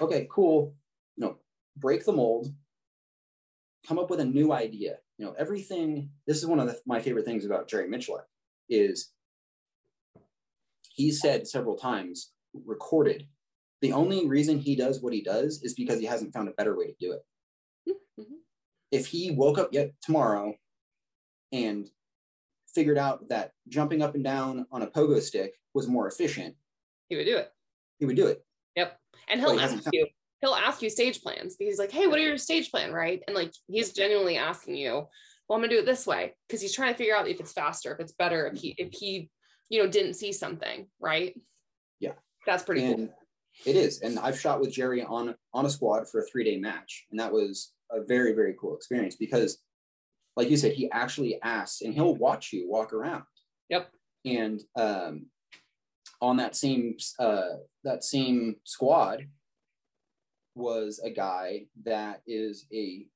[0.00, 0.74] okay cool
[1.16, 1.36] you know
[1.76, 2.48] break the mold
[3.86, 7.00] come up with a new idea you know everything this is one of the, my
[7.00, 8.24] favorite things about Jerry Miculek
[8.68, 9.12] is
[10.90, 12.32] he said several times
[12.64, 13.26] recorded
[13.82, 16.76] the only reason he does what he does is because he hasn't found a better
[16.76, 17.22] way to do it
[18.18, 18.34] mm-hmm.
[18.90, 20.54] if he woke up yet tomorrow
[21.52, 21.90] and
[22.76, 26.54] figured out that jumping up and down on a pogo stick was more efficient,
[27.08, 27.50] he would do it.
[27.98, 28.44] He would do it.
[28.76, 28.98] Yep.
[29.28, 30.06] And he'll ask you,
[30.46, 32.92] he'll ask you stage plans because he's like, hey, what are your stage plan?
[32.92, 33.22] Right.
[33.26, 34.92] And like he's genuinely asking you,
[35.48, 36.34] well, I'm gonna do it this way.
[36.48, 38.92] Cause he's trying to figure out if it's faster, if it's better, if he if
[38.92, 39.28] he,
[39.68, 41.34] you know, didn't see something, right?
[41.98, 42.12] Yeah.
[42.46, 43.16] That's pretty and cool.
[43.64, 44.02] It is.
[44.02, 47.06] And I've shot with Jerry on on a squad for a three-day match.
[47.10, 49.58] And that was a very, very cool experience because
[50.36, 53.24] like you said, he actually asks and he'll watch you walk around.
[53.70, 53.90] Yep.
[54.26, 55.26] And um,
[56.20, 59.26] on that same uh, that same squad
[60.56, 63.06] was a guy that is a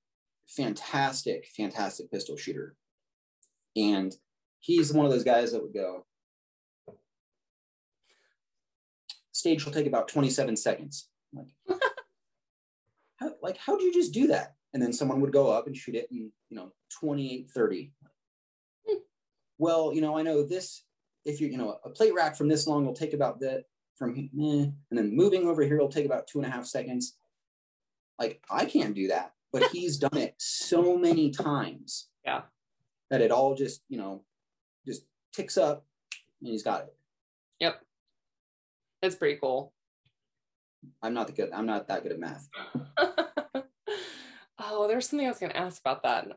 [0.46, 2.76] fantastic, fantastic pistol shooter.
[3.76, 4.14] And
[4.58, 6.06] he's one of those guys that would go,
[9.32, 11.08] stage will take about 27 seconds.
[11.32, 11.80] I'm like,
[13.16, 14.54] how, like, how'd you just do that?
[14.72, 17.92] and then someone would go up and shoot it in you know 28 30
[19.58, 20.84] well you know i know this
[21.24, 23.64] if you you know a plate rack from this long will take about that
[23.96, 27.16] from eh, and then moving over here will take about two and a half seconds
[28.20, 32.42] like i can't do that but he's done it so many times yeah
[33.10, 34.22] that it all just you know
[34.86, 35.84] just ticks up
[36.40, 36.94] and he's got it
[37.58, 37.80] yep
[39.02, 39.72] that's pretty cool
[41.02, 42.48] i'm not the good i'm not that good at math
[44.62, 46.28] Oh, there's something I was going to ask about that.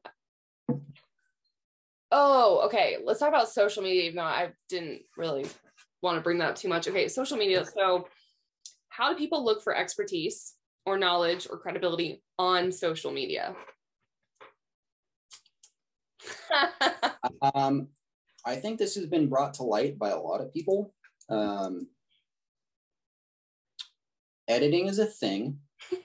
[2.12, 2.98] Oh, okay.
[3.04, 4.04] Let's talk about social media.
[4.04, 5.46] Even though I didn't really
[6.02, 6.88] want to bring that up too much.
[6.88, 7.66] Okay, social media.
[7.66, 8.08] So,
[8.90, 10.53] how do people look for expertise
[10.86, 13.56] or knowledge or credibility on social media?
[17.56, 17.88] um,
[18.46, 20.94] I think this has been brought to light by a lot of people.
[21.30, 21.88] Um,
[24.48, 25.60] editing is a thing.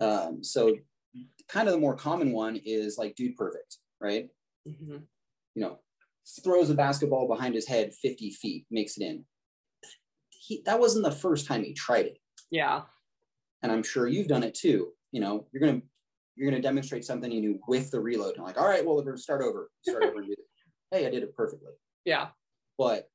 [0.00, 0.76] Um, so
[1.48, 4.28] kind of the more common one is like dude perfect, right?
[4.68, 4.98] Mm-hmm.
[5.54, 5.78] You know,
[6.42, 9.24] throws a basketball behind his head 50 feet, makes it in.
[10.30, 12.18] He, that wasn't the first time he tried it.
[12.50, 12.82] Yeah.
[13.64, 14.92] And I'm sure you've done it too.
[15.10, 15.80] You know, you're gonna
[16.36, 18.36] you're gonna demonstrate something you knew with the reload.
[18.36, 20.38] And like, all right, well, we're gonna start over, start over and do it.
[20.90, 21.72] Hey, I did it perfectly.
[22.04, 22.28] Yeah.
[22.76, 23.08] But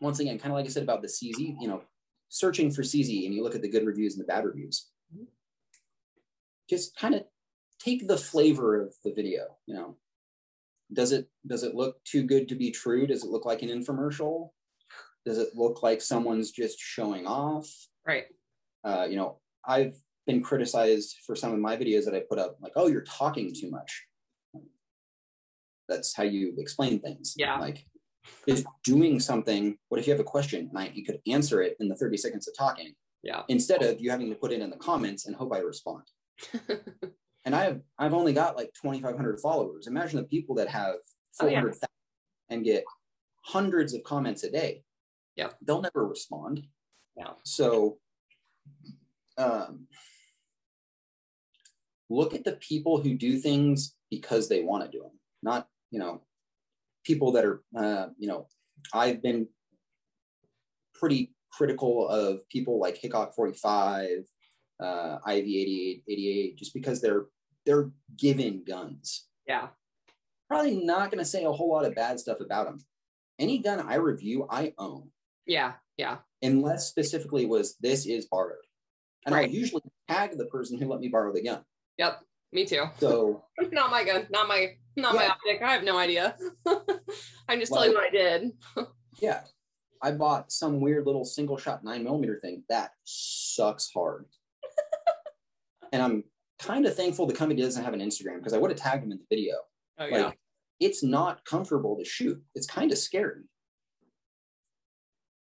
[0.00, 1.82] once again, kind of like I said about the CZ, you know,
[2.28, 5.24] searching for CZ and you look at the good reviews and the bad reviews, mm-hmm.
[6.68, 7.22] just kind of
[7.78, 9.56] take the flavor of the video.
[9.66, 9.96] You know,
[10.92, 13.06] does it does it look too good to be true?
[13.06, 14.50] Does it look like an infomercial?
[15.28, 17.68] Does it look like someone's just showing off?
[18.06, 18.24] Right.
[18.82, 19.94] Uh, you know, I've
[20.26, 23.52] been criticized for some of my videos that I put up, like, oh, you're talking
[23.54, 24.06] too much.
[25.86, 27.34] That's how you explain things.
[27.36, 27.58] Yeah.
[27.58, 27.84] Like,
[28.46, 29.76] is doing something.
[29.90, 32.16] What if you have a question and I, you could answer it in the 30
[32.16, 32.94] seconds of talking?
[33.22, 33.42] Yeah.
[33.48, 36.04] Instead of you having to put it in the comments and hope I respond.
[37.44, 39.88] and I have I've only got like 2,500 followers.
[39.88, 40.94] Imagine the people that have
[41.38, 41.86] 400,000 oh,
[42.48, 42.54] yeah.
[42.54, 42.84] and get
[43.44, 44.84] hundreds of comments a day.
[45.38, 45.50] Yeah.
[45.62, 46.66] They'll never respond.
[47.16, 47.34] Yeah.
[47.44, 47.98] So
[49.38, 49.86] um,
[52.10, 55.12] look at the people who do things because they want to do them,
[55.42, 56.22] not, you know,
[57.04, 58.48] people that are, uh, you know,
[58.92, 59.46] I've been
[60.92, 64.08] pretty critical of people like Hickok 45,
[64.80, 67.26] uh, IV 88, 88, just because they're
[67.64, 69.28] they're given guns.
[69.46, 69.68] Yeah.
[70.48, 72.78] Probably not going to say a whole lot of bad stuff about them,
[73.38, 75.10] any gun I review, I own.
[75.48, 76.18] Yeah, yeah.
[76.42, 78.58] Unless specifically was this is borrowed.
[79.26, 79.48] And Right.
[79.48, 81.62] I'll usually tag the person who let me borrow the gun.
[81.96, 82.20] Yep.
[82.52, 82.84] Me too.
[82.98, 84.26] So not my gun.
[84.30, 85.62] Not my not my optic.
[85.62, 86.36] I have no idea.
[87.48, 88.52] I'm just telling you what I did.
[89.20, 89.40] yeah,
[90.02, 94.26] I bought some weird little single shot nine millimeter thing that sucks hard.
[95.92, 96.24] and I'm
[96.58, 99.12] kind of thankful the company doesn't have an Instagram because I would have tagged him
[99.12, 99.56] in the video.
[99.98, 100.26] Oh yeah.
[100.26, 100.38] Like
[100.80, 102.40] it's not comfortable to shoot.
[102.54, 103.42] It's kind of scary.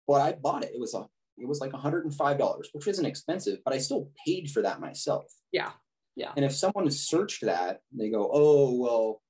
[0.06, 0.72] But I bought it.
[0.74, 1.06] It was a
[1.36, 5.24] it was like $105, which isn't expensive, but I still paid for that myself.
[5.50, 5.70] Yeah.
[6.16, 6.30] Yeah.
[6.36, 9.22] And if someone searched that, they go, "Oh, well,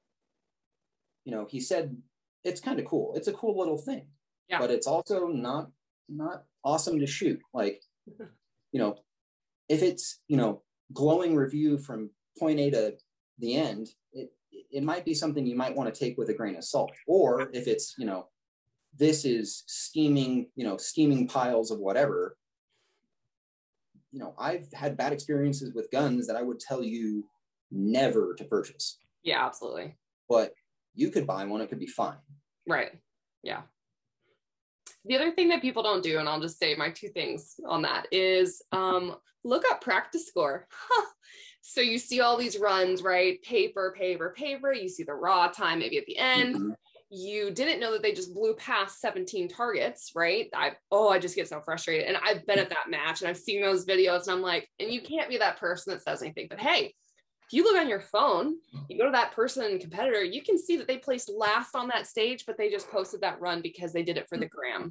[1.25, 1.97] you know, he said
[2.45, 3.15] it's kind of cool.
[3.17, 4.09] It's a cool little thing."
[4.49, 4.59] Yeah.
[4.59, 5.71] But it's also not
[6.09, 7.41] not awesome to shoot.
[7.55, 7.81] Like,
[8.73, 8.97] you know,
[9.71, 12.95] if it's, you know, glowing review from point A to
[13.39, 14.31] the end, it
[14.71, 16.93] it might be something you might want to take with a grain of salt.
[17.07, 18.29] Or if it's, you know,
[18.99, 22.37] this is steaming, you know, steaming piles of whatever.
[24.13, 27.25] You know, I've had bad experiences with guns that I would tell you
[27.71, 28.99] never to purchase.
[29.23, 29.97] Yeah, absolutely.
[30.29, 30.55] But
[30.95, 32.19] you could buy one, it could be fine.
[32.67, 32.93] Right.
[33.43, 33.63] Yeah.
[35.05, 37.83] The other thing that people don't do, and I'll just say my two things on
[37.83, 40.63] that is um, look up PractiScore.
[41.61, 43.43] so you see all these runs, right?
[43.43, 44.73] Paper, paper, paper.
[44.73, 46.55] You see the raw time maybe at the end.
[46.55, 46.77] Mhm.
[47.17, 50.49] You didn't know that they just blew past 17 targets, right?
[50.53, 52.09] I oh, I just get so frustrated.
[52.09, 54.91] And I've been at that match and I've seen those videos, and I'm like, and
[54.91, 56.49] you can't be that person that says anything.
[56.51, 56.95] But hey,
[57.47, 58.57] if you look on your phone,
[58.89, 61.89] you go to that person and competitor, you can see that they placed last on
[61.89, 64.91] that stage, but they just posted that run because they did it for the gram.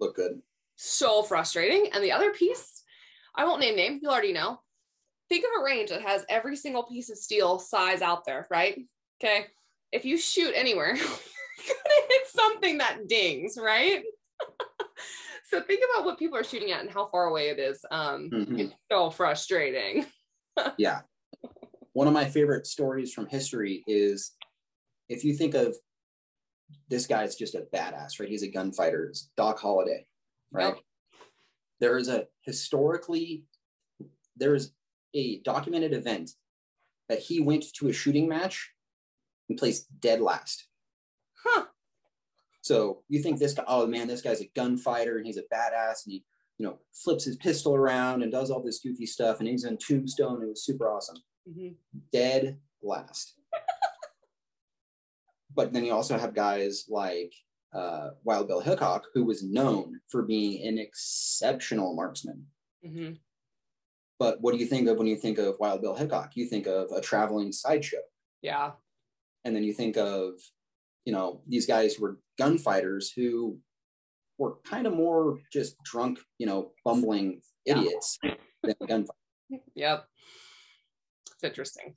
[0.00, 0.40] Look good.
[0.76, 1.90] So frustrating.
[1.92, 2.82] And the other piece,
[3.34, 4.60] I won't name name, you'll already know.
[5.28, 8.80] Think of a range that has every single piece of steel size out there, right?
[9.22, 9.46] Okay.
[9.92, 10.96] If you shoot anywhere,
[11.68, 14.02] gonna hit something that dings, right?
[15.50, 17.84] so think about what people are shooting at and how far away it is.
[17.90, 18.58] Um, Mhm.
[18.60, 20.06] It's so frustrating.
[20.76, 21.02] Yeah.
[21.94, 24.32] One of my favorite stories from history is
[25.08, 25.74] if you think of
[26.88, 28.28] this guy's just a badass, right?
[28.28, 30.06] He's a gunfighter, it's Doc Holliday,
[30.52, 30.74] right?
[30.74, 30.78] Yep.
[31.80, 33.44] There is a historically,
[34.36, 34.72] there is
[35.14, 36.32] a documented event
[37.08, 38.70] that he went to a shooting match
[39.48, 40.66] and placed dead last.
[41.44, 41.64] Huh.
[42.62, 46.04] So you think this guy, oh man, this guy's a gunfighter and he's a badass
[46.04, 46.24] and he,
[46.58, 49.78] you know, flips his pistol around and does all this goofy stuff and he's in
[49.78, 50.42] Tombstone.
[50.42, 51.16] It was super awesome.
[51.48, 51.76] Mhm.
[52.12, 53.34] Dead last.
[55.54, 57.32] but then you also have guys like
[57.72, 62.46] uh, Wild Bill Hickok, who was known for being an exceptional marksman.
[62.84, 63.18] Mhm.
[64.18, 66.36] But what do you think of when you think of Wild Bill Hickok?
[66.36, 67.98] You think of a traveling sideshow.
[68.42, 68.72] Yeah.
[69.44, 70.32] and then you think of
[71.04, 73.58] you know these guys were gunfighters who
[74.38, 77.78] were kind of more just drunk you know bumbling Yeah.
[77.78, 78.18] idiots
[78.62, 79.16] than gunfighters
[79.74, 80.04] Yep.
[81.34, 81.94] It's interesting.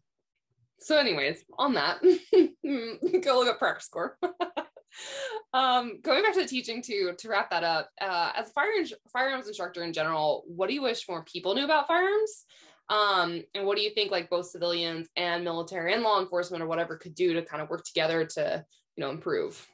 [0.80, 2.02] So, anyways, on that,
[3.24, 4.12] go look up PractiScore.
[5.54, 8.72] um, going back to the teaching to to wrap that up, uh, as a fire
[9.12, 12.46] firearms instructor in general, what do you wish more people knew about firearms?
[12.90, 16.68] Um, and what do you think like both civilians and military and law enforcement or
[16.68, 18.66] whatever could do to kind of work together to
[18.96, 19.68] you know improve?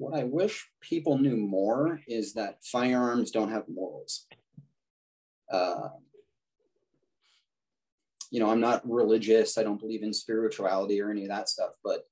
[0.00, 4.26] what i wish people knew more is that firearms don't have morals.
[5.52, 5.88] Uh,
[8.30, 9.58] you know i'm not religious.
[9.58, 12.04] I don't believe in spirituality or any of that stuff but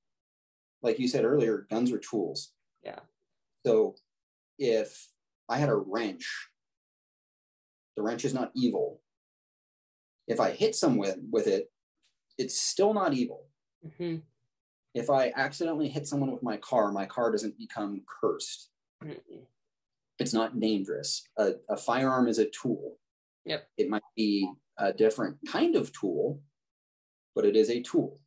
[0.83, 2.51] like you said earlier guns are tools.
[2.83, 2.99] Yeah.
[3.65, 3.95] so
[4.59, 5.07] if
[5.49, 6.49] i had a wrench
[7.97, 9.01] the wrench is not evil.
[10.27, 11.71] If i hit someone with it
[12.37, 13.48] it's still not evil
[13.85, 14.23] Mhm.
[14.93, 18.69] if i accidentally hit someone with my car my car doesn't become cursed.
[19.03, 19.45] Mhm.
[20.19, 21.23] it's not dangerous.
[21.37, 22.97] A, a firearm is a tool.
[23.45, 23.69] Yep.
[23.77, 26.41] it might be a different kind of tool
[27.35, 28.19] but it is a tool.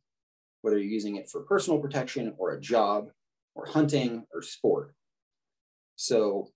[0.61, 3.11] Whether you're using it for personal protection or a job
[3.53, 4.95] or hunting or sport.
[5.97, 6.51] So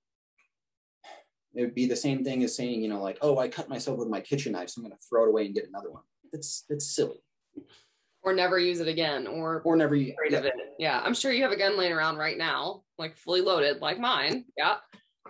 [1.54, 3.98] it would be the same thing as saying you know like oh i cut myself
[4.00, 6.04] with my kitchen knife so i'm going to throw it away and get another one.
[6.32, 7.22] That's that's silly
[8.28, 10.52] Or never use it again, or or never afraid of it.
[10.78, 14.02] Yeah, I'm sure you have a gun laying around right now, like fully loaded, like
[14.02, 14.44] mine.
[14.58, 14.76] Yeah,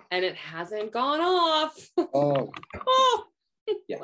[0.09, 1.91] and it hasn't gone off.
[1.95, 2.51] oh
[2.87, 3.23] oh,
[3.87, 3.97] Yeah.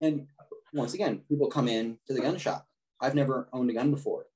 [0.00, 0.26] And
[0.72, 2.66] once again, people come in to the gun shop.
[3.00, 4.26] I've never owned a gun before.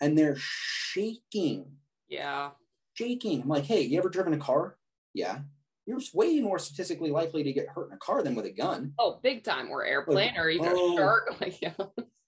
[0.00, 1.66] And they're shaking,
[2.08, 2.50] yeah,
[2.94, 3.42] shaking.
[3.42, 4.76] I'm like, hey, you ever driven a car?
[5.14, 5.38] Yeah.
[5.86, 8.92] You're way more statistically likely to get hurt in a car than with a gun.
[8.98, 9.70] oh, big time.
[9.70, 10.94] Or airplane, or even oh.
[10.94, 11.34] a shark.
[11.40, 11.74] Like, yeah,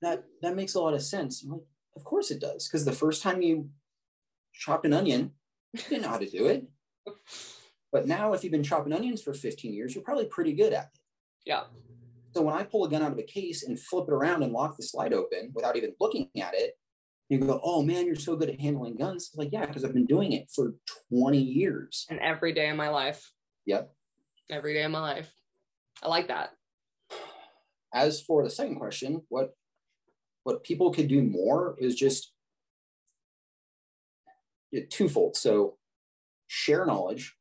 [0.03, 1.43] That that makes a lot of sense.
[1.43, 1.61] I'm like,
[1.97, 2.69] Of course it does.
[2.69, 3.70] Because the first time you
[4.53, 5.33] chopped an onion,
[5.73, 6.66] you didn't know how to do it.
[7.93, 10.85] But now, if you've been chopping onions for 15 years, you're probably pretty good at
[10.95, 11.01] it.
[11.45, 11.65] Yeah.
[12.35, 14.53] So when I pull a gun out of a case and flip it around and
[14.53, 16.79] lock the slide open without even looking at it,
[17.29, 19.29] you go, oh man, you're so good at handling guns.
[19.29, 20.74] It's like, yeah, because I've been doing it for
[21.12, 22.07] 20 years.
[22.09, 23.31] And every day of my life.
[23.66, 23.93] Yep.
[24.51, 25.31] Every day of my life.
[26.03, 26.51] I like that.
[27.95, 29.55] As for the second question, what
[30.44, 32.32] what people could do more is just
[34.90, 35.36] twofold.
[35.36, 35.77] So
[36.47, 37.35] share knowledge.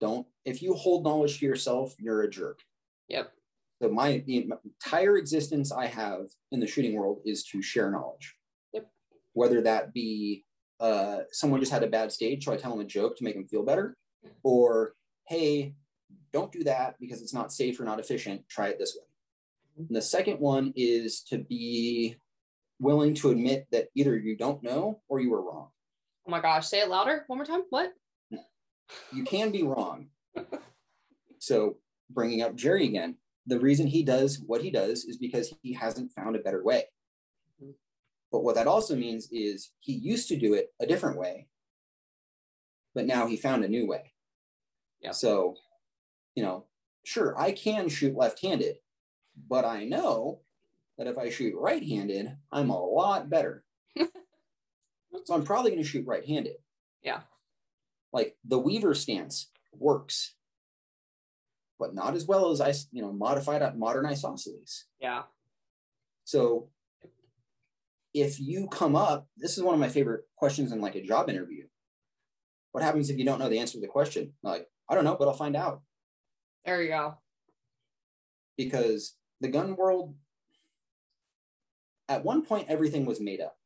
[0.00, 2.60] Don't if you hold knowledge to yourself, you're a jerk.
[3.08, 3.32] Yep.
[3.82, 8.34] So my the entire existence I have in the shooting world is to share knowledge.
[8.72, 8.88] Yep.
[9.32, 10.44] Whether that be
[10.80, 13.34] uh, someone just had a bad stage, so I tell them a joke to make
[13.34, 13.96] them feel better,
[14.42, 14.92] or
[15.26, 15.74] hey,
[16.32, 18.46] don't do that because it's not safe or not efficient.
[18.48, 19.05] Try it this way.
[19.76, 22.16] And the second one is to be
[22.78, 25.68] willing to admit that either you don't know or you were wrong.
[26.26, 27.62] Oh my gosh, say it louder one more time.
[27.70, 27.92] What?
[29.12, 30.08] You can be wrong.
[31.38, 31.76] so,
[32.10, 33.16] bringing up Jerry again,
[33.46, 36.84] the reason he does what he does is because he hasn't found a better way.
[37.62, 37.72] Mm-hmm.
[38.30, 41.48] But what that also means is he used to do it a different way,
[42.94, 44.12] but now he found a new way.
[45.00, 45.12] Yeah.
[45.12, 45.56] So,
[46.34, 46.64] you know,
[47.04, 48.76] sure, I can shoot left handed,
[49.48, 50.40] but I know
[50.98, 53.64] that if I shoot right handed, I'm a lot better.
[53.98, 56.56] so I'm probably going to shoot right handed.
[57.02, 57.20] Yeah.
[58.12, 60.34] Like the Weaver stance works,
[61.78, 64.84] but not as well as I, you know, modified modern isosceles.
[65.00, 65.22] Yeah.
[66.24, 66.70] So
[68.14, 71.28] if you come up, this is one of my favorite questions in like a job
[71.28, 71.64] interview.
[72.72, 74.32] What happens if you don't know the answer to the question?
[74.42, 75.82] Like, I don't know, but I'll find out.
[76.64, 77.18] There you go.
[78.56, 80.14] Because the gun world,
[82.08, 83.56] at one point, everything was made up.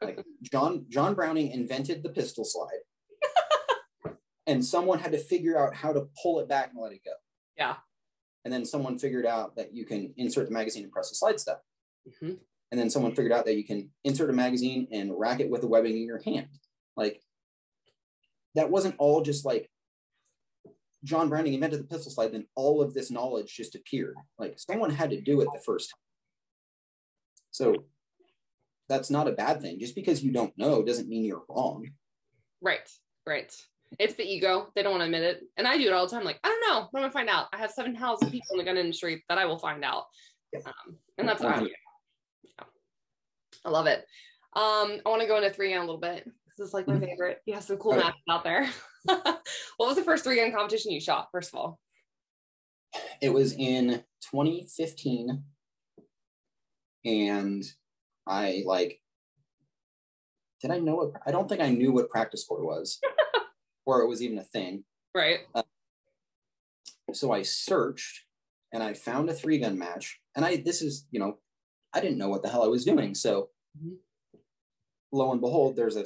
[0.00, 4.14] Like John John Browning invented the pistol slide,
[4.46, 7.12] and someone had to figure out how to pull it back and let it go.
[7.56, 7.76] Yeah.
[8.44, 11.38] And then someone figured out that you can insert the magazine and press the slide
[11.38, 11.62] step.
[12.08, 12.34] Mm-hmm.
[12.70, 15.60] And then someone figured out that you can insert a magazine and rack it with
[15.60, 16.48] the webbing in your hand.
[16.96, 17.22] Like
[18.54, 19.70] that wasn't all just like
[21.04, 24.14] John Browning invented the pistol slide, then all of this knowledge just appeared.
[24.38, 25.98] Like someone had to do it the first time.
[27.50, 27.84] So
[28.88, 29.80] that's not a bad thing.
[29.80, 31.88] Just because you don't know doesn't mean you're wrong.
[32.60, 32.88] Right,
[33.26, 33.52] right.
[33.98, 34.68] It's the ego.
[34.74, 35.42] They don't want to admit it.
[35.56, 36.24] And I do it all the time.
[36.24, 36.82] Like, I don't know.
[36.82, 37.46] I'm going to find out.
[37.52, 40.04] I have 7,000 people in the gun industry that I will find out.
[40.64, 42.64] Um, and that's why yeah.
[43.64, 44.00] I love it.
[44.54, 46.24] Um, I want to go into three gun a little bit.
[46.56, 47.04] This is like my mm-hmm.
[47.04, 47.38] favorite.
[47.46, 48.68] You have some cool maps out there.
[49.14, 49.42] what
[49.78, 51.80] was the first three gun competition you shot, first of all?
[53.20, 55.42] It was in 2015.
[57.04, 57.64] And
[58.26, 59.00] I like,
[60.60, 61.12] did I know what?
[61.26, 63.00] I don't think I knew what PractiScore was
[63.86, 64.84] or it was even a thing.
[65.14, 65.40] Right.
[65.54, 65.62] Uh,
[67.12, 68.24] so I searched
[68.72, 70.20] and I found a three gun match.
[70.36, 71.38] And I, this is, you know,
[71.92, 73.14] I didn't know what the hell I was doing.
[73.14, 73.96] So mm-hmm.
[75.12, 76.04] lo and behold, there's a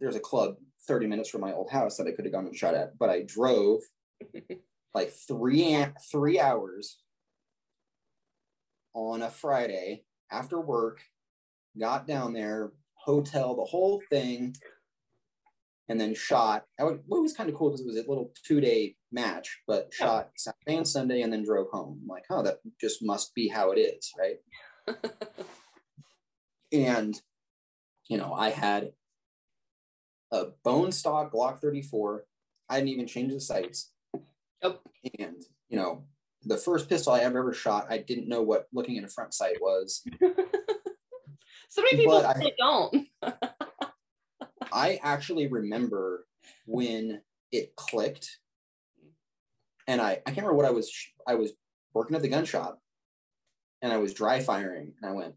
[0.00, 0.56] there's a club
[0.86, 3.10] 30 minutes from my old house that I could have gone and shot at, but
[3.10, 3.80] I drove
[4.94, 6.98] like three three hours
[8.94, 11.00] on a Friday after work,
[11.78, 14.54] got down there, hotel, the whole thing,
[15.88, 16.64] and then shot.
[16.80, 19.86] Would, it was kind of cool because it was a little two day match, but
[19.86, 19.90] oh.
[19.92, 22.00] shot Saturday and Sunday and then drove home.
[22.02, 24.96] I'm like, oh, that just must be how it is, right?
[26.72, 27.20] and,
[28.08, 28.92] you know, I had
[30.32, 32.24] a bone stock Glock 34.
[32.68, 33.92] I didn't even change the sights.
[34.62, 34.80] Yep.
[35.18, 36.04] And, you know,
[36.44, 39.34] the first pistol I ever, ever shot, I didn't know what looking at a front
[39.34, 40.02] sight was.
[41.68, 43.08] so many people I, don't.
[44.72, 46.26] I actually remember
[46.66, 47.20] when
[47.52, 48.38] it clicked.
[49.86, 50.92] And I, I can't remember what I was,
[51.26, 51.52] I was
[51.94, 52.80] working at the gun shop
[53.82, 55.34] and I was dry firing and I went,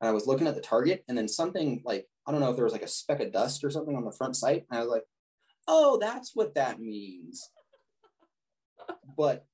[0.00, 2.54] and I was looking at the target and then something like I don't know if
[2.54, 4.64] there was like a speck of dust or something on the front sight.
[4.70, 5.02] And I was like,
[5.66, 7.50] oh, that's what that means.
[9.16, 9.46] but,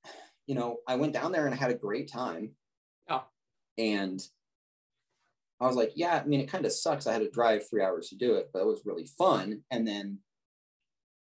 [0.47, 2.51] you know, I went down there and I had a great time.
[3.09, 3.25] Oh.
[3.79, 4.21] And
[5.59, 7.07] I was like, yeah, I mean, it kind of sucks.
[7.07, 9.63] I had to drive three hours to do it, but it was really fun.
[9.71, 10.19] And then,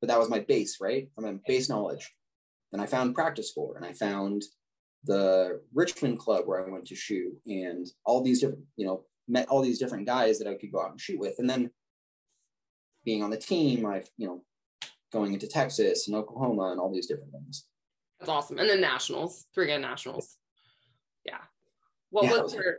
[0.01, 1.09] but that was my base, right?
[1.15, 2.13] From my base knowledge.
[2.73, 4.43] Then I found PractiScore and I found
[5.05, 9.49] the Richmond club where I went to shoot and all these different, you know, met
[9.49, 11.37] all these different guys that I could go out and shoot with.
[11.39, 11.71] And then
[13.05, 14.43] being on the team, I've, you know,
[15.13, 17.67] going into Texas and Oklahoma and all these different things.
[18.19, 18.59] That's awesome.
[18.59, 20.37] And then nationals, three gun nationals.
[21.25, 21.39] Yeah.
[22.11, 22.79] What yeah, was your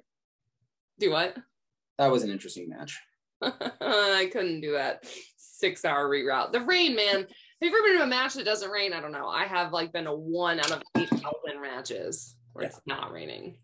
[0.99, 1.35] do what?
[1.97, 2.99] that was an interesting match.
[3.41, 5.05] I couldn't do that
[5.37, 6.51] six hour reroute.
[6.51, 7.15] The rain, man.
[7.15, 7.27] Have
[7.61, 8.93] you ever been to a match that doesn't rain?
[8.93, 9.27] I don't know.
[9.27, 12.69] I have like been to one out of eight thousand matches where Yeah.
[12.69, 13.57] it's not raining.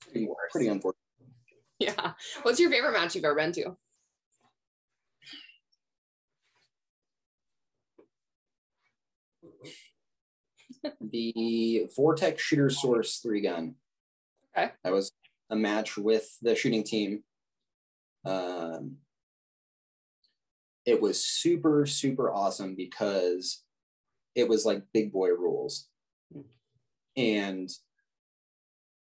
[0.00, 0.97] Pretty, pretty unfortunate.
[1.80, 2.12] Yeah.
[2.42, 3.76] What's your favorite match you've ever been to?
[11.00, 13.76] the Vortex Shooter Source three gun.
[14.56, 14.72] Okay.
[14.82, 15.12] That was
[15.50, 17.22] a match with the shooting team.
[18.24, 18.96] Um,
[20.84, 23.62] it was super, super awesome because
[24.34, 25.88] it was like big boy rules.
[27.16, 27.68] And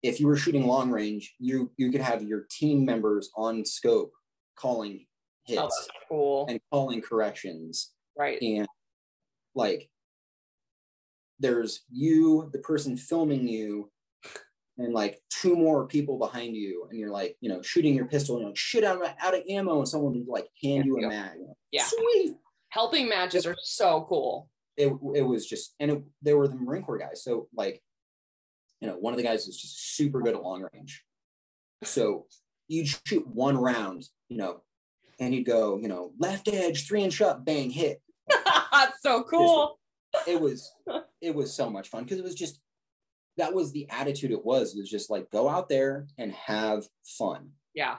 [0.08, 4.12] if you were shooting long range, you you could have your team members on scope
[4.56, 5.06] calling
[5.44, 5.70] hits Oh,
[6.08, 6.46] cool.
[6.48, 8.38] and calling corrections right.
[8.42, 8.66] and
[9.54, 9.88] like
[11.38, 13.90] there's you the person filming you
[14.78, 18.36] and like two more people behind you and you're like you know shooting your pistol
[18.36, 20.96] and you're like shit out of, out of ammo and someone would like hand you
[20.98, 21.32] a mag
[21.72, 21.84] Yeah.
[21.84, 22.36] sweet
[22.70, 24.50] Helping matches are so cool.
[24.76, 27.82] it, it was just and it, they were the marine corps guys so like
[28.80, 31.02] you know one of the guys was just super good at long range
[31.84, 32.26] so
[32.68, 34.62] you'd shoot one round you know
[35.20, 38.00] and he'd go you know left edge three inch up bang hit
[38.72, 39.78] That's so cool.
[40.26, 40.72] it was
[41.20, 42.60] it was so much fun because it was just
[43.36, 46.84] that was the attitude it was was just like go out there and have
[47.18, 47.96] fun Yeah.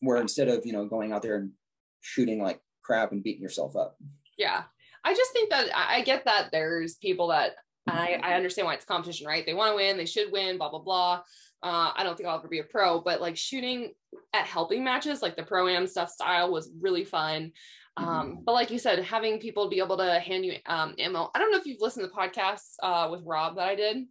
[0.00, 1.52] where instead of you know going out there and
[2.00, 3.96] shooting like crap and beating yourself up
[4.38, 4.62] Yeah.
[5.02, 7.52] I just think that I get that there's people that
[7.86, 9.44] I, I understand why it's competition, right?
[9.44, 11.22] They want to win, they should win, blah, blah, blah.
[11.62, 13.92] Uh, I don't think I'll ever be a pro, but like shooting
[14.32, 17.52] at helping matches, like the pro am stuff style was really fun.
[17.96, 21.30] Um, but like you said, having people be able to hand you um, ammo.
[21.34, 24.06] I don't know if you've listened to the podcast uh, with Rob that I did.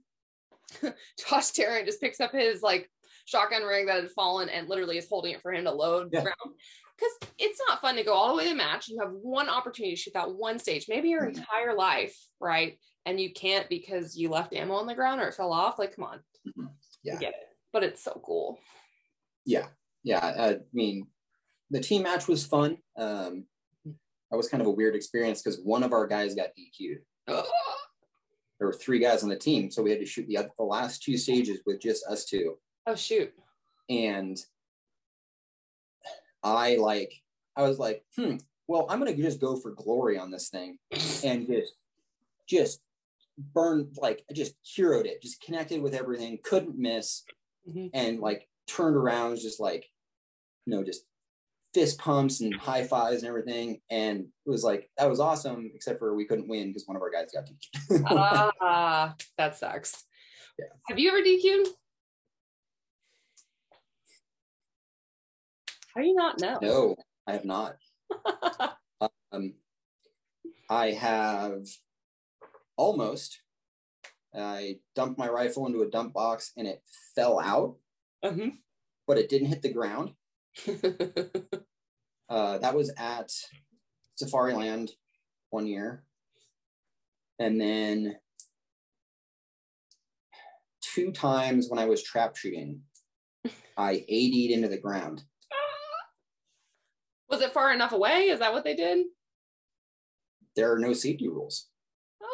[1.29, 2.89] Josh Tarrant just picks up his like
[3.25, 6.19] shotgun ring that had fallen and literally is holding it for him to load Yeah.
[6.19, 6.55] round.
[6.97, 8.89] Because it's not fun to go all the way to the match.
[8.89, 11.37] You have one opportunity to shoot that one stage, maybe your Mhm.
[11.37, 12.77] entire life, right?
[13.05, 15.79] And you can't because you left ammo on the ground or it fell off.
[15.79, 16.19] Like, come on.
[16.47, 16.67] Mhm.
[16.67, 16.71] I
[17.03, 17.19] Yeah.
[17.19, 17.47] get it.
[17.71, 18.59] But it's so cool.
[19.45, 19.67] yeah
[20.03, 21.07] yeah i mean
[21.71, 23.45] the team match was fun um
[23.85, 27.43] that was kind of a weird experience because one of our guys got dq'd there
[28.67, 31.17] were three guys on the team so we had to shoot the, the last two
[31.17, 33.33] stages with just us two Oh shoot.
[33.89, 34.37] and
[36.43, 37.13] I like
[37.55, 40.77] I was like, hmm, well, I'm gonna just go for glory on this thing
[41.23, 41.73] and just
[42.47, 42.81] just
[43.53, 47.23] burn like I just heroed it, just connected with everything, couldn't miss,
[47.67, 47.89] Mhm.
[47.93, 49.85] and like turned around, just like,
[50.65, 51.03] you know, just
[51.73, 53.81] fist pumps and high fives and everything.
[53.89, 57.01] And it was like that was awesome, except for we couldn't win because one of
[57.01, 58.03] our guys got DQ'd.
[58.07, 60.03] Ah, that sucks.
[60.57, 60.65] Yeah.
[60.87, 61.67] Have you ever DQ'd?
[65.95, 66.59] How do you not know?
[66.61, 66.95] no,
[67.27, 67.75] I have not.
[69.31, 69.53] Um,
[70.71, 71.61] I have
[72.79, 73.41] almost.
[74.33, 76.81] I dumped my rifle into a dump box and it
[77.15, 77.77] fell out,
[78.23, 78.59] Mhm.
[79.05, 80.15] but it didn't hit the ground.
[82.29, 83.31] Uh, that was at
[84.21, 84.91] Safariland
[85.49, 86.05] one year.
[87.39, 88.19] And then
[90.79, 92.83] two times when I was trap shooting,
[93.77, 95.23] I AD'd into the ground.
[97.31, 98.27] Was it far enough away?
[98.29, 99.07] Is that what they did?
[100.55, 101.68] There are no safety rules.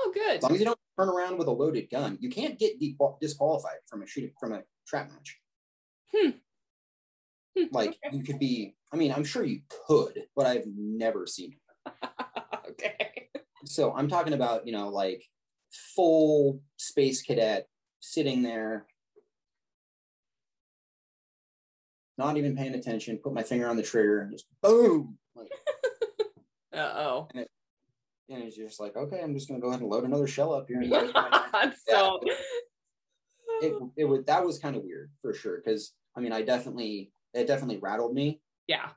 [0.08, 0.38] Oh, good.
[0.38, 2.96] As long as you don't turn around with a loaded gun, you can't get de-
[3.20, 5.40] disqualified from a shooting from a trap match.
[6.16, 6.30] Hmm.
[7.58, 8.76] Hmm, Like you could be.
[8.94, 11.54] I mean, I'm sure you could, but I've never seen.
[11.88, 12.10] it.
[12.70, 13.30] okay.
[13.66, 15.24] So I'm talking about you know like
[15.96, 17.68] full space cadet
[18.00, 18.86] sitting there,
[22.18, 23.18] not even paying attention.
[23.24, 25.18] Put my finger on the trigger and just boom.
[25.36, 25.50] Like,
[26.74, 27.28] Uh oh.
[27.34, 27.46] and
[28.30, 30.82] it's just like, okay, I'm just gonna go ahead and load another shell up here.
[30.82, 32.20] And so.
[33.62, 37.12] it, it was that was kind of weird for sure because I mean I definitely
[37.34, 38.90] it definitely rattled me yeah.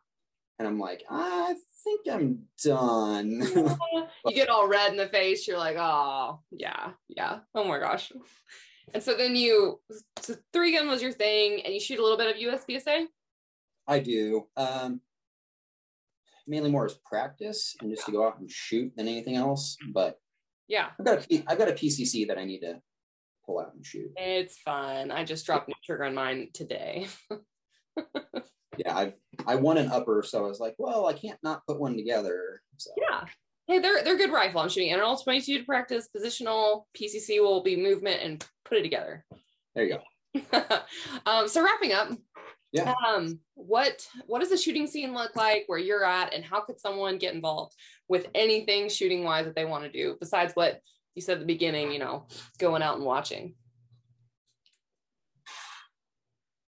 [0.58, 3.40] and I'm like I think I'm done.
[4.26, 5.46] you get all red in the face.
[5.46, 7.40] You're like, oh, yeah, yeah.
[7.54, 8.12] Oh my gosh.
[8.94, 9.80] And so then you,
[10.20, 13.06] so three gun was your thing, and you shoot a little bit of USPSA.
[13.86, 15.00] I do um,
[16.48, 19.76] mainly more as practice and just to go out and shoot than anything else.
[19.92, 20.16] But
[20.66, 22.80] Yeah, I've got a I've got a PCC that I need to
[23.46, 24.10] pull out and shoot.
[24.16, 25.10] it's fun.
[25.10, 27.06] I just dropped new trigger on mine today.
[28.76, 29.12] Yeah, I've
[29.46, 32.62] I won an upper, so I was like, well, I can't not put one together.
[32.76, 33.24] So Yeah.
[33.66, 34.60] Hey, they're they're good rifle.
[34.60, 36.84] I'm shooting NRL 22 to practice positional.
[36.96, 39.24] PCC will be movement and put it together.
[39.74, 40.60] there you go.
[41.26, 42.10] um, so wrapping up,
[42.72, 42.92] Yeah.
[43.06, 46.78] Um, what what does the shooting scene look like where you're at, and how could
[46.78, 47.74] someone get involved
[48.08, 50.80] with anything shooting wise that they want to do besides what
[51.14, 51.90] you said at the beginning?
[51.92, 52.26] You know,
[52.58, 53.54] going out and watching.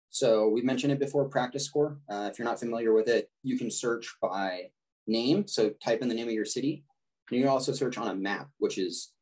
[0.09, 1.29] So we mentioned it before.
[1.29, 1.97] PractiScore.
[2.09, 4.69] Uh, if you're not familiar with it, you can search by
[5.05, 5.47] name.
[5.47, 6.83] So type in the name of your city.
[7.29, 9.13] And you can also search on a map, which is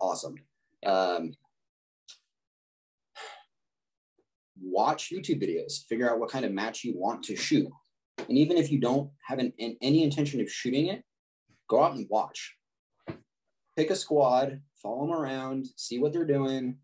[0.00, 0.36] awesome.
[0.86, 1.32] Um,
[4.60, 7.68] watch YouTube videos, figure out what kind of match you want to shoot.
[8.28, 11.02] And even if you don't have an, an, any intention of shooting it,
[11.68, 12.54] go out and watch.
[13.76, 16.76] Pick a squad, follow them around, see what they're doing,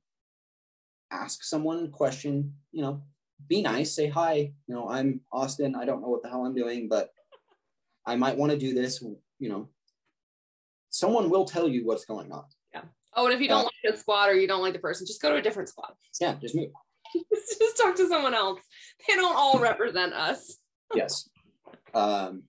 [1.11, 3.03] ask someone a question, you know,
[3.49, 6.55] be nice, say hi, you know, I'm Austin, I don't know what the hell I'm
[6.55, 7.11] doing, but
[8.07, 9.03] I might want to do this,
[9.39, 9.69] you know.
[10.91, 12.45] Someone will tell you what's going on.
[12.75, 12.83] Yeah.
[13.15, 15.07] Oh, and if you don't uh, like the squad or you don't like the person,
[15.07, 15.93] just go to a different squad.
[16.21, 16.71] Yeah, just move.
[17.33, 18.61] just talk to someone else.
[19.07, 20.59] They don't all represent us.
[20.95, 21.29] yes.
[21.95, 22.45] Um,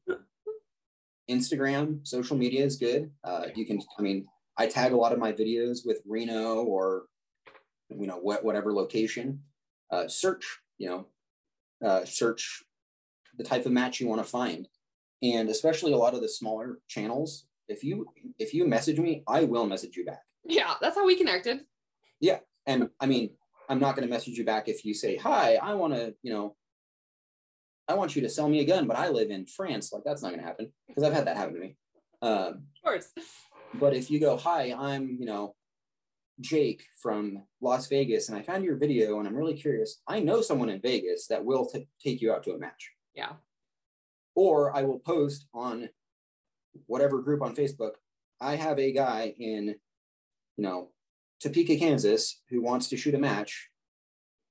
[1.30, 3.12] Instagram, social media is good.
[3.24, 4.26] Uh, you can, I mean,
[4.58, 7.06] I tag a lot of my videos with Reno or,
[7.90, 9.42] you know, what, whatever location.
[9.90, 11.08] Uh, search, you know,
[11.86, 12.64] uh, search
[13.38, 14.68] the type of match you want to find.
[15.24, 18.06] And especially a lot of the smaller channels, if you
[18.40, 20.22] if you message me, I will message you back.
[20.44, 21.62] Yeah, that's how we connected.
[22.20, 22.40] Yeah.
[22.66, 23.32] And I mean,
[23.72, 26.34] I'm not going to message you back if you say, "Hi, I want to, you
[26.34, 26.58] know,
[27.88, 30.22] I want you to sell me a gun, but I live in France." Like that's
[30.22, 31.78] not going to happen because I've had that happen to me.
[32.22, 33.12] Um, of course.
[33.74, 35.56] But if you go, "Hi, I'm, you know,
[36.42, 40.02] Jake from Las Vegas, and I found your video, and I'm really curious.
[40.06, 43.32] I know someone in Vegas that will t- take you out to a match." Yeah.
[44.36, 45.88] Or I will post on
[46.88, 47.92] whatever group on Facebook.
[48.42, 49.68] I have a guy in,
[50.58, 50.90] you know,
[51.42, 53.70] Topeka, Kansas, who wants to shoot a match,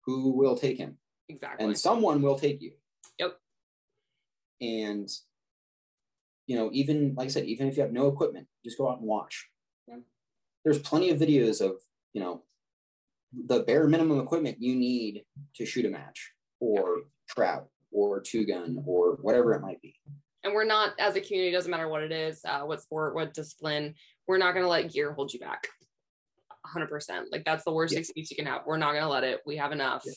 [0.05, 0.99] who will take him?
[1.29, 1.65] Exactly.
[1.65, 2.73] And someone will take you.
[3.19, 3.39] Yep.
[4.61, 5.09] And,
[6.47, 8.99] you know, even like I said, even if you have no equipment, just go out
[8.99, 9.49] and watch.
[9.87, 9.99] Yeah.
[10.65, 11.77] There's plenty of videos of,
[12.13, 12.43] you know,
[13.33, 15.23] the bare minimum equipment you need
[15.55, 17.05] to shoot a match or yeah.
[17.29, 19.95] trap or two gun or whatever it might be.
[20.43, 23.35] And we're not, as a community, doesn't matter what it is, uh, what sport, what
[23.35, 23.95] discipline,
[24.27, 25.69] we're not going to let gear hold you back.
[26.75, 27.25] 100%.
[27.31, 28.01] Like that's the worst yeah.
[28.01, 28.63] excuse you can have.
[28.67, 29.41] We're not going to let it.
[29.47, 30.03] We have enough.
[30.05, 30.13] Yeah.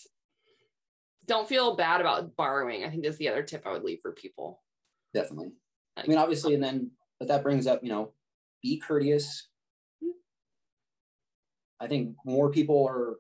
[1.25, 2.83] Don't feel bad about borrowing.
[2.83, 4.61] I think that's the other tip I would leave for people.
[5.13, 5.53] Definitely.
[5.95, 8.13] Like, I mean, obviously, and then, but that brings up, you know,
[8.61, 9.47] be courteous.
[10.01, 10.11] Hmm.
[11.79, 13.17] I think more people are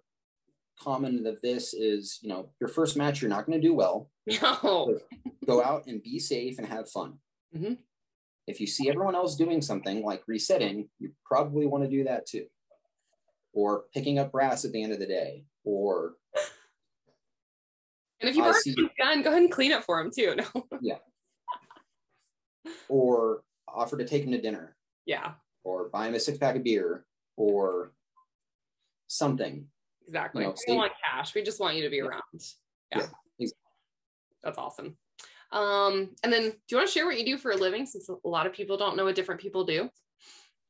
[0.79, 4.09] common of this is, you know, your first match, you're not going to do well.
[4.41, 4.99] No.
[5.45, 7.19] go out and be safe and have fun.
[7.55, 7.73] Mm-hmm.
[8.47, 12.25] If you see everyone else doing something like resetting, you probably want to do that
[12.25, 12.45] too
[13.53, 16.15] or picking up brass at the end of the day or
[18.19, 20.67] and if you see, his gun go ahead and clean it for him too no.
[20.81, 20.97] Yeah.
[22.87, 24.77] Or offer to take him to dinner.
[25.05, 25.33] Yeah.
[25.63, 27.05] Or buy him a six pack of beer
[27.35, 27.91] or
[29.07, 29.65] something.
[30.07, 30.43] Exactly.
[30.43, 31.35] You know, we don't want cash.
[31.35, 32.03] We just want you to be yeah.
[32.03, 32.21] around.
[32.33, 33.07] Yeah, yeah.
[33.39, 33.57] exactly.
[34.41, 34.97] that's awesome.
[35.51, 38.09] Um and then do you want to share what you do for a living since
[38.09, 39.89] a lot of people don't know what different people do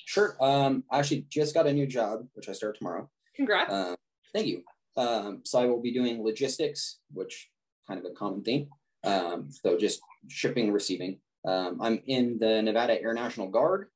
[0.05, 0.35] Sure.
[0.41, 3.09] Um, I actually just got a new job, which I start tomorrow.
[3.35, 3.71] Congrats.
[3.71, 3.95] Uh,
[4.33, 4.63] thank you.
[4.95, 7.49] Um, so I will be doing logistics, which
[7.87, 8.67] kind of a common theme.
[9.03, 11.19] Um, so just shipping receiving.
[11.45, 13.87] Um, I'm in the Nevada Air National Guard,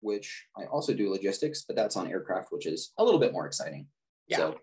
[0.00, 3.46] which I also do logistics, but that's on aircraft, which is a little bit more
[3.46, 3.86] exciting.
[4.26, 4.36] Yeah.
[4.38, 4.60] So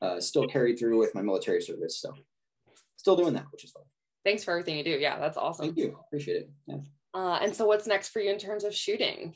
[0.00, 1.98] uh, still carried through with my military service.
[2.00, 2.14] So
[2.96, 3.82] still doing that, which is fun.
[4.24, 4.90] Thanks for everything you do.
[4.98, 5.66] Yeah, that's awesome.
[5.66, 5.98] Thank you.
[6.06, 6.50] Appreciate it.
[6.66, 6.76] Yeah.
[7.12, 9.34] Uh, and so what's next for you in terms of shooting?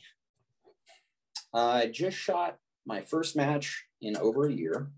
[1.55, 2.57] I just shot
[2.87, 4.91] my first match in over a year,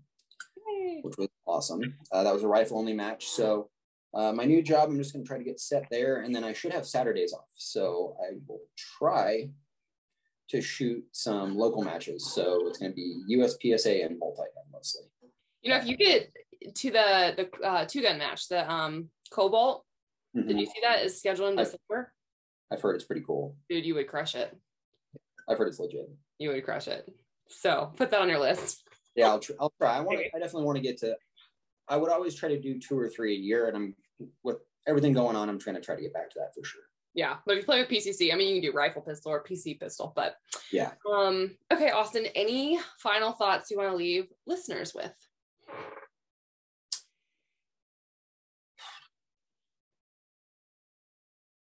[1.01, 1.95] which was awesome.
[2.11, 3.27] Uh, that was a rifle only match.
[3.27, 3.69] So
[4.13, 6.43] uh, my new job, I'm just going to try to get set there, and then
[6.43, 7.49] I should have Saturdays off.
[7.55, 9.49] So I will try
[10.49, 12.33] to shoot some local matches.
[12.33, 15.05] So it's going to be USPSA and multi gun mostly.
[15.61, 16.31] You know, if you get
[16.75, 19.85] to the the uh, two gun match, the um Cobalt,
[20.35, 20.47] mm-hmm.
[20.47, 22.11] did you see that is scheduled in December?
[22.69, 23.55] I've, I've heard it's pretty cool.
[23.69, 24.55] Dude, you would crush it.
[25.47, 26.09] I've heard it's legit.
[26.41, 27.07] You would crush it.
[27.49, 28.81] So put that on your list.
[29.15, 29.97] Yeah, I'll, tr- I'll try.
[29.97, 30.17] I want.
[30.19, 31.15] I definitely want to get to.
[31.87, 33.95] I would always try to do two or three a year, and I'm
[34.43, 34.57] with
[34.87, 35.49] everything going on.
[35.49, 36.81] I'm trying to try to get back to that for sure.
[37.13, 39.43] Yeah, but if you play with PCC, I mean, you can do rifle pistol or
[39.43, 40.37] PC pistol, but
[40.71, 40.93] yeah.
[41.07, 41.55] Um.
[41.71, 42.25] Okay, Austin.
[42.33, 45.13] Any final thoughts you want to leave listeners with?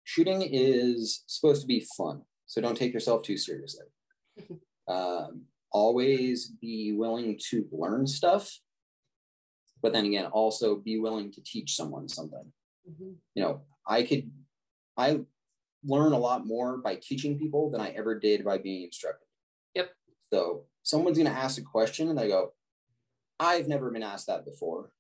[0.04, 2.22] Shooting is supposed to be fun.
[2.46, 3.86] So don't take yourself too seriously.
[4.88, 8.60] Um, always be willing to learn stuff,
[9.82, 12.52] but then again, also be willing to teach someone something.
[12.90, 13.12] Mm-hmm.
[13.36, 14.30] You know, I could,
[14.98, 15.20] I
[15.86, 19.28] learn a lot more by teaching people than I ever did by being instructed.
[19.76, 19.92] Yep.
[20.34, 22.54] So someone's going to ask a question and they go,
[23.40, 24.92] I've never been asked that before.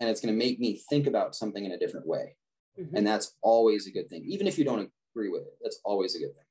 [0.00, 2.36] And it's going to make me think about something in a different way.
[2.78, 2.96] Mm-hmm.
[2.96, 4.24] And that's always a good thing.
[4.26, 6.41] Even if you don't agree with it, that's always a good thing.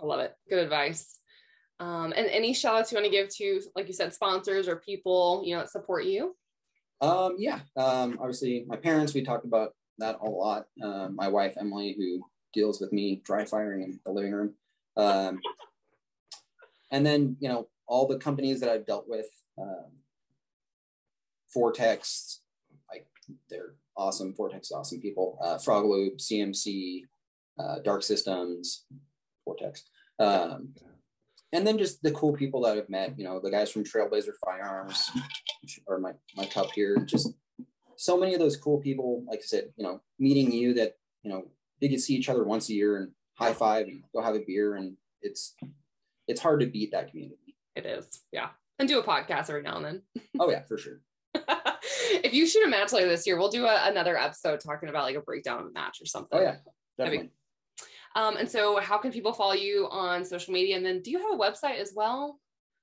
[0.00, 0.34] I love it.
[0.48, 1.18] Good advice.
[1.78, 4.76] Um, and any shout outs you want to give to, like you said, sponsors or
[4.76, 6.34] people, you know, that support you?
[7.00, 7.60] Um, yeah.
[7.76, 10.66] Um, obviously my parents, we talked about that a lot.
[10.82, 14.54] Um, my wife, Emily, who deals with me dry firing in the living room.
[14.96, 15.40] Um,
[16.90, 19.26] and then, you know, all the companies that I've dealt with,
[19.58, 19.92] um,
[21.52, 22.40] Vortex,
[22.90, 23.06] like
[23.50, 24.34] they're awesome.
[24.34, 25.38] Vortex, awesome people.
[25.42, 27.02] Uh, Frog Lube, CMC,
[27.58, 28.84] uh, Dark Systems,
[29.46, 29.84] Vortex.
[30.18, 30.74] Um,
[31.52, 34.32] and then just the cool people that I've met, you know, the guys from Trailblazer
[34.44, 35.10] Firearms
[35.86, 37.32] or my, my cup here, just
[37.96, 41.30] so many of those cool people, like I said, you know, meeting you that, you
[41.30, 41.44] know,
[41.80, 44.44] they get see each other once a year and high five and go have a
[44.46, 44.74] beer.
[44.74, 45.54] And it's,
[46.26, 47.56] it's hard to beat that community.
[47.74, 48.06] It is.
[48.32, 48.48] Yeah.
[48.78, 50.02] And do a podcast every now and then.
[50.40, 51.00] oh yeah, for sure.
[51.34, 55.04] if you shoot a match later this year, we'll do a, another episode talking about
[55.04, 56.38] like a breakdown of a match or something.
[56.38, 56.56] Oh yeah,
[56.98, 57.30] definitely.
[58.16, 60.76] Um, and so, how can people follow you on social media?
[60.76, 62.40] And then, do you have a website as well?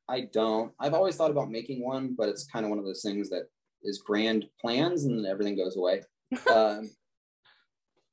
[0.08, 0.72] I don't.
[0.80, 3.48] I've always thought about making one, but it's kind of one of those things that
[3.82, 6.04] is grand plans and everything goes away.
[6.54, 6.90] um,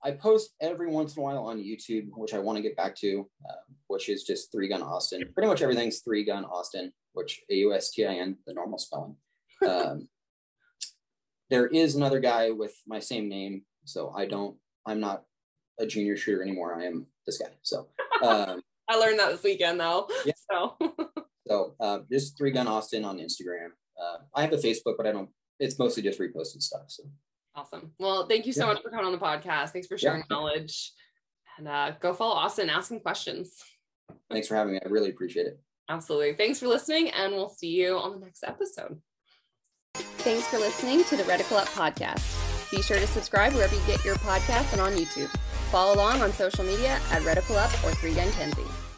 [0.02, 2.96] I post every once in a while on YouTube, which I want to get back
[2.96, 3.54] to, uh,
[3.88, 5.22] which is just Three Gun Austin.
[5.34, 8.78] Pretty much everything's Three Gun Austin, which A U S T I N, the normal
[8.78, 9.16] spelling.
[9.68, 10.08] Um,
[11.50, 14.56] there is another guy with my same name, so I don't.
[14.86, 15.24] I'm not
[15.80, 16.74] a junior shooter anymore.
[16.74, 17.48] I am this guy.
[17.62, 17.88] So
[18.22, 20.08] um, I learned that this weekend though.
[20.24, 20.32] Yeah.
[20.50, 20.76] So
[21.48, 23.70] so uh, just three gun Austin on Instagram.
[24.00, 25.30] Uh, I have a Facebook, but I don't.
[25.58, 26.84] It's mostly just reposted stuff.
[26.88, 27.04] So
[27.54, 27.92] awesome.
[27.98, 28.74] Well, thank you so yeah.
[28.74, 29.70] much for coming on the podcast.
[29.70, 30.36] Thanks for sharing yeah.
[30.36, 30.92] knowledge.
[31.58, 32.70] And uh, go follow Austin.
[32.70, 33.56] Ask him questions.
[34.30, 34.80] Thanks for having me.
[34.84, 35.60] I really appreciate it.
[35.88, 36.34] Absolutely.
[36.34, 39.00] Thanks for listening, and we'll see you on the next episode.
[39.94, 42.70] Thanks for listening to the Reticle Up podcast.
[42.70, 45.34] Be sure to subscribe wherever you get your podcasts and on YouTube.
[45.70, 48.89] Follow along on social media at Reticle Up or 3 Gun Kenzie.